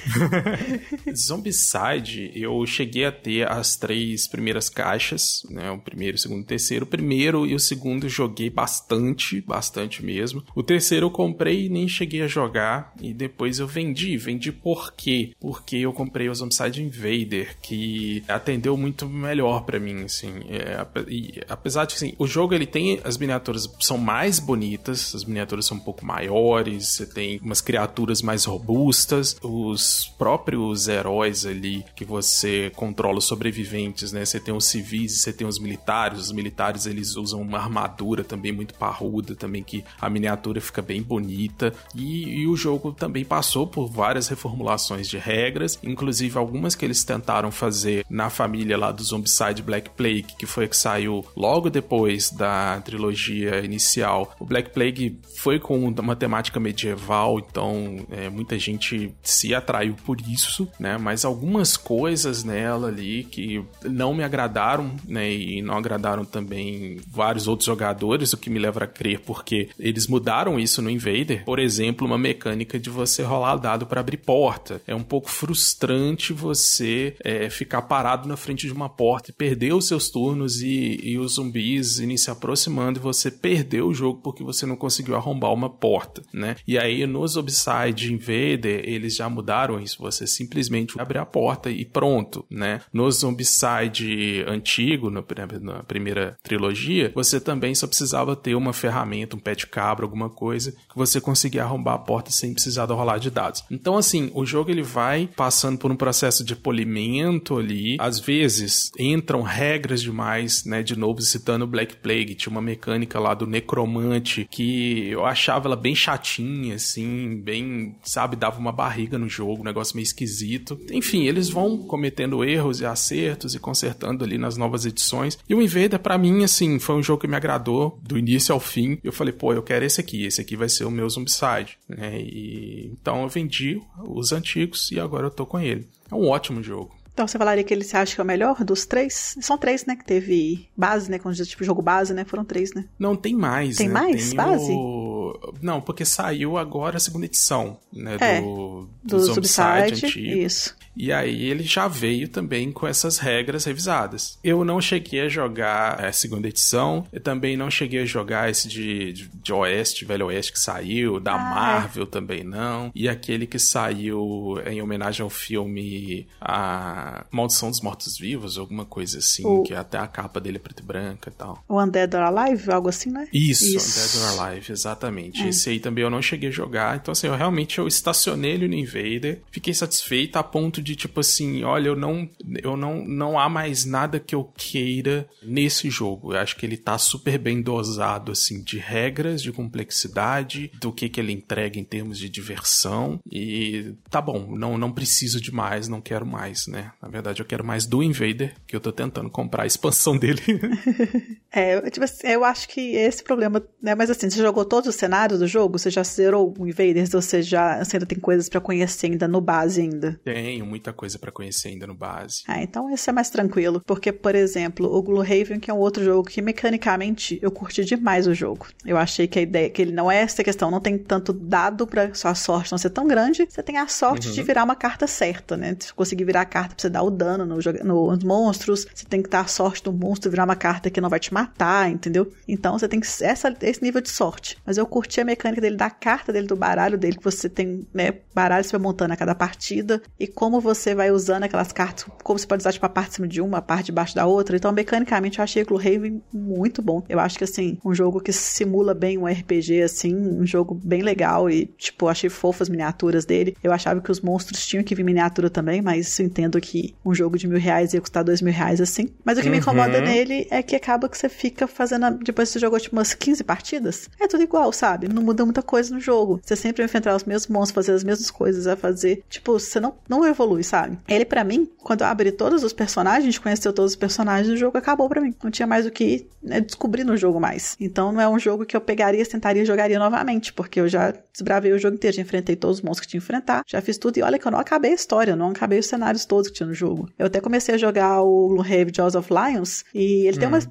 Zombicide, 1.14 2.32
eu 2.34 2.64
cheguei 2.66 3.04
a 3.04 3.12
ter 3.12 3.50
as 3.50 3.76
três 3.76 4.26
primeiras 4.26 4.68
caixas, 4.68 5.42
né? 5.50 5.70
O 5.70 5.78
primeiro, 5.78 6.16
o 6.16 6.20
segundo 6.20 6.40
e 6.40 6.42
o 6.42 6.46
terceiro. 6.46 6.84
O 6.84 6.88
primeiro 6.88 7.46
e 7.46 7.54
o 7.54 7.60
segundo 7.60 8.06
eu 8.06 8.10
joguei 8.10 8.48
bastante, 8.48 9.40
bastante 9.40 10.04
mesmo. 10.04 10.42
O 10.54 10.62
terceiro 10.62 11.06
eu 11.06 11.10
comprei 11.10 11.66
e 11.66 11.68
nem 11.68 11.86
cheguei 11.86 12.13
a 12.22 12.26
jogar. 12.26 12.92
E 13.00 13.12
depois 13.12 13.58
eu 13.58 13.66
vendi. 13.66 14.16
Vendi 14.16 14.52
por 14.52 14.92
quê? 14.92 15.32
Porque 15.40 15.76
eu 15.76 15.92
comprei 15.92 16.28
o 16.28 16.34
Zombicide 16.34 16.82
Invader, 16.82 17.56
que 17.60 18.22
atendeu 18.28 18.76
muito 18.76 19.08
melhor 19.08 19.64
para 19.64 19.78
mim, 19.78 20.04
assim. 20.04 20.32
É, 20.48 20.84
e, 21.08 21.40
apesar 21.48 21.84
de, 21.86 21.94
assim, 21.94 22.14
o 22.18 22.26
jogo 22.26 22.54
ele 22.54 22.66
tem 22.66 23.00
as 23.04 23.16
miniaturas 23.16 23.68
são 23.80 23.98
mais 23.98 24.38
bonitas, 24.38 25.14
as 25.14 25.24
miniaturas 25.24 25.66
são 25.66 25.76
um 25.76 25.80
pouco 25.80 26.04
maiores, 26.04 26.88
você 26.88 27.06
tem 27.06 27.40
umas 27.42 27.60
criaturas 27.60 28.22
mais 28.22 28.44
robustas, 28.44 29.36
os 29.42 30.12
próprios 30.18 30.88
heróis 30.88 31.46
ali 31.46 31.84
que 31.96 32.04
você 32.04 32.70
controla 32.74 33.18
os 33.18 33.24
sobreviventes, 33.24 34.12
né? 34.12 34.24
Você 34.24 34.38
tem 34.38 34.54
os 34.54 34.66
civis 34.66 35.24
você 35.24 35.32
tem 35.32 35.46
os 35.46 35.58
militares. 35.58 36.20
Os 36.20 36.32
militares 36.32 36.86
eles 36.86 37.16
usam 37.16 37.40
uma 37.40 37.58
armadura 37.58 38.22
também 38.22 38.52
muito 38.52 38.74
parruda, 38.74 39.34
também 39.34 39.62
que 39.62 39.84
a 40.00 40.08
miniatura 40.08 40.60
fica 40.60 40.82
bem 40.82 41.02
bonita. 41.02 41.72
E, 41.94 42.03
e 42.04 42.46
o 42.46 42.56
jogo 42.56 42.92
também 42.92 43.24
passou 43.24 43.66
por 43.66 43.88
várias 43.88 44.28
reformulações 44.28 45.08
de 45.08 45.18
regras, 45.18 45.78
inclusive 45.82 46.38
algumas 46.38 46.74
que 46.74 46.84
eles 46.84 47.04
tentaram 47.04 47.50
fazer 47.50 48.04
na 48.08 48.30
família 48.30 48.76
lá 48.76 48.92
do 48.92 49.02
Zombicide 49.02 49.62
Black 49.62 49.90
Plague, 49.90 50.34
que 50.38 50.46
foi 50.46 50.68
que 50.68 50.76
saiu 50.76 51.24
logo 51.36 51.70
depois 51.70 52.30
da 52.30 52.80
trilogia 52.80 53.64
inicial. 53.64 54.34
O 54.38 54.44
Black 54.44 54.70
Plague 54.70 55.18
foi 55.36 55.58
com 55.58 55.84
uma 55.84 56.16
temática 56.16 56.58
medieval, 56.60 57.38
então 57.38 58.06
é, 58.10 58.28
muita 58.28 58.58
gente 58.58 59.12
se 59.22 59.54
atraiu 59.54 59.94
por 60.04 60.20
isso, 60.20 60.68
né? 60.78 60.98
Mas 60.98 61.24
algumas 61.24 61.76
coisas 61.76 62.44
nela 62.44 62.88
ali 62.88 63.24
que 63.24 63.64
não 63.84 64.14
me 64.14 64.22
agradaram, 64.22 64.90
né? 65.06 65.32
E 65.32 65.62
não 65.62 65.76
agradaram 65.76 66.24
também 66.24 66.98
vários 67.06 67.46
outros 67.48 67.66
jogadores. 67.66 68.28
isso 68.28 68.36
que 68.36 68.50
me 68.50 68.58
leva 68.58 68.84
a 68.84 68.86
crer, 68.86 69.20
porque 69.20 69.68
eles 69.78 70.06
mudaram 70.06 70.58
isso 70.58 70.82
no 70.82 70.90
Invader. 70.90 71.44
Por 71.44 71.58
exemplo, 71.58 71.93
uma 72.02 72.18
mecânica 72.18 72.78
de 72.78 72.90
você 72.90 73.22
rolar 73.22 73.56
dado 73.56 73.86
para 73.86 74.00
abrir 74.00 74.16
porta. 74.16 74.80
É 74.86 74.94
um 74.94 75.02
pouco 75.02 75.30
frustrante 75.30 76.32
você 76.32 77.14
é, 77.22 77.48
ficar 77.50 77.82
parado 77.82 78.28
na 78.28 78.36
frente 78.36 78.66
de 78.66 78.72
uma 78.72 78.88
porta 78.88 79.30
e 79.30 79.34
perder 79.34 79.74
os 79.74 79.86
seus 79.86 80.08
turnos 80.08 80.62
e, 80.62 80.98
e 81.02 81.18
os 81.18 81.34
zumbis 81.34 81.98
irem 81.98 82.16
se 82.16 82.30
aproximando 82.30 82.98
e 82.98 83.02
você 83.02 83.30
perder 83.30 83.82
o 83.82 83.94
jogo 83.94 84.20
porque 84.22 84.42
você 84.42 84.66
não 84.66 84.76
conseguiu 84.76 85.14
arrombar 85.14 85.52
uma 85.52 85.68
porta, 85.68 86.22
né? 86.32 86.56
E 86.66 86.78
aí 86.78 87.06
nos 87.06 87.36
Obside 87.36 88.12
Invader 88.12 88.82
eles 88.84 89.16
já 89.16 89.28
mudaram 89.28 89.80
isso. 89.80 89.98
Você 90.00 90.26
simplesmente 90.26 90.98
abre 90.98 91.18
a 91.18 91.26
porta 91.26 91.70
e 91.70 91.84
pronto, 91.84 92.44
né? 92.50 92.80
No 92.92 93.10
Zombicide 93.10 94.44
antigo, 94.46 95.10
na, 95.10 95.22
na 95.60 95.82
primeira 95.82 96.36
trilogia, 96.42 97.12
você 97.14 97.40
também 97.40 97.74
só 97.74 97.86
precisava 97.86 98.34
ter 98.34 98.54
uma 98.54 98.72
ferramenta, 98.72 99.36
um 99.36 99.40
pé 99.40 99.54
de 99.54 99.66
cabra, 99.66 100.04
alguma 100.04 100.30
coisa, 100.30 100.72
que 100.72 100.96
você 100.96 101.20
conseguia 101.20 101.64
arrombar 101.64 101.83
a 101.92 101.98
porta 101.98 102.30
sem 102.30 102.52
precisar 102.52 102.86
rolar 102.86 103.18
de 103.18 103.30
dados. 103.30 103.64
Então, 103.70 103.96
assim, 103.96 104.30
o 104.34 104.44
jogo 104.46 104.70
ele 104.70 104.82
vai 104.82 105.28
passando 105.36 105.78
por 105.78 105.90
um 105.90 105.96
processo 105.96 106.44
de 106.44 106.54
polimento 106.54 107.58
ali. 107.58 107.96
Às 107.98 108.18
vezes 108.18 108.90
entram 108.98 109.42
regras 109.42 110.00
demais, 110.00 110.64
né? 110.64 110.82
De 110.82 110.96
novo, 110.96 111.20
citando 111.22 111.66
Black 111.66 111.96
Plague, 111.96 112.34
tinha 112.34 112.50
uma 112.50 112.62
mecânica 112.62 113.18
lá 113.18 113.34
do 113.34 113.46
necromante 113.46 114.46
que 114.50 115.08
eu 115.08 115.24
achava 115.24 115.68
ela 115.68 115.76
bem 115.76 115.94
chatinha, 115.94 116.76
assim, 116.76 117.40
bem, 117.42 117.96
sabe, 118.02 118.36
dava 118.36 118.58
uma 118.58 118.72
barriga 118.72 119.18
no 119.18 119.28
jogo, 119.28 119.62
um 119.62 119.64
negócio 119.64 119.96
meio 119.96 120.04
esquisito. 120.04 120.78
Enfim, 120.90 121.24
eles 121.24 121.48
vão 121.48 121.78
cometendo 121.78 122.44
erros 122.44 122.80
e 122.80 122.86
acertos 122.86 123.54
e 123.54 123.58
consertando 123.58 124.24
ali 124.24 124.38
nas 124.38 124.56
novas 124.56 124.86
edições. 124.86 125.38
E 125.48 125.54
o 125.54 125.62
Invader, 125.62 125.98
para 125.98 126.18
mim, 126.18 126.44
assim, 126.44 126.78
foi 126.78 126.94
um 126.94 127.02
jogo 127.02 127.22
que 127.22 127.28
me 127.28 127.36
agradou 127.36 127.98
do 128.02 128.18
início 128.18 128.52
ao 128.52 128.60
fim. 128.60 128.98
Eu 129.02 129.12
falei, 129.12 129.32
pô, 129.32 129.52
eu 129.52 129.62
quero 129.62 129.84
esse 129.84 130.00
aqui, 130.00 130.24
esse 130.24 130.40
aqui 130.40 130.56
vai 130.56 130.68
ser 130.68 130.84
o 130.84 130.90
meu 130.90 131.08
Zombicide, 131.08 131.73
né? 131.88 132.20
E 132.20 132.90
então 132.92 133.22
eu 133.22 133.28
vendi 133.28 133.80
os 133.98 134.32
antigos 134.32 134.90
e 134.90 134.98
agora 134.98 135.26
eu 135.26 135.30
tô 135.30 135.46
com 135.46 135.58
ele. 135.58 135.88
É 136.10 136.14
um 136.14 136.28
ótimo 136.28 136.62
jogo. 136.62 136.94
Então 137.14 137.28
você 137.28 137.38
falaria 137.38 137.62
que 137.62 137.72
ele 137.72 137.84
se 137.84 137.96
acha 137.96 138.12
que 138.12 138.20
é 138.20 138.24
o 138.24 138.26
melhor 138.26 138.64
dos 138.64 138.84
três? 138.86 139.36
São 139.40 139.56
três, 139.56 139.86
né? 139.86 139.94
Que 139.94 140.04
teve 140.04 140.68
base, 140.76 141.08
né? 141.08 141.20
Quando 141.20 141.36
tipo 141.46 141.62
jogo 141.62 141.80
base, 141.80 142.12
né? 142.12 142.24
Foram 142.24 142.44
três, 142.44 142.74
né? 142.74 142.86
Não, 142.98 143.14
tem 143.14 143.36
mais. 143.36 143.76
Tem 143.76 143.86
né? 143.86 143.94
mais 143.94 144.28
tem 144.28 144.36
base? 144.36 144.72
O... 144.72 145.54
Não, 145.62 145.80
porque 145.80 146.04
saiu 146.04 146.58
agora 146.58 146.96
a 146.96 147.00
segunda 147.00 147.26
edição, 147.26 147.78
né? 147.92 148.16
É, 148.20 148.40
do, 148.40 148.88
Do, 149.04 149.16
do. 149.16 149.20
Zombicide 149.20 150.06
antigo. 150.06 150.26
Isso. 150.26 150.76
E 150.96 151.12
aí 151.12 151.44
ele 151.46 151.62
já 151.62 151.88
veio 151.88 152.28
também 152.28 152.70
com 152.72 152.86
essas 152.86 153.18
regras 153.18 153.64
revisadas. 153.64 154.38
Eu 154.42 154.64
não 154.64 154.80
cheguei 154.80 155.20
a 155.22 155.28
jogar 155.28 156.04
a 156.04 156.12
segunda 156.12 156.48
edição, 156.48 157.06
eu 157.12 157.20
também 157.20 157.56
não 157.56 157.70
cheguei 157.70 158.00
a 158.02 158.04
jogar 158.06 158.50
esse 158.50 158.68
de, 158.68 159.12
de, 159.12 159.28
de 159.28 159.52
Oeste, 159.52 160.04
Velho 160.04 160.26
Oeste 160.26 160.52
que 160.52 160.58
saiu, 160.60 161.18
da 161.20 161.34
Ah, 161.34 161.38
Marvel 161.38 162.06
também 162.06 162.44
não, 162.44 162.90
e 162.94 163.08
aquele 163.08 163.46
que 163.46 163.58
saiu 163.58 164.58
em 164.66 164.80
homenagem 164.82 165.22
ao 165.22 165.30
filme 165.30 166.26
A 166.40 167.24
Maldição 167.30 167.70
dos 167.70 167.80
Mortos-Vivos, 167.80 168.58
alguma 168.58 168.84
coisa 168.84 169.18
assim, 169.18 169.44
O- 169.46 169.62
que 169.62 169.74
até 169.74 169.98
a 169.98 170.06
capa 170.06 170.40
dele 170.40 170.56
é 170.56 170.60
preto 170.60 170.80
e 170.80 170.86
branca 170.86 171.30
e 171.30 171.32
tal. 171.32 171.62
O 171.68 171.80
Undead 171.82 172.14
or 172.16 172.22
Alive, 172.22 172.70
algo 172.70 172.88
assim, 172.88 173.10
né? 173.10 173.28
Isso, 173.32 173.64
Isso. 173.76 173.98
Dead 173.98 174.22
or 174.22 174.40
Alive, 174.46 174.72
exatamente. 174.72 175.42
É. 175.42 175.48
Esse 175.48 175.70
aí 175.70 175.80
também 175.80 176.04
eu 176.04 176.10
não 176.10 176.22
cheguei 176.22 176.48
a 176.48 176.52
jogar. 176.52 176.96
Então, 176.96 177.12
assim, 177.12 177.26
eu 177.26 177.34
realmente 177.36 177.78
eu 177.78 177.86
estacionei 177.88 178.52
ele 178.52 178.68
no 178.68 178.74
Invader. 178.74 179.40
Fiquei 179.50 179.74
satisfeito 179.74 180.36
a 180.36 180.42
ponto 180.42 180.80
de, 180.84 180.94
tipo 180.94 181.20
assim, 181.20 181.64
olha, 181.64 181.88
eu 181.88 181.96
não. 181.96 182.28
Eu 182.62 182.76
não. 182.76 183.04
Não 183.04 183.38
há 183.38 183.48
mais 183.48 183.84
nada 183.84 184.20
que 184.20 184.34
eu 184.34 184.44
queira 184.56 185.26
nesse 185.42 185.90
jogo. 185.90 186.32
Eu 186.32 186.38
acho 186.38 186.56
que 186.56 186.66
ele 186.66 186.76
tá 186.76 186.98
super 186.98 187.38
bem 187.38 187.62
dosado, 187.62 188.30
assim, 188.30 188.62
de 188.62 188.78
regras, 188.78 189.42
de 189.42 189.50
complexidade, 189.50 190.70
do 190.80 190.92
que, 190.92 191.08
que 191.08 191.18
ele 191.18 191.32
entrega 191.32 191.78
em 191.78 191.84
termos 191.84 192.18
de 192.18 192.28
diversão. 192.28 193.18
E 193.30 193.94
tá 194.10 194.20
bom, 194.20 194.54
não, 194.56 194.76
não 194.76 194.92
preciso 194.92 195.40
de 195.40 195.50
mais, 195.50 195.88
não 195.88 196.00
quero 196.00 196.26
mais, 196.26 196.66
né? 196.66 196.92
Na 197.00 197.08
verdade, 197.08 197.40
eu 197.40 197.46
quero 197.46 197.64
mais 197.64 197.86
do 197.86 198.02
Invader, 198.02 198.54
que 198.66 198.76
eu 198.76 198.80
tô 198.80 198.92
tentando 198.92 199.30
comprar 199.30 199.64
a 199.64 199.66
expansão 199.66 200.16
dele. 200.16 200.42
É, 201.56 201.80
tipo 201.90 202.04
assim, 202.04 202.26
eu 202.26 202.44
acho 202.44 202.68
que 202.68 202.96
esse 202.96 203.22
problema, 203.22 203.62
né? 203.80 203.94
Mas 203.94 204.10
assim, 204.10 204.28
você 204.28 204.38
jogou 204.38 204.64
todos 204.64 204.88
os 204.88 204.96
cenários 204.96 205.38
do 205.38 205.46
jogo? 205.46 205.78
Você 205.78 205.88
já 205.90 206.02
zerou 206.02 206.52
o 206.58 206.66
Invaders? 206.66 207.14
Ou 207.14 207.22
você 207.22 207.42
já 207.42 207.82
você 207.84 207.96
ainda 207.96 208.06
tem 208.06 208.18
coisas 208.18 208.48
pra 208.48 208.60
conhecer 208.60 209.06
ainda 209.06 209.28
no 209.28 209.40
base 209.40 209.80
ainda? 209.80 210.18
Tenho 210.24 210.66
muita 210.66 210.92
coisa 210.92 211.18
pra 211.18 211.30
conhecer 211.30 211.68
ainda 211.68 211.86
no 211.86 211.94
base. 211.94 212.42
Ah, 212.48 212.62
então 212.62 212.90
esse 212.90 213.08
é 213.08 213.12
mais 213.12 213.30
tranquilo. 213.30 213.80
Porque, 213.86 214.10
por 214.12 214.34
exemplo, 214.34 214.92
o 214.92 215.02
Gloomhaven, 215.02 215.60
que 215.60 215.70
é 215.70 215.74
um 215.74 215.78
outro 215.78 216.02
jogo 216.02 216.28
que 216.28 216.42
mecanicamente 216.42 217.38
eu 217.40 217.50
curti 217.50 217.84
demais 217.84 218.26
o 218.26 218.34
jogo. 218.34 218.66
Eu 218.84 218.96
achei 218.96 219.26
que 219.28 219.38
a 219.38 219.42
ideia, 219.42 219.70
que 219.70 219.80
ele 219.80 219.92
não 219.92 220.10
é 220.10 220.16
essa 220.22 220.42
questão, 220.42 220.70
não 220.70 220.80
tem 220.80 220.98
tanto 220.98 221.32
dado 221.32 221.86
pra 221.86 222.12
sua 222.14 222.34
sorte 222.34 222.72
não 222.72 222.78
ser 222.78 222.90
tão 222.90 223.06
grande, 223.06 223.46
você 223.48 223.62
tem 223.62 223.78
a 223.78 223.86
sorte 223.86 224.28
de 224.32 224.42
virar 224.42 224.64
uma 224.64 224.74
carta 224.76 225.06
certa, 225.06 225.56
né? 225.56 225.74
De 225.74 225.92
conseguir 225.94 226.24
virar 226.24 226.40
a 226.40 226.44
carta 226.46 226.74
pra 226.74 226.82
você 226.82 226.88
dar 226.90 227.02
o 227.02 227.10
dano 227.10 227.44
no, 227.46 227.56
no- 227.84 228.10
nos 228.14 228.24
monstros, 228.24 228.86
você 228.92 229.04
tem 229.06 229.22
que 229.22 229.28
dar 229.30 229.40
a 229.42 229.46
sorte 229.46 229.82
do 229.84 229.92
monstro 229.92 230.30
virar 230.30 230.44
uma 230.44 230.56
carta 230.56 230.90
que 230.90 231.00
não 231.00 231.08
vai 231.08 231.20
te 231.20 231.32
matar, 231.32 231.43
entendeu? 231.90 232.30
Então 232.48 232.78
você 232.78 232.88
tem 232.88 233.00
que 233.00 233.06
essa, 233.22 233.54
esse 233.62 233.82
nível 233.82 234.00
de 234.00 234.10
sorte. 234.10 234.58
Mas 234.66 234.76
eu 234.76 234.86
curti 234.86 235.20
a 235.20 235.24
mecânica 235.24 235.60
dele, 235.60 235.76
da 235.76 235.90
carta 235.90 236.32
dele, 236.32 236.46
do 236.46 236.56
baralho 236.56 236.98
dele, 236.98 237.16
que 237.16 237.24
você 237.24 237.48
tem, 237.48 237.86
né? 237.92 238.14
Baralho 238.34 238.64
você 238.64 238.72
vai 238.72 238.80
montando 238.80 239.12
a 239.12 239.16
cada 239.16 239.34
partida 239.34 240.02
e 240.18 240.26
como 240.26 240.60
você 240.60 240.94
vai 240.94 241.10
usando 241.10 241.44
aquelas 241.44 241.72
cartas, 241.72 242.06
como 242.22 242.38
você 242.38 242.46
pode 242.46 242.62
usar 242.62 242.72
tipo 242.72 242.86
a 242.86 242.88
parte 242.88 243.10
de 243.10 243.14
cima 243.16 243.28
de 243.28 243.40
uma, 243.40 243.58
a 243.58 243.62
parte 243.62 243.86
debaixo 243.86 244.14
da 244.14 244.26
outra. 244.26 244.56
Então, 244.56 244.72
mecanicamente, 244.72 245.38
eu 245.38 245.44
achei 245.44 245.62
o 245.62 245.66
Gloomhaven 245.66 246.22
muito 246.32 246.82
bom. 246.82 247.02
Eu 247.08 247.20
acho 247.20 247.38
que, 247.38 247.44
assim, 247.44 247.78
um 247.84 247.94
jogo 247.94 248.20
que 248.20 248.32
simula 248.32 248.94
bem 248.94 249.18
um 249.18 249.26
RPG, 249.26 249.82
assim, 249.82 250.14
um 250.14 250.46
jogo 250.46 250.74
bem 250.82 251.02
legal 251.02 251.48
e, 251.48 251.66
tipo, 251.66 252.06
eu 252.06 252.08
achei 252.08 252.30
fofas 252.30 252.64
as 252.64 252.68
miniaturas 252.68 253.24
dele. 253.24 253.56
Eu 253.62 253.72
achava 253.72 254.00
que 254.00 254.10
os 254.10 254.20
monstros 254.20 254.66
tinham 254.66 254.82
que 254.82 254.94
vir 254.94 255.04
miniatura 255.04 255.48
também, 255.48 255.80
mas 255.80 256.18
eu 256.18 256.26
entendo 256.26 256.60
que 256.60 256.94
um 257.04 257.14
jogo 257.14 257.38
de 257.38 257.46
mil 257.46 257.58
reais 257.58 257.94
ia 257.94 258.00
custar 258.00 258.24
dois 258.24 258.40
mil 258.42 258.52
reais, 258.52 258.80
assim. 258.80 259.10
Mas 259.24 259.38
o 259.38 259.42
que 259.42 259.50
me 259.50 259.58
incomoda 259.58 260.00
nele 260.00 260.46
é 260.50 260.62
que 260.62 260.74
acaba 260.74 261.08
que 261.08 261.16
você 261.16 261.28
fica 261.34 261.66
fazendo, 261.66 262.04
a- 262.06 262.10
depois 262.10 262.48
que 262.48 262.54
você 262.54 262.58
jogou, 262.58 262.78
tipo, 262.80 262.96
umas 262.96 263.14
15 263.14 263.42
partidas, 263.44 264.08
é 264.20 264.26
tudo 264.26 264.42
igual, 264.42 264.72
sabe? 264.72 265.08
Não 265.08 265.22
muda 265.22 265.44
muita 265.44 265.62
coisa 265.62 265.94
no 265.94 266.00
jogo. 266.00 266.40
Você 266.42 266.56
sempre 266.56 266.78
vai 266.82 266.86
enfrentar 266.86 267.14
os 267.14 267.24
mesmos 267.24 267.48
monstros, 267.48 267.74
fazer 267.86 267.92
as 267.96 268.04
mesmas 268.04 268.30
coisas, 268.30 268.66
a 268.66 268.76
fazer, 268.76 269.22
tipo, 269.28 269.52
você 269.52 269.78
não, 269.80 269.94
não 270.08 270.26
evolui, 270.26 270.62
sabe? 270.62 270.98
Ele, 271.08 271.24
pra 271.24 271.44
mim, 271.44 271.68
quando 271.78 272.00
eu 272.02 272.06
abri 272.06 272.32
todos 272.32 272.62
os 272.64 272.72
personagens, 272.72 273.38
conheceu 273.38 273.72
todos 273.72 273.92
os 273.92 273.96
personagens, 273.96 274.52
o 274.52 274.56
jogo 274.56 274.78
acabou 274.78 275.08
pra 275.08 275.20
mim. 275.20 275.34
Não 275.42 275.50
tinha 275.50 275.66
mais 275.66 275.86
o 275.86 275.90
que 275.90 276.26
né, 276.42 276.60
descobrir 276.60 277.04
no 277.04 277.16
jogo 277.16 277.40
mais. 277.40 277.76
Então 277.80 278.12
não 278.12 278.20
é 278.20 278.28
um 278.28 278.38
jogo 278.38 278.64
que 278.64 278.76
eu 278.76 278.80
pegaria, 278.80 279.24
sentaria 279.24 279.62
e 279.62 279.66
jogaria 279.66 279.98
novamente, 279.98 280.52
porque 280.52 280.80
eu 280.80 280.88
já 280.88 281.12
desbravei 281.32 281.72
o 281.72 281.78
jogo 281.78 281.96
inteiro, 281.96 282.16
já 282.16 282.22
enfrentei 282.22 282.54
todos 282.56 282.78
os 282.78 282.82
monstros 282.82 283.06
que 283.06 283.10
tinha 283.12 283.20
que 283.20 283.24
enfrentar, 283.24 283.62
já 283.66 283.80
fiz 283.80 283.98
tudo, 283.98 284.18
e 284.18 284.22
olha 284.22 284.38
que 284.38 284.46
eu 284.46 284.52
não 284.52 284.58
acabei 284.58 284.92
a 284.92 284.94
história, 284.94 285.32
eu 285.32 285.36
não 285.36 285.48
acabei 285.50 285.78
os 285.78 285.86
cenários 285.86 286.24
todos 286.24 286.48
que 286.48 286.54
tinha 286.54 286.66
no 286.66 286.74
jogo. 286.74 287.08
Eu 287.18 287.26
até 287.26 287.40
comecei 287.40 287.74
a 287.74 287.78
jogar 287.78 288.22
o 288.22 288.48
Gloomhaven 288.48 288.92
Jaws 288.94 289.14
of 289.14 289.28
Lions, 289.32 289.84
e 289.94 290.26
ele 290.28 290.38
tem 290.38 290.48
umas, 290.48 290.68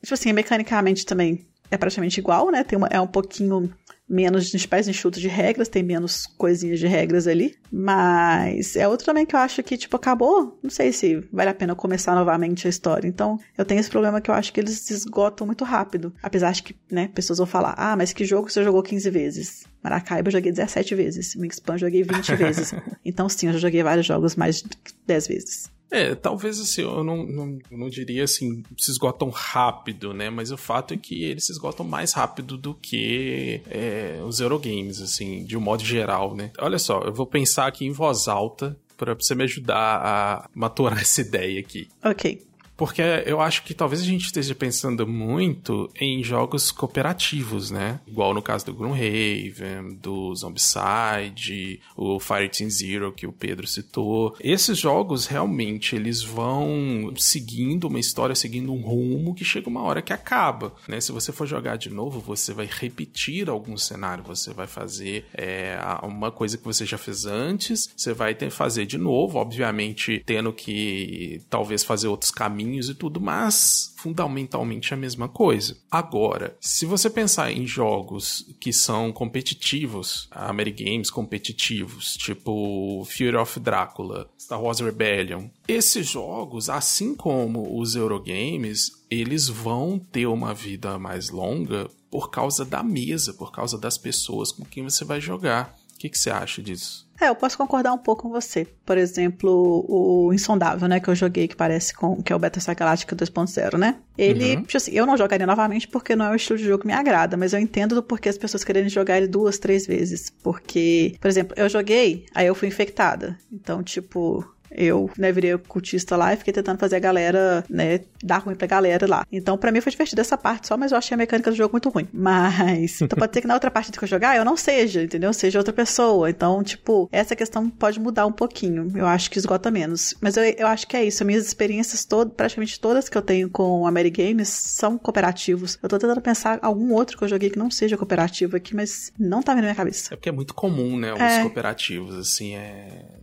tipo 0.00 0.14
assim, 0.14 0.32
mecanicamente 0.32 1.04
também 1.04 1.46
é 1.72 1.78
praticamente 1.78 2.20
igual, 2.20 2.50
né? 2.50 2.62
Tem 2.62 2.76
uma, 2.76 2.86
é 2.88 3.00
um 3.00 3.06
pouquinho 3.06 3.72
menos 4.08 4.50
de 4.50 4.68
pés 4.68 4.86
enxutos 4.86 5.22
de 5.22 5.28
regras, 5.28 5.70
tem 5.70 5.82
menos 5.82 6.26
coisinhas 6.26 6.78
de 6.78 6.86
regras 6.86 7.26
ali. 7.26 7.54
Mas 7.72 8.76
é 8.76 8.86
outro 8.86 9.06
também 9.06 9.24
que 9.24 9.34
eu 9.34 9.40
acho 9.40 9.62
que, 9.62 9.78
tipo, 9.78 9.96
acabou. 9.96 10.58
Não 10.62 10.68
sei 10.68 10.92
se 10.92 11.26
vale 11.32 11.48
a 11.48 11.54
pena 11.54 11.74
começar 11.74 12.14
novamente 12.14 12.66
a 12.66 12.70
história. 12.70 13.08
Então, 13.08 13.38
eu 13.56 13.64
tenho 13.64 13.80
esse 13.80 13.88
problema 13.88 14.20
que 14.20 14.30
eu 14.30 14.34
acho 14.34 14.52
que 14.52 14.60
eles 14.60 14.80
se 14.80 14.92
esgotam 14.92 15.46
muito 15.46 15.64
rápido. 15.64 16.12
Apesar 16.22 16.52
de 16.52 16.62
que, 16.62 16.76
né, 16.90 17.08
pessoas 17.14 17.38
vão 17.38 17.46
falar, 17.46 17.74
ah, 17.78 17.96
mas 17.96 18.12
que 18.12 18.22
jogo 18.26 18.50
você 18.50 18.62
jogou 18.62 18.82
15 18.82 19.08
vezes? 19.08 19.64
Maracaiba 19.82 20.28
eu 20.28 20.32
joguei 20.32 20.52
17 20.52 20.94
vezes. 20.94 21.34
Wingspan 21.34 21.74
eu 21.74 21.78
joguei 21.78 22.02
20 22.02 22.36
vezes. 22.36 22.74
Então, 23.02 23.30
sim, 23.30 23.46
eu 23.46 23.54
já 23.54 23.60
joguei 23.60 23.82
vários 23.82 24.04
jogos 24.04 24.36
mais 24.36 24.56
de 24.56 24.68
10 25.06 25.26
vezes. 25.26 25.70
É, 25.92 26.14
talvez 26.14 26.58
assim, 26.58 26.80
eu 26.80 27.04
não, 27.04 27.26
não, 27.26 27.58
não 27.70 27.88
diria 27.90 28.24
assim, 28.24 28.64
se 28.78 28.90
esgotam 28.90 29.28
rápido, 29.28 30.14
né? 30.14 30.30
Mas 30.30 30.50
o 30.50 30.56
fato 30.56 30.94
é 30.94 30.96
que 30.96 31.22
eles 31.22 31.44
se 31.44 31.52
esgotam 31.52 31.84
mais 31.84 32.14
rápido 32.14 32.56
do 32.56 32.74
que 32.74 33.60
é, 33.68 34.18
os 34.26 34.40
Eurogames, 34.40 35.02
assim, 35.02 35.44
de 35.44 35.54
um 35.54 35.60
modo 35.60 35.84
geral, 35.84 36.34
né? 36.34 36.50
Olha 36.58 36.78
só, 36.78 37.02
eu 37.02 37.12
vou 37.12 37.26
pensar 37.26 37.66
aqui 37.66 37.84
em 37.84 37.92
voz 37.92 38.26
alta 38.26 38.74
para 38.96 39.14
você 39.14 39.34
me 39.34 39.44
ajudar 39.44 40.00
a 40.02 40.48
maturar 40.54 40.96
essa 41.02 41.20
ideia 41.20 41.60
aqui. 41.60 41.88
Ok. 42.02 42.40
Porque 42.82 43.00
eu 43.26 43.40
acho 43.40 43.62
que 43.62 43.74
talvez 43.74 44.02
a 44.02 44.04
gente 44.04 44.24
esteja 44.24 44.56
pensando 44.56 45.06
muito 45.06 45.88
em 46.00 46.20
jogos 46.20 46.72
cooperativos, 46.72 47.70
né? 47.70 48.00
Igual 48.08 48.34
no 48.34 48.42
caso 48.42 48.66
do 48.66 48.74
Gloomhaven, 48.74 50.00
do 50.02 50.34
Zombicide, 50.34 51.78
o 51.96 52.18
Fireteam 52.18 52.68
Zero 52.68 53.12
que 53.12 53.24
o 53.24 53.32
Pedro 53.32 53.68
citou. 53.68 54.34
Esses 54.40 54.78
jogos 54.78 55.28
realmente 55.28 55.94
eles 55.94 56.24
vão 56.24 57.14
seguindo 57.16 57.86
uma 57.86 58.00
história, 58.00 58.34
seguindo 58.34 58.72
um 58.72 58.80
rumo 58.80 59.32
que 59.32 59.44
chega 59.44 59.68
uma 59.68 59.82
hora 59.82 60.02
que 60.02 60.12
acaba, 60.12 60.74
né? 60.88 61.00
Se 61.00 61.12
você 61.12 61.30
for 61.30 61.46
jogar 61.46 61.76
de 61.76 61.88
novo, 61.88 62.18
você 62.18 62.52
vai 62.52 62.68
repetir 62.68 63.48
algum 63.48 63.76
cenário, 63.76 64.24
você 64.24 64.52
vai 64.52 64.66
fazer 64.66 65.24
é, 65.34 65.78
uma 66.02 66.32
coisa 66.32 66.58
que 66.58 66.64
você 66.64 66.84
já 66.84 66.98
fez 66.98 67.26
antes, 67.26 67.88
você 67.96 68.12
vai 68.12 68.34
ter 68.34 68.46
que 68.46 68.56
fazer 68.56 68.86
de 68.86 68.98
novo, 68.98 69.38
obviamente 69.38 70.20
tendo 70.26 70.52
que 70.52 71.40
talvez 71.48 71.84
fazer 71.84 72.08
outros 72.08 72.32
caminhos 72.32 72.71
joguinhos 72.72 72.88
e 72.88 72.94
tudo, 72.94 73.20
mas 73.20 73.94
fundamentalmente 73.96 74.94
a 74.94 74.96
mesma 74.96 75.28
coisa. 75.28 75.76
Agora, 75.90 76.56
se 76.60 76.86
você 76.86 77.10
pensar 77.10 77.52
em 77.52 77.66
jogos 77.66 78.46
que 78.58 78.72
são 78.72 79.12
competitivos, 79.12 80.28
Amerigames 80.30 81.10
competitivos, 81.10 82.16
tipo 82.16 83.04
Fear 83.06 83.40
of 83.40 83.60
Drácula, 83.60 84.28
Star 84.38 84.60
Wars 84.60 84.80
Rebellion, 84.80 85.48
esses 85.68 86.08
jogos, 86.08 86.68
assim 86.68 87.14
como 87.14 87.78
os 87.78 87.94
Eurogames, 87.94 88.92
eles 89.10 89.48
vão 89.48 89.98
ter 89.98 90.26
uma 90.26 90.54
vida 90.54 90.98
mais 90.98 91.30
longa 91.30 91.88
por 92.10 92.30
causa 92.30 92.64
da 92.64 92.82
mesa, 92.82 93.32
por 93.34 93.52
causa 93.52 93.78
das 93.78 93.96
pessoas 93.96 94.50
com 94.50 94.64
quem 94.64 94.82
você 94.82 95.04
vai 95.04 95.20
jogar. 95.20 95.76
O 95.94 95.98
que, 95.98 96.08
que 96.08 96.18
você 96.18 96.30
acha 96.30 96.60
disso? 96.60 97.06
É, 97.22 97.28
eu 97.28 97.36
posso 97.36 97.56
concordar 97.56 97.92
um 97.92 97.98
pouco 97.98 98.22
com 98.22 98.30
você. 98.30 98.66
Por 98.84 98.98
exemplo, 98.98 99.86
o 99.88 100.32
Insondável, 100.34 100.88
né, 100.88 100.98
que 100.98 101.08
eu 101.08 101.14
joguei, 101.14 101.46
que 101.46 101.54
parece 101.54 101.94
com 101.94 102.20
que 102.20 102.32
é 102.32 102.36
o 102.36 102.38
Battlestar 102.38 102.74
Galactica 102.74 103.14
2.0, 103.14 103.78
né? 103.78 103.98
Ele, 104.18 104.56
uhum. 104.56 104.62
tipo 104.62 104.76
assim, 104.76 104.90
eu 104.90 105.06
não 105.06 105.16
jogaria 105.16 105.46
novamente 105.46 105.86
porque 105.86 106.16
não 106.16 106.24
é 106.26 106.30
o 106.32 106.34
estilo 106.34 106.58
de 106.58 106.64
jogo 106.64 106.80
que 106.80 106.86
me 106.88 106.92
agrada, 106.92 107.36
mas 107.36 107.52
eu 107.52 107.60
entendo 107.60 107.94
do 107.94 108.02
porquê 108.02 108.28
as 108.28 108.36
pessoas 108.36 108.64
querem 108.64 108.88
jogar 108.88 109.18
ele 109.18 109.28
duas, 109.28 109.56
três 109.56 109.86
vezes. 109.86 110.30
Porque, 110.42 111.14
por 111.20 111.28
exemplo, 111.28 111.54
eu 111.56 111.68
joguei, 111.68 112.26
aí 112.34 112.48
eu 112.48 112.56
fui 112.56 112.66
infectada. 112.66 113.38
Então, 113.52 113.84
tipo, 113.84 114.44
eu, 114.76 115.10
né, 115.18 115.30
virei 115.32 115.56
cultista 115.58 116.16
lá 116.16 116.32
e 116.32 116.36
fiquei 116.36 116.52
tentando 116.52 116.78
fazer 116.78 116.96
a 116.96 116.98
galera, 116.98 117.64
né, 117.68 118.00
dar 118.22 118.38
ruim 118.38 118.54
pra 118.54 118.66
galera 118.66 119.06
lá. 119.06 119.26
Então, 119.30 119.56
para 119.56 119.70
mim 119.72 119.80
foi 119.80 119.92
divertido 119.92 120.20
essa 120.20 120.36
parte 120.36 120.68
só, 120.68 120.76
mas 120.76 120.92
eu 120.92 120.98
achei 120.98 121.14
a 121.14 121.18
mecânica 121.18 121.50
do 121.50 121.56
jogo 121.56 121.72
muito 121.72 121.88
ruim. 121.88 122.08
Mas, 122.22 123.00
então 123.00 123.18
pode 123.18 123.34
ser 123.34 123.40
que 123.40 123.46
na 123.46 123.54
outra 123.54 123.70
parte 123.70 123.90
que 123.90 124.02
eu 124.02 124.08
jogar 124.08 124.36
eu 124.36 124.44
não 124.44 124.56
seja, 124.56 125.02
entendeu? 125.02 125.32
Seja 125.32 125.58
outra 125.58 125.72
pessoa. 125.72 126.30
Então, 126.30 126.62
tipo, 126.62 127.08
essa 127.10 127.34
questão 127.34 127.68
pode 127.68 127.98
mudar 127.98 128.26
um 128.26 128.32
pouquinho. 128.32 128.90
Eu 128.94 129.06
acho 129.06 129.30
que 129.30 129.38
esgota 129.38 129.70
menos. 129.70 130.14
Mas 130.20 130.36
eu, 130.36 130.44
eu 130.44 130.66
acho 130.66 130.86
que 130.86 130.96
é 130.96 131.04
isso. 131.04 131.22
As 131.22 131.26
minhas 131.26 131.46
experiências 131.46 132.04
todas, 132.04 132.32
praticamente 132.34 132.78
todas 132.78 133.08
que 133.08 133.18
eu 133.18 133.22
tenho 133.22 133.50
com 133.50 133.86
a 133.86 133.90
Mary 133.90 134.10
Games 134.10 134.48
são 134.48 134.96
cooperativos. 134.96 135.78
Eu 135.82 135.88
tô 135.88 135.98
tentando 135.98 136.20
pensar 136.20 136.58
algum 136.62 136.92
outro 136.92 137.18
que 137.18 137.24
eu 137.24 137.28
joguei 137.28 137.50
que 137.50 137.58
não 137.58 137.70
seja 137.70 137.96
cooperativo 137.96 138.56
aqui, 138.56 138.74
mas 138.74 139.12
não 139.18 139.42
tá 139.42 139.52
vindo 139.52 139.62
na 139.62 139.68
minha 139.68 139.74
cabeça. 139.74 140.14
É 140.14 140.16
porque 140.16 140.28
é 140.28 140.32
muito 140.32 140.54
comum, 140.54 140.98
né, 140.98 141.12
os 141.12 141.20
é. 141.20 141.42
cooperativos, 141.42 142.14
assim, 142.16 142.54
é 142.54 143.21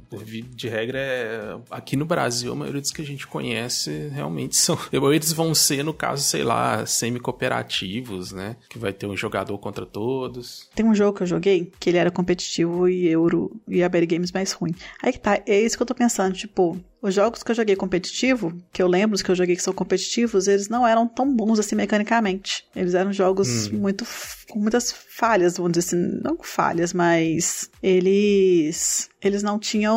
de 0.55 0.67
regra, 0.67 0.99
é, 0.99 1.57
aqui 1.69 1.95
no 1.95 2.05
Brasil, 2.05 2.51
a 2.51 2.55
maioria 2.55 2.81
dos 2.81 2.91
que 2.91 3.01
a 3.01 3.05
gente 3.05 3.27
conhece 3.27 4.09
realmente 4.09 4.55
são. 4.55 4.77
Eles 5.13 5.31
vão 5.31 5.53
ser, 5.53 5.83
no 5.83 5.93
caso, 5.93 6.23
sei 6.23 6.43
lá, 6.43 6.85
semi-cooperativos, 6.85 8.31
né? 8.31 8.55
Que 8.69 8.77
vai 8.77 8.93
ter 8.93 9.07
um 9.07 9.15
jogador 9.15 9.57
contra 9.57 9.85
todos. 9.85 10.69
Tem 10.73 10.85
um 10.85 10.95
jogo 10.95 11.17
que 11.17 11.23
eu 11.23 11.27
joguei 11.27 11.71
que 11.79 11.89
ele 11.89 11.97
era 11.97 12.11
competitivo 12.11 12.87
e 12.87 13.07
euro 13.07 13.51
e 13.67 13.83
a 13.83 13.89
Berry 13.89 14.05
Games 14.05 14.31
mais 14.31 14.51
ruim. 14.51 14.73
Aí 15.01 15.11
que 15.11 15.19
tá, 15.19 15.41
é 15.45 15.59
isso 15.59 15.75
que 15.77 15.83
eu 15.83 15.87
tô 15.87 15.95
pensando, 15.95 16.33
tipo, 16.33 16.79
os 17.01 17.13
jogos 17.13 17.43
que 17.43 17.51
eu 17.51 17.55
joguei 17.55 17.75
competitivo, 17.75 18.53
que 18.71 18.81
eu 18.81 18.87
lembro 18.87 19.15
os 19.15 19.21
que 19.21 19.31
eu 19.31 19.35
joguei 19.35 19.55
que 19.55 19.63
são 19.63 19.73
competitivos, 19.73 20.47
eles 20.47 20.67
não 20.67 20.85
eram 20.85 21.07
tão 21.07 21.33
bons 21.33 21.59
assim 21.59 21.75
mecanicamente. 21.75 22.65
Eles 22.75 22.93
eram 22.93 23.13
jogos 23.13 23.67
hum. 23.67 23.79
muito 23.79 24.05
com 24.49 24.59
muitas 24.59 24.91
falhas, 24.91 25.57
vamos 25.57 25.73
dizer 25.73 25.95
assim, 25.95 26.19
não 26.23 26.37
falhas, 26.41 26.93
mas 26.93 27.69
eles 27.81 29.09
eles 29.21 29.43
não 29.43 29.59
tinham, 29.59 29.95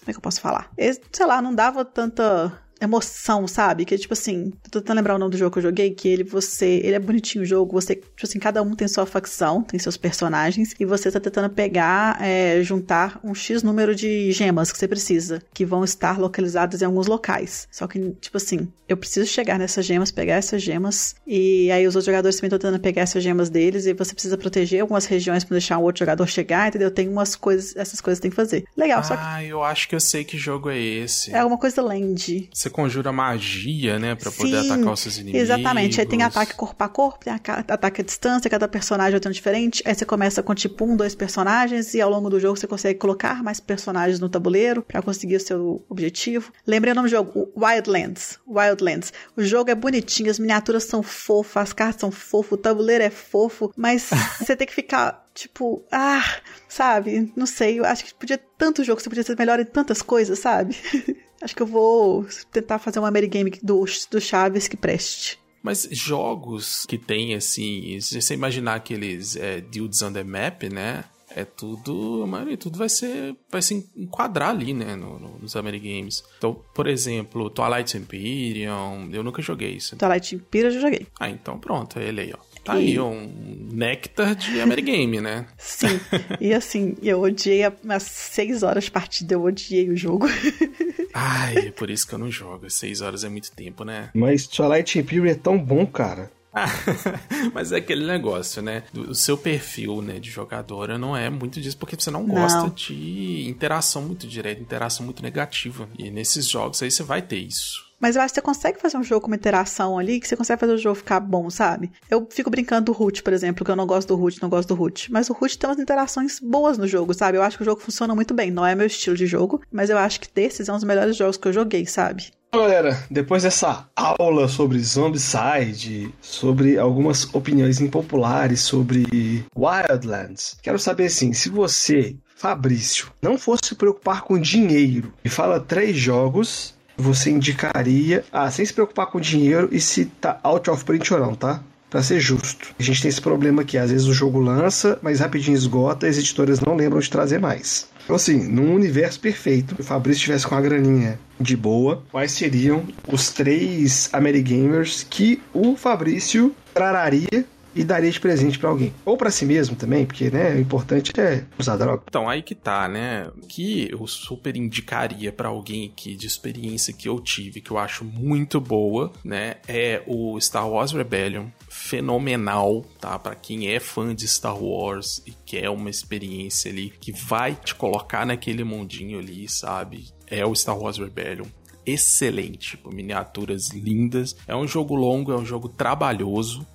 como 0.00 0.08
é 0.08 0.12
que 0.12 0.18
eu 0.18 0.22
posso 0.22 0.40
falar? 0.40 0.70
Eles, 0.76 1.00
sei 1.12 1.26
lá, 1.26 1.40
não 1.40 1.54
dava 1.54 1.84
tanta 1.84 2.52
emoção, 2.80 3.46
sabe? 3.46 3.84
Que 3.84 3.96
tipo 3.98 4.12
assim, 4.12 4.52
tô 4.70 4.80
tentando 4.80 4.96
lembrar 4.96 5.14
o 5.14 5.18
nome 5.18 5.32
do 5.32 5.38
jogo 5.38 5.52
que 5.52 5.58
eu 5.58 5.62
joguei, 5.62 5.90
que 5.90 6.08
ele 6.08 6.24
você, 6.24 6.80
ele 6.84 6.94
é 6.94 6.98
bonitinho 6.98 7.42
o 7.42 7.46
jogo, 7.46 7.72
você, 7.72 7.96
tipo 7.96 8.24
assim, 8.24 8.38
cada 8.38 8.62
um 8.62 8.74
tem 8.74 8.88
sua 8.88 9.06
facção, 9.06 9.62
tem 9.62 9.78
seus 9.78 9.96
personagens 9.96 10.74
e 10.78 10.84
você 10.84 11.10
tá 11.10 11.20
tentando 11.20 11.50
pegar, 11.50 12.22
é, 12.22 12.62
juntar 12.62 13.20
um 13.22 13.34
X 13.34 13.62
número 13.62 13.94
de 13.94 14.30
gemas 14.32 14.70
que 14.72 14.78
você 14.78 14.88
precisa, 14.88 15.42
que 15.52 15.64
vão 15.64 15.84
estar 15.84 16.18
localizadas 16.18 16.82
em 16.82 16.84
alguns 16.84 17.06
locais. 17.06 17.68
Só 17.70 17.86
que, 17.86 17.98
tipo 18.20 18.36
assim, 18.36 18.68
eu 18.88 18.96
preciso 18.96 19.26
chegar 19.26 19.58
nessas 19.58 19.84
gemas, 19.84 20.10
pegar 20.10 20.34
essas 20.34 20.62
gemas 20.62 21.14
e 21.26 21.70
aí 21.70 21.86
os 21.86 21.94
outros 21.94 22.06
jogadores 22.06 22.36
também 22.36 22.48
estão 22.48 22.58
tentando 22.58 22.80
pegar 22.80 23.02
essas 23.02 23.22
gemas 23.22 23.50
deles 23.50 23.86
e 23.86 23.92
você 23.92 24.14
precisa 24.14 24.38
proteger 24.38 24.80
algumas 24.80 25.04
regiões 25.04 25.44
para 25.44 25.56
deixar 25.56 25.78
o 25.78 25.82
outro 25.82 26.00
jogador 26.00 26.26
chegar, 26.26 26.68
entendeu? 26.68 26.90
Tem 26.90 27.08
umas 27.08 27.36
coisas, 27.36 27.76
essas 27.76 28.00
coisas 28.00 28.20
tem 28.20 28.30
que 28.30 28.36
fazer. 28.36 28.64
Legal, 28.76 29.00
ah, 29.00 29.02
só 29.02 29.16
que... 29.16 29.22
Ah, 29.24 29.44
eu 29.44 29.62
acho 29.62 29.88
que 29.88 29.94
eu 29.94 30.00
sei 30.00 30.24
que 30.24 30.38
jogo 30.38 30.70
é 30.70 30.78
esse. 30.78 31.32
É 31.32 31.38
alguma 31.38 31.58
coisa 31.58 31.82
land. 31.82 32.48
Você 32.52 32.67
você 32.68 32.70
conjura 32.70 33.10
magia, 33.10 33.98
né? 33.98 34.14
Pra 34.14 34.30
poder 34.30 34.62
Sim, 34.62 34.70
atacar 34.70 34.92
os 34.92 35.00
seus 35.00 35.16
inimigos. 35.16 35.40
Exatamente. 35.40 36.00
Aí 36.00 36.06
tem 36.06 36.22
ataque 36.22 36.54
corpo 36.54 36.84
a 36.84 36.88
corpo, 36.88 37.24
tem 37.24 37.32
ataque 37.32 38.00
à 38.00 38.04
distância, 38.04 38.48
cada 38.48 38.68
personagem 38.68 39.18
é 39.22 39.28
um 39.28 39.32
diferente. 39.32 39.82
Aí 39.84 39.94
você 39.94 40.04
começa 40.04 40.42
com 40.42 40.54
tipo 40.54 40.84
um, 40.84 40.96
dois 40.96 41.14
personagens, 41.14 41.94
e 41.94 42.00
ao 42.00 42.10
longo 42.10 42.28
do 42.30 42.38
jogo 42.38 42.56
você 42.56 42.66
consegue 42.66 42.98
colocar 42.98 43.42
mais 43.42 43.58
personagens 43.58 44.20
no 44.20 44.28
tabuleiro 44.28 44.82
para 44.82 45.02
conseguir 45.02 45.36
o 45.36 45.40
seu 45.40 45.84
objetivo. 45.88 46.52
Lembrei 46.66 46.92
o 46.92 46.94
nome 46.94 47.08
do 47.08 47.10
jogo, 47.10 47.52
Wildlands. 47.56 48.38
Wildlands. 48.46 49.12
O 49.36 49.42
jogo 49.42 49.70
é 49.70 49.74
bonitinho, 49.74 50.30
as 50.30 50.38
miniaturas 50.38 50.84
são 50.84 51.02
fofas, 51.02 51.64
as 51.64 51.72
cartas 51.72 52.00
são 52.00 52.10
fofas, 52.10 52.52
o 52.52 52.56
tabuleiro 52.56 53.04
é 53.04 53.10
fofo, 53.10 53.72
mas 53.76 54.10
você 54.38 54.54
tem 54.54 54.66
que 54.66 54.74
ficar 54.74 55.26
tipo, 55.34 55.84
ah, 55.92 56.24
sabe? 56.68 57.32
Não 57.36 57.46
sei, 57.46 57.78
eu 57.78 57.84
acho 57.84 58.04
que 58.04 58.14
podia 58.14 58.38
tanto 58.58 58.82
jogo, 58.82 59.00
você 59.00 59.08
podia 59.08 59.22
ser 59.22 59.38
melhor 59.38 59.60
em 59.60 59.64
tantas 59.64 60.02
coisas, 60.02 60.40
sabe? 60.40 60.76
Acho 61.40 61.54
que 61.54 61.62
eu 61.62 61.66
vou 61.66 62.26
tentar 62.50 62.78
fazer 62.78 62.98
uma 62.98 63.10
Mary 63.10 63.28
Game 63.28 63.50
do, 63.62 63.84
do 64.10 64.20
Chaves 64.20 64.66
que 64.68 64.76
preste. 64.76 65.38
Mas 65.62 65.88
jogos 65.90 66.86
que 66.86 66.96
tem, 66.96 67.34
assim, 67.34 68.00
se 68.00 68.20
você 68.20 68.34
imaginar 68.34 68.76
aqueles 68.76 69.36
é, 69.36 69.60
Dudes 69.60 70.02
on 70.02 70.12
the 70.12 70.24
Map, 70.24 70.62
né? 70.64 71.04
É 71.34 71.44
tudo, 71.44 72.22
a 72.22 72.26
maioria 72.26 72.56
tudo 72.56 72.78
vai 72.78 72.88
ser, 72.88 73.36
vai 73.50 73.60
se 73.60 73.86
enquadrar 73.94 74.48
ali, 74.48 74.72
né, 74.72 74.96
no, 74.96 75.20
no, 75.20 75.38
nos 75.38 75.54
Amerigames. 75.56 76.24
Então, 76.38 76.64
por 76.74 76.88
exemplo, 76.88 77.50
Twilight 77.50 77.96
Imperium, 77.96 79.10
eu 79.12 79.22
nunca 79.22 79.42
joguei 79.42 79.72
isso. 79.72 79.94
Twilight 79.96 80.34
Imperium 80.34 80.70
eu 80.70 80.74
já 80.74 80.80
joguei. 80.80 81.06
Ah, 81.20 81.28
então 81.28 81.58
pronto, 81.58 81.98
é 81.98 82.08
ele 82.08 82.22
aí, 82.22 82.32
ó. 82.32 82.47
Tá 82.68 82.78
e... 82.78 82.88
aí 82.88 83.00
um 83.00 83.68
néctar 83.72 84.34
de 84.34 84.60
Amerigame, 84.60 85.22
né? 85.22 85.46
Sim. 85.56 85.98
E 86.38 86.52
assim, 86.52 86.96
eu 87.02 87.22
odiei 87.22 87.62
as 87.64 88.02
seis 88.02 88.62
horas 88.62 88.84
de 88.84 88.90
partida, 88.90 89.34
eu 89.34 89.42
odiei 89.42 89.88
o 89.88 89.96
jogo. 89.96 90.26
Ai, 91.14 91.68
é 91.68 91.70
por 91.70 91.88
isso 91.88 92.06
que 92.06 92.14
eu 92.14 92.18
não 92.18 92.30
jogo. 92.30 92.68
Seis 92.68 93.00
horas 93.00 93.24
é 93.24 93.28
muito 93.30 93.50
tempo, 93.52 93.84
né? 93.84 94.10
Mas 94.14 94.46
Twilight 94.46 94.98
Imperium 94.98 95.24
é 95.24 95.34
tão 95.34 95.58
bom, 95.58 95.86
cara. 95.86 96.30
mas 97.52 97.72
é 97.72 97.76
aquele 97.76 98.06
negócio, 98.06 98.62
né? 98.62 98.84
O 98.94 99.14
seu 99.14 99.36
perfil, 99.36 100.02
né, 100.02 100.18
de 100.18 100.30
jogadora 100.30 100.98
não 100.98 101.16
é 101.16 101.30
muito 101.30 101.60
disso 101.60 101.76
porque 101.76 101.96
você 101.96 102.10
não 102.10 102.26
gosta 102.26 102.58
não. 102.58 102.70
de 102.70 103.46
interação 103.48 104.02
muito 104.02 104.26
direta, 104.26 104.60
interação 104.60 105.04
muito 105.04 105.22
negativa. 105.22 105.88
E 105.98 106.10
nesses 106.10 106.46
jogos 106.46 106.82
aí 106.82 106.90
você 106.90 107.02
vai 107.02 107.22
ter 107.22 107.38
isso. 107.38 107.88
Mas 108.00 108.14
eu 108.14 108.22
acho 108.22 108.32
que 108.32 108.40
você 108.40 108.44
consegue 108.44 108.80
fazer 108.80 108.96
um 108.96 109.02
jogo 109.02 109.22
com 109.22 109.26
uma 109.26 109.36
interação 109.36 109.98
ali, 109.98 110.20
que 110.20 110.28
você 110.28 110.36
consegue 110.36 110.60
fazer 110.60 110.72
o 110.72 110.78
jogo 110.78 110.94
ficar 110.94 111.18
bom, 111.18 111.50
sabe? 111.50 111.90
Eu 112.08 112.26
fico 112.30 112.48
brincando 112.48 112.86
do 112.86 112.92
Root, 112.92 113.22
por 113.22 113.32
exemplo, 113.32 113.64
que 113.64 113.70
eu 113.70 113.76
não 113.76 113.86
gosto 113.86 114.08
do 114.08 114.16
Root, 114.16 114.40
não 114.40 114.48
gosto 114.48 114.68
do 114.68 114.74
Root. 114.76 115.10
Mas 115.10 115.28
o 115.28 115.32
Root 115.32 115.58
tem 115.58 115.68
umas 115.68 115.80
interações 115.80 116.38
boas 116.38 116.78
no 116.78 116.86
jogo, 116.86 117.12
sabe? 117.12 117.38
Eu 117.38 117.42
acho 117.42 117.56
que 117.56 117.62
o 117.62 117.66
jogo 117.66 117.80
funciona 117.80 118.14
muito 118.14 118.32
bem. 118.32 118.52
Não 118.52 118.64
é 118.64 118.74
meu 118.74 118.86
estilo 118.86 119.16
de 119.16 119.26
jogo, 119.26 119.60
mas 119.72 119.90
eu 119.90 119.98
acho 119.98 120.20
que 120.20 120.28
desses 120.32 120.68
é 120.68 120.72
um 120.72 120.76
dos 120.76 120.84
melhores 120.84 121.16
jogos 121.16 121.36
que 121.36 121.48
eu 121.48 121.52
joguei, 121.52 121.86
sabe? 121.86 122.30
Galera, 122.50 123.04
depois 123.10 123.42
dessa 123.42 123.86
aula 123.94 124.48
sobre 124.48 124.78
Zombicide, 124.80 126.14
sobre 126.22 126.78
algumas 126.78 127.32
opiniões 127.34 127.78
impopulares 127.78 128.60
sobre 128.60 129.44
Wildlands, 129.54 130.56
quero 130.62 130.78
saber 130.78 131.06
assim, 131.06 131.34
se 131.34 131.50
você, 131.50 132.16
Fabrício, 132.34 133.12
não 133.20 133.36
fosse 133.36 133.66
se 133.66 133.74
preocupar 133.74 134.22
com 134.22 134.38
dinheiro 134.38 135.12
e 135.22 135.28
fala 135.28 135.60
três 135.60 135.94
jogos 135.96 136.74
você 136.96 137.30
indicaria, 137.30 138.24
ah, 138.32 138.50
sem 138.50 138.64
se 138.64 138.72
preocupar 138.72 139.06
com 139.06 139.20
dinheiro 139.20 139.68
e 139.70 139.80
se 139.80 140.06
tá 140.06 140.40
out 140.42 140.68
of 140.68 140.84
print 140.84 141.14
ou 141.14 141.20
não, 141.20 141.34
tá? 141.34 141.62
Pra 141.90 142.02
ser 142.02 142.20
justo. 142.20 142.74
A 142.78 142.82
gente 142.82 143.00
tem 143.00 143.08
esse 143.08 143.20
problema 143.20 143.62
aqui, 143.62 143.78
às 143.78 143.90
vezes 143.90 144.06
o 144.06 144.12
jogo 144.12 144.38
lança, 144.38 144.98
mas 145.02 145.20
rapidinho 145.20 145.56
esgota 145.56 146.06
e 146.06 146.10
as 146.10 146.18
editoras 146.18 146.60
não 146.60 146.76
lembram 146.76 147.00
de 147.00 147.08
trazer 147.08 147.38
mais. 147.40 147.88
Então, 148.04 148.16
assim, 148.16 148.48
num 148.48 148.74
universo 148.74 149.20
perfeito, 149.20 149.74
se 149.74 149.80
o 149.80 149.84
Fabrício 149.84 150.18
estivesse 150.18 150.46
com 150.46 150.54
a 150.54 150.60
graninha 150.60 151.18
de 151.40 151.56
boa, 151.56 152.02
quais 152.10 152.32
seriam 152.32 152.84
os 153.06 153.30
três 153.30 154.08
Amerigamers 154.12 155.06
que 155.08 155.42
o 155.52 155.76
Fabrício 155.76 156.54
trararia 156.72 157.44
e 157.78 157.84
daria 157.84 158.10
de 158.10 158.18
presente 158.18 158.58
para 158.58 158.68
alguém. 158.68 158.92
Ou 159.04 159.16
para 159.16 159.30
si 159.30 159.46
mesmo 159.46 159.76
também, 159.76 160.04
porque, 160.04 160.30
né, 160.30 160.56
o 160.56 160.60
importante 160.60 161.12
é 161.18 161.44
usar 161.56 161.76
droga. 161.76 162.02
Então, 162.08 162.28
aí 162.28 162.42
que 162.42 162.54
tá, 162.54 162.88
né? 162.88 163.30
Que 163.48 163.88
eu 163.90 164.04
super 164.06 164.56
indicaria 164.56 165.30
para 165.30 165.48
alguém 165.48 165.92
que 165.94 166.16
de 166.16 166.26
experiência 166.26 166.92
que 166.92 167.08
eu 167.08 167.20
tive, 167.20 167.60
que 167.60 167.70
eu 167.70 167.78
acho 167.78 168.04
muito 168.04 168.60
boa, 168.60 169.12
né, 169.24 169.56
é 169.68 170.02
o 170.06 170.38
Star 170.40 170.68
Wars 170.68 170.90
Rebellion, 170.90 171.46
fenomenal, 171.68 172.84
tá? 173.00 173.16
Para 173.16 173.36
quem 173.36 173.68
é 173.72 173.78
fã 173.78 174.12
de 174.12 174.26
Star 174.26 174.60
Wars 174.60 175.22
e 175.24 175.32
quer 175.46 175.70
uma 175.70 175.88
experiência 175.88 176.72
ali 176.72 176.92
que 177.00 177.12
vai 177.12 177.54
te 177.54 177.76
colocar 177.76 178.26
naquele 178.26 178.64
mundinho 178.64 179.20
ali, 179.20 179.48
sabe? 179.48 180.08
É 180.26 180.44
o 180.44 180.54
Star 180.54 180.76
Wars 180.76 180.98
Rebellion 180.98 181.46
excelente, 181.86 182.70
tipo, 182.70 182.94
miniaturas 182.94 183.70
lindas. 183.70 184.36
É 184.46 184.54
um 184.54 184.66
jogo 184.66 184.94
longo, 184.94 185.32
é 185.32 185.36
um 185.36 185.46
jogo 185.46 185.68
trabalhoso, 185.68 186.66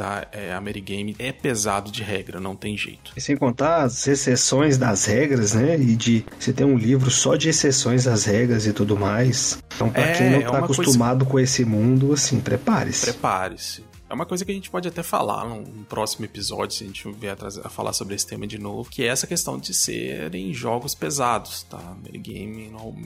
tá? 0.00 0.26
É, 0.32 0.50
a 0.54 0.60
Mary 0.62 0.80
Game 0.80 1.14
é 1.18 1.30
pesado 1.30 1.90
de 1.92 2.02
regra, 2.02 2.40
não 2.40 2.56
tem 2.56 2.74
jeito. 2.74 3.12
E 3.14 3.20
sem 3.20 3.36
contar 3.36 3.82
as 3.82 4.06
exceções 4.08 4.78
das 4.78 5.04
regras, 5.04 5.52
né? 5.52 5.76
E 5.78 5.94
de 5.94 6.24
você 6.38 6.54
ter 6.54 6.64
um 6.64 6.78
livro 6.78 7.10
só 7.10 7.36
de 7.36 7.50
exceções 7.50 8.06
às 8.06 8.24
regras 8.24 8.64
e 8.66 8.72
tudo 8.72 8.96
mais. 8.96 9.62
Então, 9.76 9.90
pra 9.90 10.00
É, 10.02 10.16
quem 10.16 10.30
não 10.30 10.38
é 10.38 10.42
tá 10.44 10.50
uma 10.52 10.58
acostumado 10.64 11.26
com 11.26 11.38
esse 11.38 11.66
mundo, 11.66 12.14
assim, 12.14 12.40
prepare-se. 12.40 13.04
Prepare-se. 13.04 13.84
É 14.08 14.14
uma 14.14 14.24
coisa 14.24 14.42
que 14.44 14.50
a 14.50 14.54
gente 14.54 14.70
pode 14.70 14.88
até 14.88 15.02
falar 15.02 15.46
num 15.46 15.84
próximo 15.84 16.24
episódio, 16.24 16.74
se 16.76 16.82
a 16.82 16.86
gente 16.86 17.06
vier 17.12 17.32
a, 17.34 17.36
trazer- 17.36 17.60
a 17.64 17.68
falar 17.68 17.92
sobre 17.92 18.14
esse 18.14 18.26
tema 18.26 18.46
de 18.46 18.58
novo, 18.58 18.88
que 18.90 19.02
é 19.04 19.06
essa 19.06 19.26
questão 19.26 19.58
de 19.58 19.72
serem 19.74 20.52
jogos 20.54 20.94
pesados, 20.94 21.62
tá? 21.64 21.94
Game 22.14 22.70
não 22.70 22.96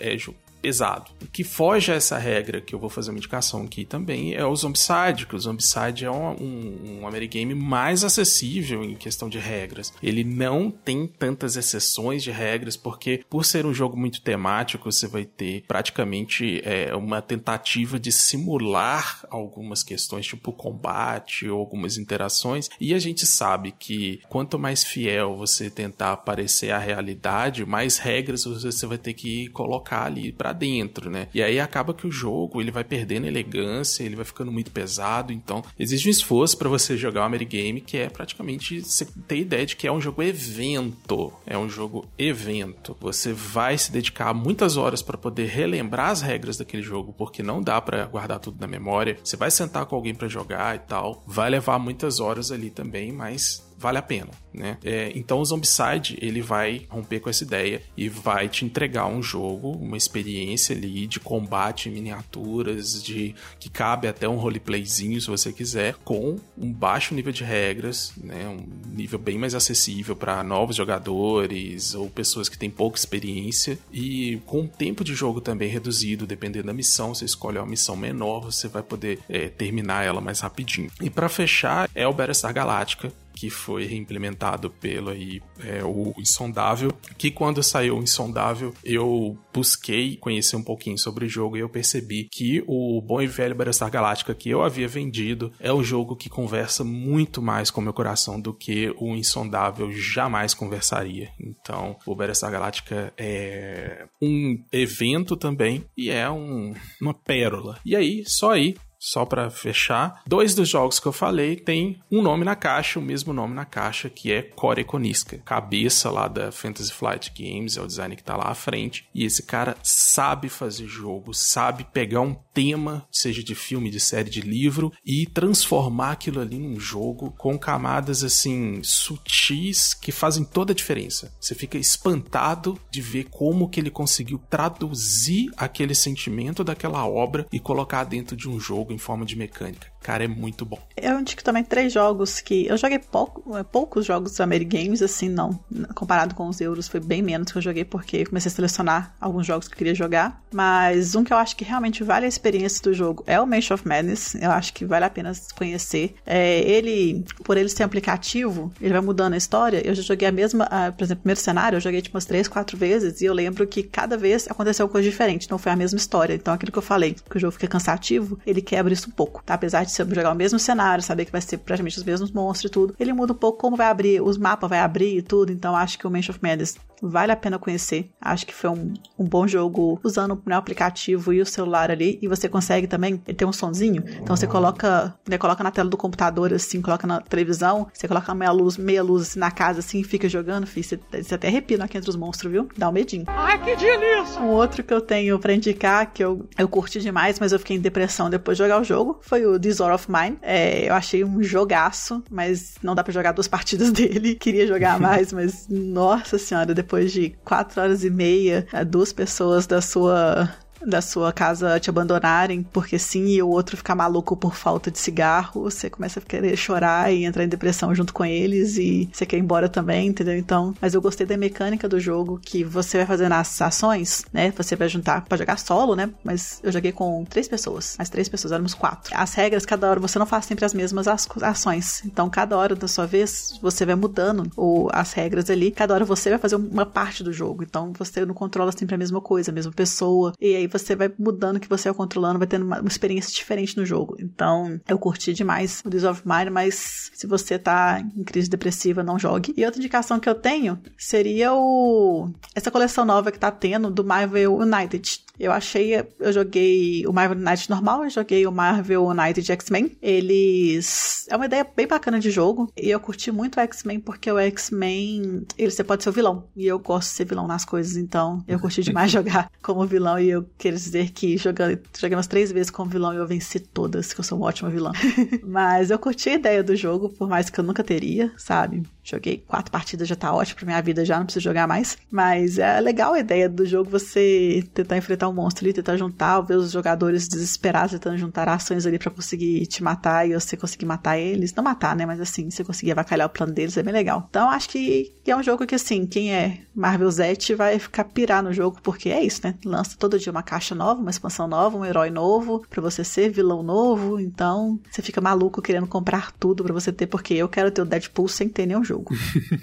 é 0.00 0.16
jogo 0.16 0.38
pesado. 0.66 1.12
O 1.22 1.26
que 1.28 1.44
foge 1.44 1.92
a 1.92 1.94
essa 1.94 2.18
regra, 2.18 2.60
que 2.60 2.74
eu 2.74 2.78
vou 2.80 2.90
fazer 2.90 3.12
uma 3.12 3.18
indicação 3.18 3.62
aqui 3.62 3.84
também, 3.84 4.34
é 4.34 4.44
o 4.44 4.56
Zombicide, 4.56 5.24
que 5.24 5.36
o 5.36 5.38
Zombicide 5.38 6.04
é 6.04 6.10
um, 6.10 6.32
um, 6.32 6.98
um 7.00 7.06
Amerigame 7.06 7.54
mais 7.54 8.02
acessível 8.02 8.82
em 8.82 8.96
questão 8.96 9.28
de 9.28 9.38
regras. 9.38 9.94
Ele 10.02 10.24
não 10.24 10.68
tem 10.68 11.06
tantas 11.06 11.54
exceções 11.56 12.20
de 12.20 12.32
regras, 12.32 12.76
porque 12.76 13.24
por 13.30 13.44
ser 13.44 13.64
um 13.64 13.72
jogo 13.72 13.96
muito 13.96 14.20
temático, 14.20 14.90
você 14.90 15.06
vai 15.06 15.24
ter 15.24 15.62
praticamente 15.68 16.60
é, 16.64 16.92
uma 16.96 17.22
tentativa 17.22 17.96
de 17.96 18.10
simular 18.10 19.24
algumas 19.30 19.84
questões, 19.84 20.26
tipo 20.26 20.52
combate 20.52 21.48
ou 21.48 21.60
algumas 21.60 21.96
interações, 21.96 22.68
e 22.80 22.92
a 22.92 22.98
gente 22.98 23.24
sabe 23.24 23.72
que 23.78 24.20
quanto 24.28 24.58
mais 24.58 24.82
fiel 24.82 25.36
você 25.36 25.70
tentar 25.70 26.16
parecer 26.16 26.72
a 26.72 26.78
realidade, 26.78 27.64
mais 27.64 27.98
regras 27.98 28.44
você 28.44 28.84
vai 28.84 28.98
ter 28.98 29.14
que 29.14 29.48
colocar 29.50 30.06
ali 30.06 30.32
pra 30.32 30.55
dentro, 30.56 31.10
né? 31.10 31.28
E 31.34 31.42
aí 31.42 31.60
acaba 31.60 31.94
que 31.94 32.06
o 32.06 32.12
jogo 32.12 32.60
ele 32.60 32.70
vai 32.70 32.84
perdendo 32.84 33.26
elegância, 33.26 34.02
ele 34.02 34.16
vai 34.16 34.24
ficando 34.24 34.50
muito 34.50 34.70
pesado, 34.70 35.32
então 35.32 35.62
existe 35.78 36.08
um 36.08 36.10
esforço 36.10 36.56
pra 36.56 36.68
você 36.68 36.96
jogar 36.96 37.22
o 37.22 37.24
Amerigame 37.24 37.80
que 37.80 37.96
é 37.96 38.08
praticamente 38.08 38.80
você 38.80 39.06
ter 39.26 39.38
ideia 39.38 39.66
de 39.66 39.76
que 39.76 39.86
é 39.86 39.92
um 39.92 40.00
jogo 40.00 40.22
evento, 40.22 41.32
é 41.46 41.56
um 41.56 41.68
jogo 41.68 42.06
evento. 42.18 42.96
Você 43.00 43.32
vai 43.32 43.76
se 43.76 43.92
dedicar 43.92 44.32
muitas 44.34 44.76
horas 44.76 45.02
pra 45.02 45.18
poder 45.18 45.46
relembrar 45.48 46.10
as 46.10 46.22
regras 46.22 46.56
daquele 46.56 46.82
jogo, 46.82 47.12
porque 47.16 47.42
não 47.42 47.62
dá 47.62 47.80
pra 47.80 48.04
guardar 48.06 48.40
tudo 48.40 48.60
na 48.60 48.66
memória. 48.66 49.18
Você 49.22 49.36
vai 49.36 49.50
sentar 49.50 49.86
com 49.86 49.96
alguém 49.96 50.14
pra 50.14 50.28
jogar 50.28 50.76
e 50.76 50.80
tal, 50.80 51.22
vai 51.26 51.50
levar 51.50 51.78
muitas 51.78 52.20
horas 52.20 52.50
ali 52.50 52.70
também, 52.70 53.12
mas 53.12 53.65
vale 53.78 53.98
a 53.98 54.02
pena, 54.02 54.30
né? 54.52 54.78
É, 54.84 55.12
então 55.14 55.38
o 55.38 55.44
Zombicide 55.44 56.18
ele 56.20 56.40
vai 56.40 56.86
romper 56.88 57.20
com 57.20 57.28
essa 57.28 57.44
ideia 57.44 57.82
e 57.96 58.08
vai 58.08 58.48
te 58.48 58.64
entregar 58.64 59.06
um 59.06 59.22
jogo, 59.22 59.72
uma 59.72 59.96
experiência 59.96 60.74
ali 60.74 61.06
de 61.06 61.20
combate 61.20 61.88
em 61.88 61.92
miniaturas, 61.92 63.02
de 63.02 63.34
que 63.60 63.68
cabe 63.68 64.08
até 64.08 64.28
um 64.28 64.36
roleplayzinho 64.36 65.20
se 65.20 65.28
você 65.28 65.52
quiser, 65.52 65.94
com 66.04 66.36
um 66.56 66.72
baixo 66.72 67.14
nível 67.14 67.32
de 67.32 67.44
regras, 67.44 68.12
né? 68.16 68.48
Um 68.48 68.66
nível 68.94 69.18
bem 69.18 69.38
mais 69.38 69.54
acessível 69.54 70.16
para 70.16 70.42
novos 70.42 70.76
jogadores 70.76 71.94
ou 71.94 72.08
pessoas 72.08 72.48
que 72.48 72.58
têm 72.58 72.70
pouca 72.70 72.98
experiência 72.98 73.78
e 73.92 74.40
com 74.46 74.60
um 74.60 74.66
tempo 74.66 75.04
de 75.04 75.14
jogo 75.14 75.40
também 75.40 75.68
reduzido, 75.68 76.26
dependendo 76.26 76.66
da 76.66 76.72
missão, 76.72 77.14
você 77.14 77.24
escolhe 77.24 77.58
uma 77.58 77.66
missão 77.66 77.96
menor, 77.96 78.40
você 78.40 78.68
vai 78.68 78.82
poder 78.82 79.18
é, 79.28 79.48
terminar 79.48 80.04
ela 80.04 80.20
mais 80.20 80.40
rapidinho. 80.40 80.90
E 81.00 81.10
para 81.10 81.28
fechar 81.28 81.88
é 81.94 82.06
o 82.06 82.12
Battlestar 82.12 82.52
Galactica 82.52 83.12
que 83.36 83.50
foi 83.50 83.84
reimplementado 83.84 84.70
pelo 84.70 85.10
aí, 85.10 85.42
é, 85.60 85.84
o 85.84 86.14
Insondável, 86.18 86.90
que 87.18 87.30
quando 87.30 87.62
saiu 87.62 87.98
o 87.98 88.02
Insondável, 88.02 88.72
eu 88.82 89.38
busquei 89.52 90.16
conhecer 90.16 90.56
um 90.56 90.62
pouquinho 90.62 90.96
sobre 90.96 91.26
o 91.26 91.28
jogo 91.28 91.56
e 91.56 91.60
eu 91.60 91.68
percebi 91.68 92.24
que 92.24 92.64
o 92.66 93.00
bom 93.02 93.20
e 93.20 93.26
velho 93.26 93.54
Battlestar 93.54 93.90
Galactica 93.90 94.34
que 94.34 94.48
eu 94.48 94.62
havia 94.62 94.88
vendido 94.88 95.52
é 95.60 95.72
um 95.72 95.84
jogo 95.84 96.16
que 96.16 96.30
conversa 96.30 96.82
muito 96.82 97.42
mais 97.42 97.70
com 97.70 97.80
meu 97.80 97.92
coração 97.92 98.40
do 98.40 98.54
que 98.54 98.94
o 98.98 99.14
Insondável 99.14 99.92
jamais 99.92 100.54
conversaria. 100.54 101.28
Então, 101.38 101.96
o 102.06 102.14
Battlestar 102.14 102.50
Galactica 102.50 103.12
é 103.18 104.06
um 104.20 104.58
evento 104.72 105.36
também 105.36 105.84
e 105.96 106.08
é 106.08 106.30
um, 106.30 106.74
uma 107.00 107.12
pérola. 107.12 107.78
E 107.84 107.94
aí, 107.94 108.24
só 108.26 108.52
aí, 108.52 108.76
só 109.06 109.24
pra 109.24 109.48
fechar, 109.48 110.20
dois 110.26 110.52
dos 110.52 110.68
jogos 110.68 110.98
que 110.98 111.06
eu 111.06 111.12
falei 111.12 111.54
tem 111.54 112.00
um 112.10 112.20
nome 112.20 112.44
na 112.44 112.56
caixa, 112.56 112.98
o 112.98 113.02
mesmo 113.02 113.32
nome 113.32 113.54
na 113.54 113.64
caixa, 113.64 114.10
que 114.10 114.32
é 114.32 114.42
Core 114.42 114.82
Koniska. 114.82 115.38
Cabeça 115.44 116.10
lá 116.10 116.26
da 116.26 116.50
Fantasy 116.50 116.92
Flight 116.92 117.32
Games, 117.38 117.76
é 117.76 117.80
o 117.80 117.86
design 117.86 118.16
que 118.16 118.24
tá 118.24 118.36
lá 118.36 118.46
à 118.46 118.54
frente. 118.54 119.08
E 119.14 119.24
esse 119.24 119.44
cara 119.44 119.76
sabe 119.80 120.48
fazer 120.48 120.88
jogo, 120.88 121.32
sabe 121.32 121.86
pegar 121.92 122.20
um 122.20 122.34
tema, 122.52 123.06
seja 123.12 123.44
de 123.44 123.54
filme, 123.54 123.90
de 123.90 124.00
série, 124.00 124.28
de 124.28 124.40
livro, 124.40 124.92
e 125.04 125.24
transformar 125.26 126.10
aquilo 126.10 126.40
ali 126.40 126.58
num 126.58 126.80
jogo 126.80 127.32
com 127.38 127.56
camadas 127.56 128.24
assim 128.24 128.82
sutis 128.82 129.94
que 129.94 130.10
fazem 130.10 130.42
toda 130.44 130.72
a 130.72 130.74
diferença. 130.74 131.32
Você 131.40 131.54
fica 131.54 131.78
espantado 131.78 132.76
de 132.90 133.00
ver 133.00 133.28
como 133.30 133.68
que 133.68 133.78
ele 133.78 133.90
conseguiu 133.90 134.40
traduzir 134.50 135.48
aquele 135.56 135.94
sentimento 135.94 136.64
daquela 136.64 137.06
obra 137.06 137.46
e 137.52 137.60
colocar 137.60 138.02
dentro 138.02 138.36
de 138.36 138.48
um 138.48 138.58
jogo 138.58 138.95
em 138.96 138.98
forma 138.98 139.24
de 139.26 139.36
mecânica. 139.36 139.92
Cara, 140.02 140.24
é 140.24 140.28
muito 140.28 140.64
bom. 140.64 140.78
Eu 140.96 141.18
indico 141.18 141.42
também 141.42 141.64
três 141.64 141.92
jogos 141.92 142.40
que. 142.40 142.66
Eu 142.66 142.76
joguei 142.76 142.98
pouco, 142.98 143.42
poucos 143.64 144.06
jogos 144.06 144.36
da 144.36 144.46
Mary 144.46 144.64
Games, 144.64 145.02
assim, 145.02 145.28
não. 145.28 145.58
Comparado 145.94 146.34
com 146.34 146.46
os 146.48 146.60
euros, 146.60 146.86
foi 146.86 147.00
bem 147.00 147.22
menos 147.22 147.50
que 147.50 147.58
eu 147.58 147.62
joguei, 147.62 147.84
porque 147.84 148.24
comecei 148.24 148.50
a 148.50 148.54
selecionar 148.54 149.14
alguns 149.20 149.46
jogos 149.46 149.66
que 149.66 149.74
eu 149.74 149.78
queria 149.78 149.94
jogar. 149.94 150.40
Mas 150.52 151.14
um 151.14 151.24
que 151.24 151.32
eu 151.32 151.36
acho 151.36 151.56
que 151.56 151.64
realmente 151.64 152.04
vale 152.04 152.24
a 152.24 152.28
experiência 152.28 152.80
do 152.82 152.94
jogo 152.94 153.24
é 153.26 153.40
o 153.40 153.46
Mansion 153.46 153.74
of 153.74 153.86
Madness. 153.86 154.36
Eu 154.36 154.50
acho 154.50 154.72
que 154.72 154.84
vale 154.84 155.04
a 155.04 155.10
pena 155.10 155.32
conhecer. 155.56 156.14
É, 156.24 156.60
ele, 156.60 157.24
por 157.44 157.56
ele 157.56 157.68
ser 157.68 157.82
um 157.82 157.86
aplicativo, 157.86 158.72
ele 158.80 158.92
vai 158.92 159.02
mudando 159.02 159.34
a 159.34 159.36
história. 159.36 159.84
Eu 159.84 159.94
já 159.94 160.02
joguei 160.02 160.28
a 160.28 160.32
mesma, 160.32 160.68
por 160.96 161.04
exemplo, 161.04 161.22
primeiro 161.22 161.40
cenário, 161.40 161.76
eu 161.76 161.80
joguei 161.80 162.00
tipo 162.00 162.16
umas 162.16 162.24
três, 162.24 162.46
quatro 162.46 162.76
vezes, 162.76 163.20
e 163.20 163.24
eu 163.24 163.34
lembro 163.34 163.66
que 163.66 163.82
cada 163.82 164.16
vez 164.16 164.46
aconteceu 164.48 164.88
coisa 164.88 165.08
diferente, 165.08 165.50
não 165.50 165.58
foi 165.58 165.72
a 165.72 165.76
mesma 165.76 165.98
história. 165.98 166.34
Então, 166.34 166.54
aquilo 166.54 166.70
que 166.70 166.78
eu 166.78 166.82
falei, 166.82 167.16
que 167.28 167.36
o 167.36 167.40
jogo 167.40 167.52
fica 167.52 167.66
cansativo, 167.66 168.38
ele 168.46 168.62
quebra 168.62 168.92
isso 168.92 169.08
um 169.08 169.12
pouco, 169.12 169.42
tá? 169.44 169.54
Apesar 169.54 169.84
de 169.84 169.95
jogar 170.04 170.32
o 170.32 170.34
mesmo 170.34 170.58
cenário, 170.58 171.02
saber 171.02 171.24
que 171.24 171.32
vai 171.32 171.40
ser 171.40 171.58
praticamente 171.58 171.98
os 171.98 172.04
mesmos 172.04 172.30
monstros 172.30 172.68
e 172.68 172.72
tudo, 172.72 172.94
ele 172.98 173.12
muda 173.12 173.32
um 173.32 173.36
pouco 173.36 173.58
como 173.58 173.76
vai 173.76 173.86
abrir, 173.86 174.20
os 174.20 174.36
mapas 174.36 174.68
vai 174.68 174.80
abrir 174.80 175.16
e 175.18 175.22
tudo, 175.22 175.52
então 175.52 175.74
acho 175.74 175.98
que 175.98 176.06
o 176.06 176.10
Mansion 176.10 176.34
of 176.34 176.40
Madness 176.42 176.76
vale 177.02 177.32
a 177.32 177.36
pena 177.36 177.58
conhecer. 177.58 178.10
Acho 178.20 178.46
que 178.46 178.54
foi 178.54 178.70
um, 178.70 178.94
um 179.18 179.24
bom 179.24 179.46
jogo 179.46 180.00
usando 180.02 180.40
né, 180.46 180.54
o 180.54 180.58
aplicativo 180.58 181.32
e 181.32 181.40
o 181.40 181.46
celular 181.46 181.90
ali, 181.90 182.18
e 182.20 182.28
você 182.28 182.48
consegue 182.48 182.86
também, 182.86 183.20
ele 183.26 183.36
tem 183.36 183.46
um 183.46 183.52
sonzinho, 183.52 184.04
então 184.20 184.36
você 184.36 184.46
coloca, 184.46 185.14
né, 185.28 185.38
coloca 185.38 185.62
na 185.62 185.70
tela 185.70 185.88
do 185.88 185.96
computador 185.96 186.52
assim, 186.52 186.80
coloca 186.80 187.06
na 187.06 187.20
televisão, 187.20 187.86
você 187.92 188.08
coloca 188.08 188.34
meia 188.34 188.52
luz, 188.52 188.76
meia 188.76 189.02
luz 189.02 189.28
assim, 189.28 189.38
na 189.38 189.50
casa 189.50 189.80
assim, 189.80 190.00
e 190.00 190.04
fica 190.04 190.28
jogando, 190.28 190.66
filho, 190.66 190.86
você, 190.86 191.00
você 191.22 191.34
até 191.34 191.48
arrepia 191.48 191.82
aqui 191.82 191.98
entre 191.98 192.10
os 192.10 192.16
monstros, 192.16 192.50
viu? 192.50 192.68
Dá 192.76 192.88
um 192.88 192.92
medinho. 192.92 193.24
Ai, 193.26 193.58
que 193.62 193.76
delícia! 193.76 194.40
Um 194.40 194.48
outro 194.48 194.82
que 194.82 194.92
eu 194.92 195.00
tenho 195.00 195.38
pra 195.38 195.52
indicar, 195.52 196.12
que 196.12 196.22
eu, 196.24 196.48
eu 196.58 196.68
curti 196.68 197.00
demais, 197.00 197.38
mas 197.38 197.52
eu 197.52 197.58
fiquei 197.58 197.76
em 197.76 197.80
depressão 197.80 198.30
depois 198.30 198.56
de 198.56 198.64
jogar 198.64 198.80
o 198.80 198.84
jogo, 198.84 199.18
foi 199.22 199.44
o 199.46 199.58
War 199.80 199.94
of 199.94 200.10
Mine. 200.10 200.38
É, 200.42 200.88
eu 200.88 200.94
achei 200.94 201.24
um 201.24 201.42
jogaço, 201.42 202.22
mas 202.30 202.74
não 202.82 202.94
dá 202.94 203.02
pra 203.02 203.12
jogar 203.12 203.32
duas 203.32 203.48
partidas 203.48 203.90
dele. 203.90 204.34
Queria 204.34 204.66
jogar 204.66 204.98
mais, 204.98 205.32
mas 205.32 205.66
nossa 205.68 206.38
senhora, 206.38 206.74
depois 206.74 206.85
de 207.12 207.36
quatro 207.44 207.80
horas 207.80 208.04
e 208.04 208.10
meia, 208.10 208.66
duas 208.86 209.12
pessoas 209.12 209.66
da 209.66 209.80
sua 209.80 210.48
da 210.84 211.00
sua 211.00 211.32
casa 211.32 211.78
te 211.80 211.90
abandonarem 211.90 212.62
porque 212.62 212.98
sim 212.98 213.26
e 213.28 213.42
o 213.42 213.48
outro 213.48 213.76
ficar 213.76 213.94
maluco 213.94 214.36
por 214.36 214.54
falta 214.54 214.90
de 214.90 214.98
cigarro, 214.98 215.62
você 215.62 215.88
começa 215.88 216.20
a 216.20 216.22
querer 216.22 216.56
chorar 216.56 217.12
e 217.12 217.24
entrar 217.24 217.44
em 217.44 217.48
depressão 217.48 217.94
junto 217.94 218.12
com 218.12 218.24
eles 218.24 218.76
e 218.76 219.08
você 219.12 219.24
quer 219.26 219.36
ir 219.36 219.40
embora 219.40 219.68
também, 219.68 220.08
entendeu? 220.08 220.36
Então, 220.36 220.74
mas 220.80 220.94
eu 220.94 221.00
gostei 221.00 221.26
da 221.26 221.36
mecânica 221.36 221.88
do 221.88 221.98
jogo 222.00 222.40
que 222.42 222.64
você 222.64 222.98
vai 222.98 223.06
fazendo 223.06 223.32
as 223.32 223.60
ações, 223.60 224.24
né? 224.32 224.52
Você 224.56 224.76
vai 224.76 224.88
juntar 224.88 225.24
para 225.24 225.36
jogar 225.36 225.58
solo, 225.58 225.94
né? 225.94 226.10
Mas 226.22 226.60
eu 226.62 226.72
joguei 226.72 226.92
com 226.92 227.24
três 227.24 227.48
pessoas, 227.48 227.96
as 227.98 228.08
três 228.08 228.28
pessoas, 228.28 228.52
éramos 228.52 228.74
quatro. 228.74 229.14
As 229.16 229.34
regras, 229.34 229.66
cada 229.66 229.88
hora 229.88 230.00
você 230.00 230.18
não 230.18 230.26
faz 230.26 230.44
sempre 230.44 230.64
as 230.64 230.74
mesmas 230.74 231.06
ações, 231.08 232.02
então 232.04 232.28
cada 232.28 232.56
hora 232.56 232.74
da 232.74 232.88
sua 232.88 233.06
vez 233.06 233.58
você 233.62 233.84
vai 233.84 233.94
mudando 233.94 234.50
o, 234.56 234.88
as 234.92 235.12
regras 235.12 235.50
ali, 235.50 235.70
cada 235.70 235.94
hora 235.94 236.04
você 236.04 236.30
vai 236.30 236.38
fazer 236.38 236.56
uma 236.56 236.86
parte 236.86 237.22
do 237.22 237.32
jogo, 237.32 237.62
então 237.62 237.92
você 237.96 238.24
não 238.24 238.34
controla 238.34 238.72
sempre 238.72 238.94
a 238.94 238.98
mesma 238.98 239.20
coisa, 239.20 239.50
a 239.50 239.54
mesma 239.54 239.72
pessoa, 239.72 240.32
e 240.40 240.54
aí 240.54 240.65
você 240.66 240.94
vai 240.94 241.10
mudando 241.18 241.60
que 241.60 241.68
você 241.68 241.88
vai 241.88 241.96
controlando, 241.96 242.38
vai 242.38 242.46
tendo 242.46 242.64
uma, 242.64 242.80
uma, 242.80 242.88
experiência 242.88 243.32
diferente 243.32 243.76
no 243.76 243.84
jogo. 243.84 244.16
Então, 244.18 244.80
eu 244.88 244.98
curti 244.98 245.32
demais 245.32 245.82
o 245.84 246.10
of 246.10 246.22
Mine, 246.24 246.50
mas 246.50 247.10
se 247.14 247.26
você 247.26 247.58
tá 247.58 248.00
em 248.00 248.24
crise 248.24 248.48
depressiva, 248.48 249.02
não 249.02 249.18
jogue. 249.18 249.54
E 249.56 249.64
outra 249.64 249.80
indicação 249.80 250.20
que 250.20 250.28
eu 250.28 250.34
tenho 250.34 250.78
seria 250.96 251.52
o 251.54 252.30
essa 252.54 252.70
coleção 252.70 253.04
nova 253.04 253.32
que 253.32 253.38
tá 253.38 253.50
tendo 253.50 253.90
do 253.90 254.04
Marvel 254.04 254.56
United. 254.56 255.24
Eu 255.38 255.52
achei, 255.52 255.94
eu 256.18 256.32
joguei 256.32 257.06
o 257.06 257.12
Marvel 257.12 257.38
United 257.38 257.68
normal, 257.68 258.04
eu 258.04 258.10
joguei 258.10 258.46
o 258.46 258.52
Marvel 258.52 259.06
United 259.06 259.52
X-Men. 259.52 259.96
Eles 260.00 261.26
é 261.28 261.36
uma 261.36 261.46
ideia 261.46 261.66
bem 261.76 261.86
bacana 261.86 262.18
de 262.18 262.30
jogo 262.30 262.72
e 262.76 262.88
eu 262.88 262.98
curti 262.98 263.30
muito 263.30 263.56
o 263.56 263.60
X-Men 263.60 264.00
porque 264.00 264.30
o 264.30 264.38
X-Men, 264.38 265.46
ele 265.58 265.70
você 265.70 265.84
pode 265.84 266.02
ser 266.02 266.08
o 266.08 266.12
vilão 266.12 266.48
e 266.56 266.66
eu 266.66 266.78
gosto 266.78 267.10
de 267.10 267.16
ser 267.16 267.24
vilão 267.26 267.46
nas 267.46 267.64
coisas, 267.64 267.96
então 267.96 268.42
eu 268.48 268.58
curti 268.58 268.82
demais 268.82 269.10
jogar 269.12 269.50
como 269.62 269.86
vilão 269.86 270.18
e 270.18 270.30
eu 270.30 270.42
querer 270.58 270.76
dizer 270.76 271.10
que 271.10 271.36
jogando, 271.36 271.78
joguei 271.98 272.16
umas 272.16 272.26
três 272.26 272.50
vezes 272.50 272.70
com 272.70 272.82
o 272.82 272.86
vilão 272.86 273.12
e 273.12 273.16
eu 273.16 273.26
venci 273.26 273.60
todas, 273.60 274.12
que 274.12 274.20
eu 274.20 274.24
sou 274.24 274.38
uma 274.38 274.46
ótima 274.46 274.70
vilã. 274.70 274.92
Mas 275.44 275.90
eu 275.90 275.98
curti 275.98 276.30
a 276.30 276.34
ideia 276.34 276.62
do 276.62 276.74
jogo, 276.74 277.08
por 277.10 277.28
mais 277.28 277.50
que 277.50 277.58
eu 277.58 277.64
nunca 277.64 277.84
teria, 277.84 278.32
sabe? 278.36 278.82
Joguei 279.06 279.44
quatro 279.46 279.70
partidas, 279.70 280.08
já 280.08 280.16
tá 280.16 280.34
ótimo 280.34 280.56
pra 280.56 280.66
minha 280.66 280.82
vida 280.82 281.04
já, 281.04 281.16
não 281.16 281.26
preciso 281.26 281.44
jogar 281.44 281.68
mais. 281.68 281.96
Mas 282.10 282.58
é 282.58 282.80
legal 282.80 283.14
a 283.14 283.20
ideia 283.20 283.48
do 283.48 283.64
jogo 283.64 283.88
você 283.88 284.64
tentar 284.74 284.96
enfrentar 284.96 285.28
um 285.28 285.32
monstro 285.32 285.64
ali, 285.64 285.72
tentar 285.72 285.96
juntar, 285.96 286.40
ver 286.40 286.56
os 286.56 286.72
jogadores 286.72 287.28
desesperados 287.28 287.92
tentando 287.92 288.18
juntar 288.18 288.48
ações 288.48 288.84
ali 288.84 288.98
para 288.98 289.12
conseguir 289.12 289.64
te 289.66 289.80
matar 289.80 290.28
e 290.28 290.34
você 290.34 290.56
conseguir 290.56 290.86
matar 290.86 291.16
eles. 291.18 291.54
Não 291.54 291.62
matar, 291.62 291.94
né? 291.94 292.04
Mas 292.04 292.20
assim, 292.20 292.50
você 292.50 292.64
conseguir 292.64 292.90
avacalhar 292.90 293.28
o 293.28 293.30
plano 293.30 293.52
deles 293.52 293.76
é 293.76 293.82
bem 293.82 293.94
legal. 293.94 294.26
Então 294.28 294.50
acho 294.50 294.68
que 294.68 295.12
é 295.24 295.36
um 295.36 295.42
jogo 295.42 295.66
que 295.66 295.76
assim, 295.76 296.04
quem 296.04 296.34
é 296.34 296.62
Marvel 296.74 297.10
Zet 297.10 297.54
vai 297.54 297.78
ficar 297.78 298.04
pirar 298.04 298.42
no 298.42 298.52
jogo, 298.52 298.78
porque 298.82 299.08
é 299.10 299.22
isso, 299.22 299.40
né? 299.44 299.54
Lança 299.64 299.96
todo 299.96 300.18
dia 300.18 300.32
uma 300.32 300.42
caixa 300.42 300.74
nova, 300.74 301.00
uma 301.00 301.10
expansão 301.10 301.46
nova, 301.46 301.78
um 301.78 301.84
herói 301.84 302.10
novo, 302.10 302.64
para 302.68 302.82
você 302.82 303.04
ser 303.04 303.30
vilão 303.30 303.62
novo. 303.62 304.18
Então 304.18 304.80
você 304.90 305.00
fica 305.00 305.20
maluco 305.20 305.62
querendo 305.62 305.86
comprar 305.86 306.32
tudo 306.32 306.64
para 306.64 306.72
você 306.72 306.92
ter, 306.92 307.06
porque 307.06 307.34
eu 307.34 307.48
quero 307.48 307.70
ter 307.70 307.82
o 307.82 307.86
Deadpool 307.86 308.28
sem 308.28 308.48
ter 308.48 308.66
nenhum 308.66 308.82
jogo. 308.82 308.95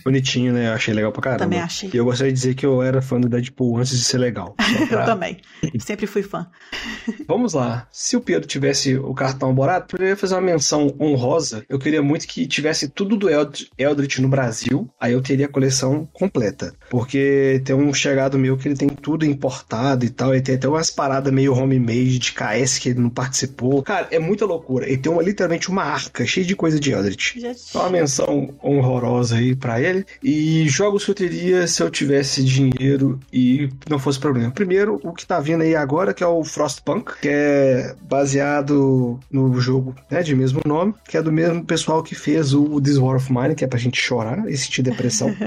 Bonitinho, 0.04 0.54
né? 0.54 0.68
Eu 0.68 0.74
achei 0.74 0.94
legal 0.94 1.12
pra 1.12 1.22
caramba. 1.22 1.44
Também 1.44 1.60
achei. 1.60 1.90
E 1.94 1.98
eu 1.98 2.06
gostaria 2.06 2.32
de 2.32 2.40
dizer 2.40 2.56
que 2.56 2.66
eu 2.66 2.82
era 2.82 3.02
fã 3.02 3.20
do 3.20 3.30
Deadpool 3.30 3.78
antes 3.78 3.98
de 3.98 4.04
ser 4.04 4.18
legal. 4.18 4.56
Pra... 4.90 5.02
eu 5.02 5.06
também. 5.06 5.38
Sempre 5.80 6.08
fui 6.08 6.24
fã. 6.24 6.48
Vamos 7.28 7.54
lá. 7.54 7.88
Se 7.92 8.16
o 8.16 8.22
Pedro 8.22 8.48
tivesse 8.48 8.96
o 8.96 9.14
cartão 9.14 9.54
Borato, 9.54 9.96
eu 10.00 10.08
ia 10.08 10.18
fazer 10.18 10.36
uma 10.36 10.42
menção 10.42 10.94
honrosa. 11.00 11.66
Eu 11.70 11.80
queria 11.80 12.02
muito 12.02 12.28
que 12.28 12.48
tivesse 12.48 12.90
tudo 12.90 13.16
do 13.16 13.28
Eldritch 13.78 14.20
no 14.20 14.28
Brasil. 14.28 14.90
Aí 15.00 15.14
eu 15.14 15.22
teria 15.22 15.46
a 15.46 15.50
coleção 15.50 16.08
completa. 16.12 16.74
Porque 16.90 17.62
tem 17.66 17.76
um 17.76 17.94
chegado 17.94 18.38
meu 18.38 18.58
que 18.58 18.68
ele 18.68 18.76
tem 18.76 18.90
tudo 18.90 19.26
importado 19.26 20.06
e 20.06 20.10
tal. 20.10 20.34
Ele 20.34 20.42
tem 20.42 20.56
até 20.56 20.68
umas 20.68 20.90
paradas 20.90 21.34
meio 21.34 21.54
homemade 21.56 22.20
de 22.20 22.34
KS 22.34 22.80
que 22.80 22.90
ele 22.90 23.00
não 23.00 23.10
participou. 23.10 23.84
Cara, 23.84 24.08
é 24.12 24.20
muita 24.20 24.46
loucura. 24.46 24.88
Ele 24.88 24.98
tem 24.98 25.12
uma, 25.12 25.22
literalmente 25.22 25.70
uma 25.70 25.84
arca 25.84 26.26
cheia 26.26 26.46
de 26.46 26.56
coisa 26.56 26.80
de 26.80 26.92
Eldritch. 26.92 27.36
Só 27.56 27.82
uma 27.82 27.90
menção 27.90 28.54
honrosa 29.24 29.38
aí 29.38 29.56
para 29.56 29.82
ele. 29.82 30.06
E 30.22 30.68
jogos 30.68 31.06
que 31.06 31.12
eu 31.12 31.16
teria 31.16 31.66
se 31.68 31.82
eu 31.82 31.90
tivesse 31.90 32.44
dinheiro 32.44 33.20
e 33.32 33.70
não 33.90 33.98
fosse 33.98 34.20
problema. 34.20 34.52
Primeiro, 34.52 35.00
o 35.04 35.14
que 35.14 35.26
tá 35.26 35.40
vindo 35.40 35.62
aí 35.62 35.76
agora, 35.76 36.14
que 36.14 36.24
é 36.24 36.28
o 36.28 36.44
Frostpunk, 36.44 37.20
que 37.22 37.30
é 37.30 37.96
baseado 38.02 39.20
no 39.32 39.60
jogo 39.60 39.96
né, 40.12 40.22
de 40.22 40.36
mesmo 40.36 40.62
nome, 40.66 40.94
que 41.08 41.18
é 41.18 41.22
do 41.22 41.32
mesmo 41.32 41.64
pessoal 41.64 42.04
que 42.04 42.14
fez 42.14 42.54
o 42.54 42.82
This 42.82 42.98
War 42.98 43.16
of 43.16 43.32
Mine, 43.32 43.56
que 43.56 43.64
é 43.64 43.68
pra 43.68 43.80
gente 43.80 44.00
chorar 44.00 44.48
e 44.50 44.58
sentir 44.58 44.84
depressão. 44.84 45.34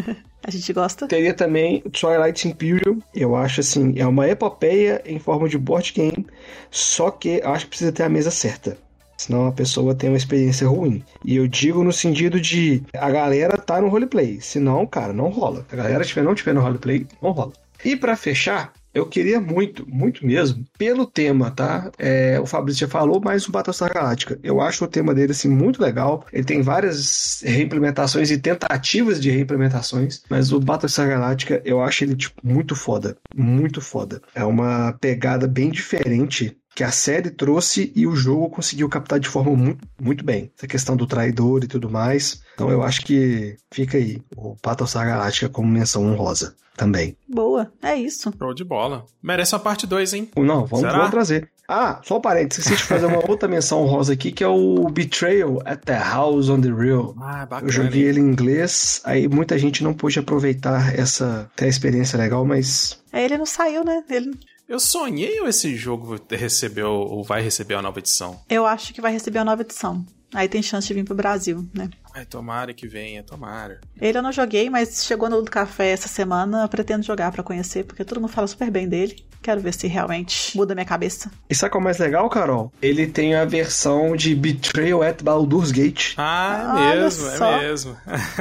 A 0.46 0.50
gente 0.50 0.72
gosta. 0.72 1.08
Teria 1.08 1.34
também 1.34 1.80
Twilight 1.80 2.46
Imperium. 2.46 3.00
Eu 3.12 3.34
acho 3.34 3.60
assim, 3.60 3.94
é 3.98 4.06
uma 4.06 4.28
epopeia 4.28 5.02
em 5.04 5.18
forma 5.18 5.48
de 5.48 5.58
board 5.58 5.92
game, 5.92 6.24
só 6.70 7.10
que 7.10 7.42
acho 7.42 7.64
que 7.64 7.70
precisa 7.70 7.90
ter 7.90 8.04
a 8.04 8.08
mesa 8.08 8.30
certa. 8.30 8.78
Senão 9.16 9.46
a 9.46 9.52
pessoa 9.52 9.94
tem 9.94 10.10
uma 10.10 10.16
experiência 10.16 10.68
ruim. 10.68 11.02
E 11.24 11.36
eu 11.36 11.46
digo 11.46 11.82
no 11.82 11.92
sentido 11.92 12.40
de 12.40 12.82
a 12.94 13.10
galera 13.10 13.56
tá 13.56 13.80
no 13.80 13.88
roleplay. 13.88 14.40
Senão, 14.40 14.86
cara, 14.86 15.12
não 15.12 15.28
rola. 15.28 15.64
Se 15.68 15.74
a 15.74 15.78
galera 15.78 16.04
tiver, 16.04 16.22
não 16.22 16.34
tiver 16.34 16.52
no 16.52 16.60
roleplay, 16.60 17.06
não 17.22 17.30
rola. 17.30 17.52
E 17.84 17.94
para 17.96 18.16
fechar, 18.16 18.72
eu 18.96 19.04
queria 19.04 19.38
muito, 19.38 19.86
muito 19.86 20.26
mesmo, 20.26 20.64
pelo 20.78 21.04
tema, 21.04 21.50
tá? 21.50 21.90
É, 21.98 22.40
o 22.40 22.46
Fabrício 22.46 22.86
já 22.86 22.88
falou, 22.88 23.20
mas 23.22 23.46
o 23.46 23.52
Battlestar 23.52 23.92
Galáctica. 23.92 24.38
Eu 24.42 24.58
acho 24.58 24.86
o 24.86 24.88
tema 24.88 25.14
dele, 25.14 25.32
assim, 25.32 25.50
muito 25.50 25.82
legal. 25.82 26.24
Ele 26.32 26.44
tem 26.44 26.62
várias 26.62 27.42
reimplementações 27.44 28.30
e 28.30 28.38
tentativas 28.38 29.20
de 29.20 29.30
reimplementações, 29.30 30.22
mas 30.30 30.50
o 30.50 30.58
Battlestar 30.58 31.08
Galáctica, 31.08 31.60
eu 31.62 31.82
acho 31.82 32.04
ele, 32.04 32.16
tipo, 32.16 32.40
muito 32.42 32.74
foda. 32.74 33.18
Muito 33.34 33.82
foda. 33.82 34.22
É 34.34 34.42
uma 34.42 34.94
pegada 34.94 35.46
bem 35.46 35.70
diferente 35.70 36.56
que 36.76 36.84
a 36.84 36.92
série 36.92 37.30
trouxe 37.30 37.90
e 37.96 38.06
o 38.06 38.14
jogo 38.14 38.50
conseguiu 38.50 38.86
captar 38.86 39.18
de 39.18 39.30
forma 39.30 39.56
muito, 39.56 39.88
muito 39.98 40.22
bem. 40.22 40.52
Essa 40.54 40.66
questão 40.66 40.94
do 40.94 41.06
traidor 41.06 41.64
e 41.64 41.66
tudo 41.66 41.88
mais. 41.88 42.42
Então 42.52 42.70
eu 42.70 42.82
acho 42.82 43.00
que 43.00 43.56
fica 43.70 43.96
aí 43.96 44.20
o 44.36 44.54
Battlestar 44.62 45.06
Galáctica 45.06 45.48
como 45.48 45.66
menção 45.66 46.04
honrosa 46.04 46.54
também. 46.76 47.16
Boa, 47.26 47.72
é 47.82 47.96
isso. 47.96 48.30
Show 48.38 48.52
de 48.52 48.62
bola. 48.62 49.06
Merece 49.22 49.54
a 49.54 49.58
parte 49.58 49.86
2, 49.86 50.12
hein? 50.12 50.30
Não, 50.36 50.66
vamos, 50.66 50.92
vamos, 50.92 51.10
trazer. 51.10 51.48
Ah, 51.66 51.98
só 52.04 52.18
um 52.18 52.20
parênteses, 52.20 52.66
esqueci 52.66 52.82
de 52.82 52.88
fazer 52.88 53.06
uma 53.06 53.28
outra 53.28 53.48
menção 53.48 53.82
honrosa 53.82 54.12
aqui, 54.12 54.30
que 54.30 54.44
é 54.44 54.46
o 54.46 54.88
Betrayal 54.90 55.62
at 55.64 55.80
the 55.82 55.98
House 55.98 56.50
on 56.50 56.60
the 56.60 56.70
Real. 56.70 57.14
Ah, 57.18 57.46
bacana. 57.46 57.68
Eu 57.68 57.72
joguei 57.72 58.02
ele 58.02 58.20
em 58.20 58.28
inglês, 58.28 59.00
aí 59.02 59.26
muita 59.26 59.58
gente 59.58 59.82
não 59.82 59.94
pôde 59.94 60.18
aproveitar 60.18 60.94
essa, 60.94 61.50
essa 61.56 61.66
experiência 61.66 62.18
legal, 62.18 62.44
mas... 62.44 63.02
É, 63.10 63.24
ele 63.24 63.38
não 63.38 63.46
saiu, 63.46 63.82
né? 63.82 64.04
Ele... 64.10 64.38
Eu 64.68 64.80
sonhei 64.80 65.40
ou 65.40 65.48
esse 65.48 65.76
jogo 65.76 66.18
recebeu 66.28 66.90
ou 66.90 67.22
vai 67.22 67.40
receber 67.40 67.74
a 67.74 67.82
nova 67.82 68.00
edição? 68.00 68.40
Eu 68.48 68.66
acho 68.66 68.92
que 68.92 69.00
vai 69.00 69.12
receber 69.12 69.38
a 69.38 69.44
nova 69.44 69.62
edição. 69.62 70.04
Aí 70.34 70.48
tem 70.48 70.60
chance 70.60 70.88
de 70.88 70.94
vir 70.94 71.04
pro 71.04 71.14
Brasil, 71.14 71.64
né? 71.72 71.88
Ai, 72.16 72.24
tomara 72.24 72.72
que 72.72 72.88
venha, 72.88 73.22
tomara. 73.22 73.78
Ele 74.00 74.16
eu 74.16 74.22
não 74.22 74.32
joguei, 74.32 74.70
mas 74.70 75.04
chegou 75.04 75.28
no 75.28 75.42
do 75.42 75.50
café 75.50 75.90
essa 75.90 76.08
semana, 76.08 76.66
pretendo 76.66 77.04
jogar 77.04 77.30
para 77.30 77.42
conhecer, 77.42 77.84
porque 77.84 78.06
todo 78.06 78.22
mundo 78.22 78.32
fala 78.32 78.46
super 78.46 78.70
bem 78.70 78.88
dele. 78.88 79.22
Quero 79.42 79.60
ver 79.60 79.74
se 79.74 79.86
realmente 79.86 80.56
muda 80.56 80.74
minha 80.74 80.86
cabeça. 80.86 81.30
E 81.48 81.54
sabe 81.54 81.70
qual 81.70 81.80
é 81.80 81.82
o 81.82 81.84
mais 81.84 81.98
legal, 81.98 82.28
Carol? 82.28 82.72
Ele 82.82 83.06
tem 83.06 83.34
a 83.34 83.44
versão 83.44 84.16
de 84.16 84.34
Betrayal 84.34 85.02
at 85.02 85.22
Baldur's 85.22 85.70
Gate. 85.70 86.14
Ah, 86.16 86.90
é 86.92 87.00
mesmo, 87.00 87.28
é 87.28 87.58
mesmo. 87.60 87.96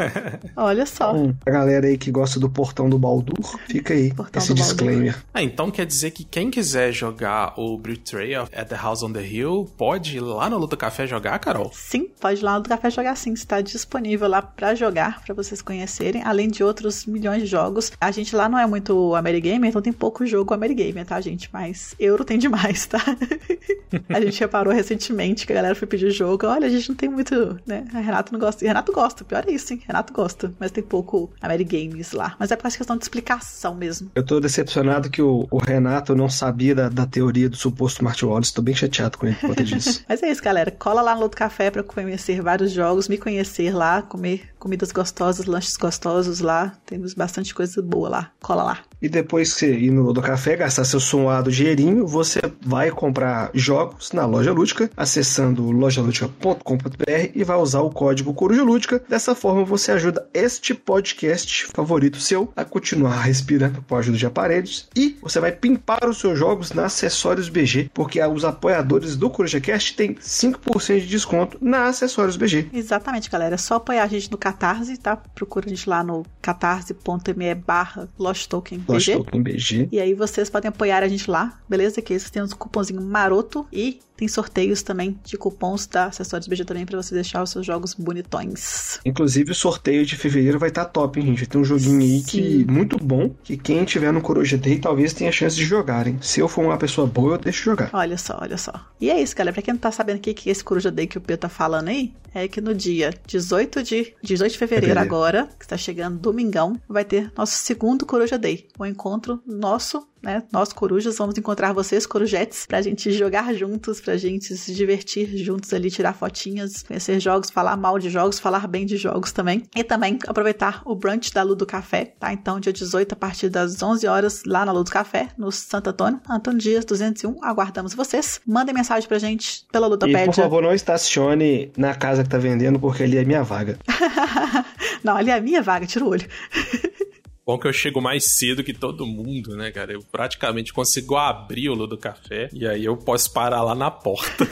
Olha 0.55 0.85
só. 0.85 1.11
Então, 1.15 1.37
a 1.45 1.51
galera 1.51 1.87
aí 1.87 1.97
que 1.97 2.09
gosta 2.09 2.39
do 2.39 2.49
portão 2.49 2.89
do 2.89 2.97
Baldur, 2.97 3.59
fica 3.67 3.93
aí 3.93 4.13
portão 4.13 4.41
esse 4.41 4.53
disclaimer. 4.53 5.21
Ah, 5.33 5.43
então 5.43 5.69
quer 5.69 5.85
dizer 5.85 6.11
que 6.11 6.23
quem 6.23 6.49
quiser 6.49 6.91
jogar 6.91 7.53
o 7.59 7.77
Betrayal 7.77 8.47
at 8.55 8.67
the 8.69 8.75
House 8.75 9.03
on 9.03 9.11
the 9.11 9.21
Hill 9.21 9.69
pode 9.77 10.17
ir 10.17 10.21
lá 10.21 10.49
no 10.49 10.57
Luta 10.57 10.77
Café 10.77 11.05
jogar, 11.05 11.37
Carol? 11.39 11.71
Sim, 11.73 12.09
pode 12.19 12.39
ir 12.39 12.43
lá 12.43 12.53
no 12.53 12.57
Luta 12.59 12.69
Café 12.69 12.89
jogar 12.89 13.15
sim. 13.15 13.33
Está 13.33 13.61
disponível 13.71 14.27
lá 14.27 14.41
para 14.41 14.75
jogar, 14.75 15.21
para 15.21 15.33
vocês 15.33 15.61
conhecerem, 15.61 16.23
além 16.23 16.49
de 16.49 16.63
outros 16.63 17.05
milhões 17.05 17.41
de 17.41 17.47
jogos. 17.47 17.91
A 17.99 18.11
gente 18.11 18.35
lá 18.35 18.47
não 18.49 18.57
é 18.57 18.65
muito 18.65 19.15
Amerigamer, 19.15 19.69
então 19.69 19.81
tem 19.81 19.93
pouco 19.93 20.25
jogo 20.25 20.53
Amerigamer, 20.53 21.05
tá, 21.05 21.19
gente? 21.21 21.49
Mas 21.51 21.95
euro 21.99 22.23
tem 22.23 22.37
demais, 22.37 22.85
tá? 22.85 22.99
a 24.09 24.21
gente 24.21 24.39
reparou 24.39 24.73
recentemente 24.73 25.45
que 25.45 25.53
a 25.53 25.55
galera 25.55 25.75
foi 25.75 25.87
pedir 25.87 26.11
jogo. 26.11 26.47
Olha, 26.47 26.67
a 26.67 26.69
gente 26.69 26.89
não 26.89 26.95
tem 26.95 27.09
muito, 27.09 27.59
né? 27.65 27.85
A 27.93 27.99
Renato 27.99 28.33
não 28.33 28.39
gosta. 28.39 28.63
E 28.63 28.67
Renato 28.67 28.91
gosta, 28.91 29.23
pior 29.23 29.43
é 29.47 29.51
isso, 29.51 29.73
hein? 29.73 29.81
Renato 29.85 30.13
gosta, 30.13 30.53
mas 30.59 30.71
tem 30.71 30.83
pouco 30.83 31.31
Amerigames 31.41 32.11
lá. 32.11 32.35
Mas 32.39 32.51
é 32.51 32.55
por 32.55 32.71
questão 32.71 32.97
de 32.97 33.03
explicação 33.03 33.75
mesmo. 33.75 34.11
Eu 34.15 34.25
tô 34.25 34.39
decepcionado 34.39 35.09
que 35.09 35.21
o, 35.21 35.47
o 35.49 35.57
Renato 35.57 36.15
não 36.15 36.29
sabia 36.29 36.75
da, 36.75 36.89
da, 36.89 37.05
teoria 37.05 37.49
do 37.49 37.55
suposto 37.55 37.99
Smart 37.99 38.25
Wallace. 38.25 38.53
Tô 38.53 38.61
bem 38.61 38.75
chateado 38.75 39.17
com 39.17 39.27
ele 39.27 39.35
por 39.35 39.49
conta 39.49 39.63
disso. 39.63 40.03
mas 40.09 40.21
é 40.21 40.31
isso, 40.31 40.43
galera. 40.43 40.71
Cola 40.71 41.01
lá 41.01 41.15
no 41.15 41.21
Outro 41.21 41.37
Café 41.37 41.71
pra 41.71 41.83
conhecer 41.83 42.41
vários 42.41 42.71
jogos, 42.71 43.07
me 43.07 43.17
conhecer 43.17 43.54
lá, 43.73 44.01
comer 44.01 44.53
comidas 44.59 44.91
gostosas, 44.91 45.45
lanches 45.45 45.77
gostosos 45.77 46.39
lá. 46.39 46.77
Temos 46.85 47.13
bastante 47.13 47.53
coisa 47.53 47.81
boa 47.81 48.09
lá. 48.09 48.31
Cola 48.41 48.63
lá. 48.63 48.79
E 49.05 49.07
depois 49.07 49.53
que 49.53 49.59
você 49.59 49.71
ir 49.71 49.91
no 49.91 50.11
do 50.11 50.19
café, 50.19 50.55
gastar 50.55 50.83
seu 50.83 50.99
suado 50.99 51.51
dinheirinho, 51.51 52.07
você 52.07 52.41
vai 52.59 52.89
comprar 52.89 53.51
jogos 53.53 54.11
na 54.11 54.25
loja 54.25 54.51
Lúdica, 54.51 54.89
acessando 54.97 55.69
lojaludica.com.br 55.69 57.29
e 57.35 57.43
vai 57.43 57.57
usar 57.57 57.81
o 57.81 57.91
código 57.91 58.33
Coruja 58.33 58.63
Lúdica. 58.63 58.99
Dessa 59.07 59.35
forma, 59.35 59.63
você 59.63 59.91
ajuda 59.91 60.27
este 60.33 60.73
podcast 60.73 61.67
favorito 61.67 62.19
seu 62.19 62.51
a 62.55 62.65
continuar 62.65 63.21
respirando 63.21 63.79
com 63.87 63.95
a 63.95 63.99
ajuda 63.99 64.17
de 64.17 64.25
aparelhos 64.25 64.89
e 64.95 65.15
você 65.21 65.39
vai 65.39 65.51
pimpar 65.51 66.09
os 66.09 66.17
seus 66.17 66.39
jogos 66.39 66.71
na 66.71 66.85
Acessórios 66.85 67.47
BG, 67.47 67.91
porque 67.93 68.19
os 68.19 68.43
apoiadores 68.43 69.15
do 69.15 69.29
CorujaCast 69.29 69.95
têm 69.95 70.15
5% 70.15 71.01
de 71.01 71.05
desconto 71.05 71.59
na 71.61 71.85
Acessórios 71.85 72.37
BG. 72.37 72.69
Exatamente, 72.73 73.29
galera. 73.29 73.53
É 73.53 73.59
só 73.59 73.75
apoiar 73.75 74.01
a 74.01 74.07
gente 74.07 74.31
no 74.31 74.37
Catarse, 74.39 74.97
tá? 74.97 75.15
Procura 75.15 75.67
a 75.67 75.69
gente 75.69 75.87
lá 75.87 76.03
no 76.03 76.25
catarse.me 76.41 77.53
barra 77.53 78.09
Lost 78.17 78.47
Token 78.47 78.79
BG. 78.95 79.89
E 79.91 79.99
aí 79.99 80.13
vocês 80.13 80.49
podem 80.49 80.69
apoiar 80.69 81.03
a 81.03 81.07
gente 81.07 81.29
lá, 81.29 81.59
beleza? 81.67 82.01
Que 82.01 82.17
vocês 82.17 82.29
têm 82.29 82.43
um 82.43 82.47
cupomzinho 82.47 83.01
maroto 83.01 83.65
e 83.71 83.99
tem 84.15 84.27
sorteios 84.27 84.81
também 84.81 85.19
de 85.23 85.37
cupons 85.37 85.85
da 85.87 86.05
Acessórios 86.05 86.47
BG 86.47 86.65
também 86.65 86.85
para 86.85 87.01
você 87.01 87.13
deixar 87.13 87.43
os 87.43 87.49
seus 87.49 87.65
jogos 87.65 87.93
bonitões. 87.93 88.99
Inclusive 89.05 89.51
o 89.51 89.55
sorteio 89.55 90.05
de 90.05 90.15
fevereiro 90.15 90.59
vai 90.59 90.69
estar 90.69 90.85
tá 90.85 90.91
top, 90.91 91.19
hein, 91.19 91.27
gente? 91.27 91.47
Tem 91.47 91.59
um 91.59 91.65
joguinho 91.65 92.01
Sim. 92.01 92.15
aí 92.15 92.23
que 92.23 92.65
muito 92.71 92.97
bom, 92.97 93.33
que 93.43 93.57
quem 93.57 93.83
tiver 93.83 94.11
no 94.11 94.21
Coruja 94.21 94.57
Day 94.57 94.79
talvez 94.79 95.13
tenha 95.13 95.31
chance 95.31 95.55
de 95.55 95.65
jogar, 95.65 96.07
hein? 96.07 96.17
Se 96.21 96.39
eu 96.39 96.47
for 96.47 96.63
uma 96.63 96.77
pessoa 96.77 97.07
boa, 97.07 97.35
eu 97.35 97.37
deixo 97.37 97.63
jogar. 97.63 97.89
Olha 97.93 98.17
só, 98.17 98.37
olha 98.41 98.57
só. 98.57 98.73
E 98.99 99.09
é 99.09 99.21
isso, 99.21 99.35
galera. 99.35 99.53
Pra 99.53 99.61
quem 99.61 99.73
não 99.73 99.79
tá 99.79 99.91
sabendo 99.91 100.17
o 100.17 100.21
que, 100.21 100.33
que 100.33 100.49
esse 100.49 100.63
Coruja 100.63 100.91
Day 100.91 101.07
que 101.07 101.17
o 101.17 101.21
Pedro 101.21 101.41
tá 101.41 101.49
falando 101.49 101.89
aí, 101.89 102.13
é 102.33 102.47
que 102.47 102.59
no 102.59 102.73
dia 102.73 103.13
18 103.27 103.83
de, 103.83 104.13
18 104.21 104.51
de 104.51 104.57
fevereiro, 104.57 104.87
fevereiro. 104.87 104.99
agora, 104.99 105.49
que 105.57 105.65
está 105.65 105.77
chegando 105.77 106.19
domingão, 106.19 106.79
vai 106.87 107.05
ter 107.05 107.31
nosso 107.37 107.55
segundo 107.57 108.05
Coruja 108.05 108.37
Day. 108.37 108.67
O 108.77 108.83
um 108.83 108.85
encontro 108.85 109.41
nosso 109.45 110.05
né? 110.25 110.43
Nós 110.51 110.73
corujas 110.73 111.17
vamos 111.17 111.37
encontrar 111.37 111.71
vocês, 111.71 112.05
corujetes, 112.05 112.65
pra 112.65 112.81
gente 112.81 113.11
jogar 113.11 113.53
juntos, 113.53 114.01
pra 114.01 114.17
gente 114.17 114.57
se 114.57 114.73
divertir 114.73 115.37
juntos 115.37 115.71
ali, 115.71 115.91
tirar 115.91 116.13
fotinhas, 116.13 116.83
conhecer 116.83 117.19
jogos, 117.19 117.51
falar 117.51 117.77
mal 117.77 117.99
de 117.99 118.09
jogos, 118.09 118.39
falar 118.39 118.67
bem 118.67 118.85
de 118.85 118.97
jogos 118.97 119.31
também. 119.31 119.63
E 119.75 119.83
também 119.83 120.17
aproveitar 120.27 120.81
o 120.83 120.95
brunch 120.95 121.31
da 121.31 121.43
Ludo 121.43 121.65
Café, 121.65 122.13
tá? 122.19 122.33
Então, 122.33 122.59
dia 122.59 122.73
18, 122.73 123.13
a 123.13 123.15
partir 123.15 123.49
das 123.49 123.81
11 123.81 124.07
horas, 124.07 124.43
lá 124.45 124.65
na 124.65 124.71
Ludo 124.71 124.89
Café, 124.89 125.29
no 125.37 125.51
Santo 125.51 125.91
Antônio, 125.91 126.19
Antônio 126.27 126.59
Dias 126.59 126.83
201, 126.83 127.43
aguardamos 127.43 127.93
vocês. 127.93 128.41
Mandem 128.45 128.73
mensagem 128.73 129.07
pra 129.07 129.19
gente 129.19 129.65
pela 129.71 129.87
Ludopédia. 129.87 130.23
E, 130.23 130.25
por 130.25 130.35
favor, 130.35 130.63
não 130.63 130.73
estacione 130.73 131.71
na 131.77 131.93
casa 131.93 132.23
que 132.23 132.29
tá 132.29 132.39
vendendo, 132.39 132.79
porque 132.79 133.03
ali 133.03 133.17
é 133.17 133.23
minha 133.23 133.43
vaga. 133.43 133.77
não, 135.03 135.15
ali 135.15 135.29
é 135.29 135.35
a 135.35 135.41
minha 135.41 135.61
vaga, 135.61 135.85
tira 135.85 136.03
o 136.03 136.09
olho. 136.09 136.27
Bom 137.45 137.59
que 137.59 137.67
eu 137.67 137.73
chego 137.73 138.01
mais 138.01 138.23
cedo 138.23 138.63
que 138.63 138.73
todo 138.73 139.05
mundo, 139.05 139.55
né, 139.55 139.71
cara? 139.71 139.93
Eu 139.93 140.01
praticamente 140.11 140.73
consigo 140.73 141.15
abrir 141.15 141.69
o 141.69 141.75
Ludo 141.75 141.95
Café 141.95 142.49
e 142.51 142.67
aí 142.67 142.83
eu 142.83 142.97
posso 142.97 143.31
parar 143.31 143.61
lá 143.61 143.75
na 143.75 143.91
porta. 143.91 144.47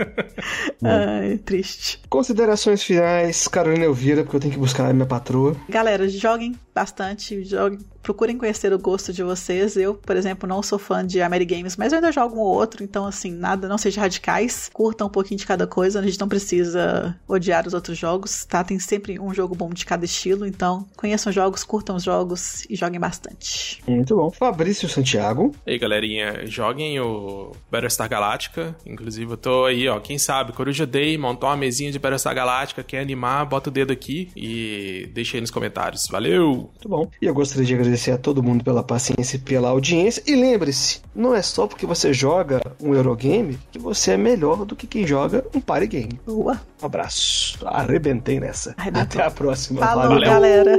Ai, 0.82 1.36
triste. 1.36 2.00
Considerações 2.08 2.82
finais, 2.82 3.46
Carolina 3.46 3.84
Elvira, 3.84 4.22
porque 4.22 4.36
eu 4.36 4.40
tenho 4.40 4.54
que 4.54 4.58
buscar 4.58 4.88
a 4.88 4.94
minha 4.94 5.04
patroa. 5.04 5.54
Galera, 5.68 6.08
joguem 6.08 6.54
bastante, 6.74 7.44
joguem 7.44 7.78
procurem 8.04 8.36
conhecer 8.36 8.72
o 8.72 8.78
gosto 8.78 9.12
de 9.12 9.22
vocês. 9.22 9.76
Eu, 9.76 9.94
por 9.94 10.14
exemplo, 10.14 10.46
não 10.46 10.62
sou 10.62 10.78
fã 10.78 11.04
de 11.04 11.22
Amerigames, 11.22 11.76
mas 11.76 11.92
eu 11.92 11.96
ainda 11.96 12.12
jogo 12.12 12.36
um 12.36 12.40
ou 12.40 12.54
outro, 12.54 12.84
então 12.84 13.06
assim, 13.06 13.32
nada, 13.32 13.66
não 13.66 13.78
sejam 13.78 14.02
radicais. 14.02 14.70
Curtam 14.72 15.06
um 15.06 15.10
pouquinho 15.10 15.38
de 15.38 15.46
cada 15.46 15.66
coisa, 15.66 15.98
a 15.98 16.02
gente 16.02 16.20
não 16.20 16.28
precisa 16.28 17.18
odiar 17.26 17.66
os 17.66 17.72
outros 17.72 17.96
jogos, 17.96 18.44
tá? 18.44 18.62
Tem 18.62 18.78
sempre 18.78 19.18
um 19.18 19.32
jogo 19.32 19.54
bom 19.54 19.70
de 19.70 19.86
cada 19.86 20.04
estilo, 20.04 20.46
então 20.46 20.86
conheçam 20.96 21.32
jogos, 21.32 21.64
curtam 21.64 21.96
os 21.96 22.02
jogos 22.02 22.66
e 22.68 22.76
joguem 22.76 23.00
bastante. 23.00 23.82
Muito 23.88 24.14
bom. 24.14 24.30
Fabrício 24.30 24.88
Santiago. 24.88 25.54
E 25.66 25.72
aí, 25.72 25.78
galerinha, 25.78 26.46
joguem 26.46 27.00
o 27.00 27.52
Battlestar 27.70 28.08
Galactica. 28.08 28.76
Inclusive, 28.84 29.32
eu 29.32 29.36
tô 29.38 29.64
aí, 29.64 29.88
ó, 29.88 29.98
quem 29.98 30.18
sabe, 30.18 30.52
Coruja 30.52 30.86
Day, 30.86 31.16
montou 31.16 31.48
uma 31.48 31.56
mesinha 31.56 31.90
de 31.90 31.98
Battlestar 31.98 32.34
Galactica, 32.34 32.82
quer 32.82 33.00
animar, 33.00 33.46
bota 33.46 33.70
o 33.70 33.72
dedo 33.72 33.92
aqui 33.92 34.30
e 34.36 35.08
deixa 35.14 35.38
aí 35.38 35.40
nos 35.40 35.50
comentários. 35.50 36.06
Valeu! 36.10 36.63
Muito 36.70 36.88
bom. 36.88 37.08
E 37.20 37.26
eu 37.26 37.34
gostaria 37.34 37.64
de 37.64 37.74
agradecer 37.74 38.12
a 38.12 38.18
todo 38.18 38.42
mundo 38.42 38.64
pela 38.64 38.82
paciência 38.82 39.36
e 39.36 39.40
pela 39.40 39.68
audiência. 39.68 40.22
E 40.26 40.34
lembre-se, 40.34 41.00
não 41.14 41.34
é 41.34 41.42
só 41.42 41.66
porque 41.66 41.86
você 41.86 42.12
joga 42.12 42.60
um 42.80 42.94
Eurogame 42.94 43.58
que 43.70 43.78
você 43.78 44.12
é 44.12 44.16
melhor 44.16 44.64
do 44.64 44.76
que 44.76 44.86
quem 44.86 45.06
joga 45.06 45.44
um 45.54 45.60
party 45.60 45.86
game. 45.86 46.20
Boa. 46.26 46.60
Um 46.82 46.86
abraço. 46.86 47.58
Arrebentei 47.66 48.40
nessa. 48.40 48.74
Arrebentou. 48.76 49.20
Até 49.20 49.22
a 49.24 49.30
próxima. 49.30 49.80
Falou, 49.80 50.08
Valeu. 50.08 50.28
galera. 50.28 50.76